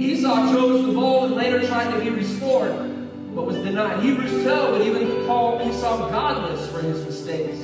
Esau 0.00 0.52
chose 0.52 0.86
the 0.86 0.92
bowl 0.92 1.24
and 1.26 1.34
later 1.34 1.66
tried 1.66 1.92
to 1.94 2.00
be 2.00 2.10
restored. 2.10 2.72
but 3.34 3.46
was 3.46 3.56
denied. 3.56 4.02
Hebrews 4.02 4.42
12 4.42 4.72
would 4.72 4.86
even 4.86 5.26
call 5.26 5.60
Esau 5.66 6.10
godless 6.10 6.70
for 6.70 6.80
his 6.80 7.04
mistakes. 7.04 7.58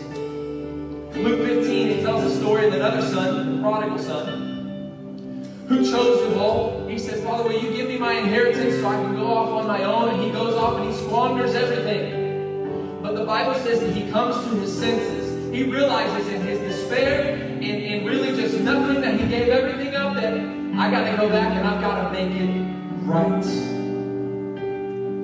Luke 1.15 1.41
15, 1.47 1.89
he 1.89 2.03
tells 2.03 2.23
the 2.23 2.31
story 2.31 2.67
of 2.67 2.75
another 2.75 3.03
son, 3.03 3.57
the 3.57 3.63
prodigal 3.63 3.99
son, 3.99 5.65
who 5.67 5.79
chose 5.79 6.29
the 6.29 6.35
bowl. 6.35 6.87
He 6.87 6.99
said, 6.99 7.25
Father, 7.25 7.45
will 7.45 7.61
you 7.61 7.75
give 7.75 7.89
me 7.89 7.99
my 7.99 8.13
inheritance 8.13 8.75
so 8.81 8.87
I 8.87 8.95
can 8.95 9.17
go 9.17 9.27
off 9.27 9.49
on 9.49 9.67
my 9.67 9.85
own? 9.85 10.11
And 10.11 10.23
he 10.23 10.31
goes 10.31 10.55
off 10.55 10.79
and 10.79 10.91
he 10.91 10.97
squanders 10.97 11.55
everything. 11.55 13.01
But 13.03 13.17
the 13.17 13.25
Bible 13.25 13.55
says 13.55 13.81
that 13.81 13.91
he 13.91 14.11
comes 14.11 14.37
to 14.45 14.61
his 14.61 14.73
senses. 14.79 15.53
He 15.53 15.65
realizes 15.65 16.29
in 16.29 16.43
his 16.43 16.59
despair 16.61 17.37
and, 17.37 17.65
and 17.65 18.07
really 18.07 18.37
just 18.37 18.61
nothing 18.61 19.01
that 19.01 19.19
he 19.19 19.27
gave 19.27 19.49
everything 19.49 19.95
up 19.95 20.15
that 20.15 20.35
I 20.35 20.91
got 20.91 21.11
to 21.11 21.17
go 21.17 21.29
back 21.29 21.57
and 21.57 21.67
I've 21.67 21.81
got 21.81 22.05
to 22.05 22.13
make 22.13 22.33
it 22.39 22.49
right. 23.05 23.45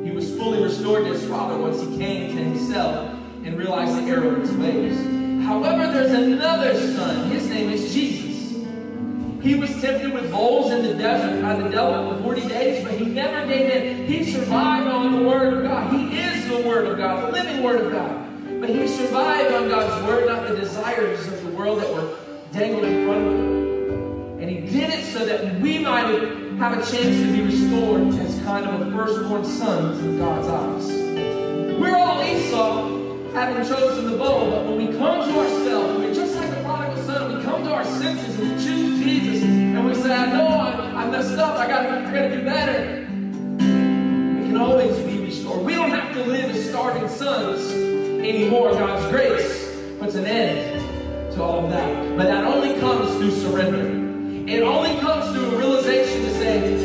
He 0.05 0.11
was 0.11 0.35
fully 0.37 0.63
restored 0.63 1.05
to 1.05 1.11
his 1.11 1.27
father 1.27 1.59
once 1.59 1.81
he 1.81 1.99
came 1.99 2.35
to 2.35 2.43
himself 2.43 3.11
and 3.45 3.59
realized 3.59 3.97
the 3.99 4.11
error 4.11 4.35
of 4.35 4.41
his 4.41 4.53
ways. 4.53 5.14
However, 5.45 5.93
there's 5.93 6.13
another 6.13 6.75
son. 6.95 7.31
His 7.31 7.49
name 7.49 7.71
is 7.71 7.93
Jesus. 7.93 8.25
He 9.43 9.55
was 9.55 9.71
tempted 9.79 10.15
with 10.15 10.31
bowls 10.31 10.73
in 10.73 10.83
the 10.83 10.95
desert 10.95 11.43
by 11.43 11.55
the 11.57 11.69
devil 11.69 12.17
for 12.17 12.23
40 12.23 12.49
days, 12.49 12.83
but 12.83 12.95
he 12.95 13.05
never 13.05 13.47
gave 13.47 13.71
in. 13.71 14.07
He 14.07 14.25
survived 14.25 14.89
on 14.89 15.13
the 15.13 15.29
Word 15.29 15.53
of 15.53 15.65
God. 15.65 15.93
He 15.93 16.19
is 16.19 16.49
the 16.49 16.67
Word 16.67 16.87
of 16.87 16.97
God, 16.97 17.29
the 17.29 17.33
living 17.33 17.63
Word 17.63 17.83
of 17.83 17.93
God. 17.93 18.61
But 18.61 18.71
he 18.71 18.89
survived 18.89 19.53
on 19.53 19.69
God's 19.69 20.07
Word, 20.07 20.27
not 20.29 20.49
the 20.49 20.57
desires 20.57 21.27
of 21.27 21.43
the 21.43 21.51
world 21.51 21.83
that 21.83 21.93
were 21.93 22.17
dangled 22.53 22.85
in 22.85 23.07
front 23.07 23.27
of 23.27 23.33
him. 23.35 24.39
And 24.41 24.51
he 24.51 24.61
did 24.61 24.91
it 24.95 25.05
so 25.13 25.27
that 25.27 25.61
we 25.61 25.79
might 25.79 26.07
have 26.57 26.73
a 26.73 26.91
chance 26.91 27.17
to 27.17 27.33
be 27.33 27.43
restored 27.43 28.15
as 28.21 28.43
kind 28.45 28.65
of 28.65 28.81
a 28.81 28.91
firstborn 28.93 29.45
son 29.45 29.99
to 30.01 30.19
God's 30.19 30.49
eyes. 30.49 30.89
We're 31.79 31.97
all 31.97 32.23
Esau, 32.23 32.94
having 33.35 33.67
chosen 33.67 34.09
the 34.09 34.17
bowl, 34.17 34.49
but 34.49 34.65
when 34.65 34.77
we 34.77 34.87
come 34.97 35.29
to 35.29 35.39
ourselves, 35.41 35.99
we're 35.99 36.15
just 36.15 36.37
like 36.37 36.49
the 36.51 36.63
prodigal 36.63 37.03
son, 37.05 37.37
we 37.37 37.43
come 37.43 37.65
to 37.65 37.73
our 37.73 37.85
senses 37.85 38.39
and 38.39 38.49
we 38.49 38.65
choose 38.65 39.03
Jesus, 39.03 39.43
and 39.43 39.85
we 39.85 39.95
say, 39.95 40.15
I 40.15 40.27
know 40.27 40.47
I, 40.47 41.03
I 41.03 41.11
messed 41.11 41.37
up, 41.37 41.57
I 41.57 41.67
gotta, 41.67 42.09
I 42.09 42.13
gotta 42.13 42.37
do 42.37 42.45
better. 42.45 43.01
We 43.59 44.47
can 44.47 44.57
always 44.57 44.97
be 44.99 45.19
restored. 45.19 45.65
We 45.65 45.75
don't 45.75 45.91
have 45.91 46.15
to 46.15 46.25
live 46.25 46.55
as 46.55 46.69
starving 46.69 47.09
sons 47.09 47.73
anymore. 47.73 48.71
God's 48.71 49.11
grace 49.11 49.69
puts 49.99 50.15
an 50.15 50.27
end 50.27 51.33
to 51.33 51.43
all 51.43 51.65
of 51.65 51.71
that. 51.71 52.17
But 52.17 52.27
that 52.27 52.45
only 52.45 52.79
comes 52.79 53.11
through 53.17 53.33
surrender. 53.33 54.05
It 54.49 54.63
only 54.63 54.97
comes 55.01 55.33
through 55.33 55.57
a 55.57 55.59
realization 55.59 56.23
to 56.23 56.31
say, 56.35 56.84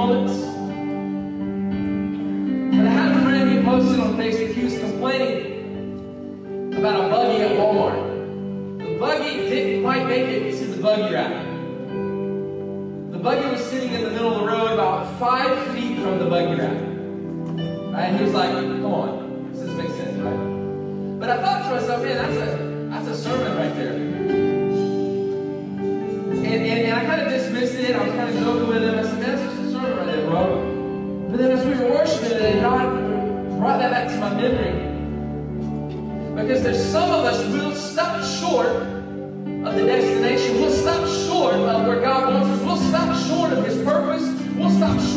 moments. 0.00 0.39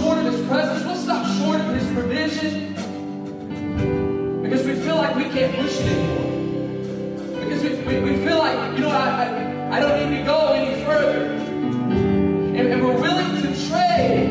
Short 0.03 0.17
of 0.17 0.25
His 0.33 0.45
presence. 0.47 0.83
We'll 0.85 0.95
stop 0.95 1.25
short 1.39 1.61
of 1.61 1.75
His 1.75 1.87
provision. 1.93 2.73
Because 4.43 4.65
we 4.65 4.75
feel 4.75 4.97
like 4.97 5.15
we 5.15 5.23
can't 5.29 5.55
push 5.55 5.79
it 5.79 5.87
anymore. 5.87 7.39
Because 7.39 7.63
we, 7.63 7.69
we, 7.87 7.99
we 8.01 8.25
feel 8.25 8.37
like, 8.37 8.77
you 8.77 8.83
know, 8.83 8.89
I, 8.89 9.23
I 9.23 9.53
I 9.73 9.79
don't 9.79 10.11
need 10.11 10.19
to 10.19 10.23
go 10.23 10.53
any 10.53 10.83
further. 10.83 11.25
And, 11.25 12.59
and 12.59 12.83
we're 12.83 13.01
willing 13.01 13.41
to 13.41 13.67
trade 13.67 14.29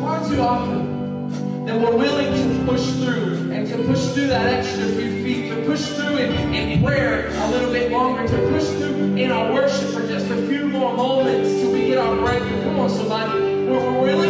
far 0.00 0.18
too 0.28 0.40
often 0.40 1.64
that 1.66 1.78
we're 1.80 1.96
willing 1.96 2.32
to 2.32 2.64
push 2.72 2.84
through 2.94 3.52
and 3.52 3.68
to 3.68 3.76
push 3.84 4.02
through 4.08 4.26
that 4.28 4.46
extra 4.46 4.84
few 4.86 5.22
feet, 5.22 5.50
to 5.50 5.64
push 5.64 5.84
through 5.90 6.16
in, 6.16 6.54
in 6.54 6.82
prayer 6.82 7.28
a 7.28 7.50
little 7.50 7.70
bit 7.70 7.92
longer, 7.92 8.26
to 8.26 8.36
push 8.48 8.66
through 8.78 9.14
in 9.16 9.30
our 9.30 9.52
worship 9.52 9.90
for 9.90 10.04
just 10.08 10.28
a 10.30 10.48
few 10.48 10.66
more 10.66 10.92
moments 10.96 11.50
till 11.60 11.70
we 11.72 11.86
get 11.86 11.98
our 11.98 12.16
breakthrough. 12.16 12.62
Come 12.62 12.80
on, 12.80 12.90
somebody. 12.90 13.38
We're, 13.38 13.92
we're 13.92 14.00
willing 14.00 14.29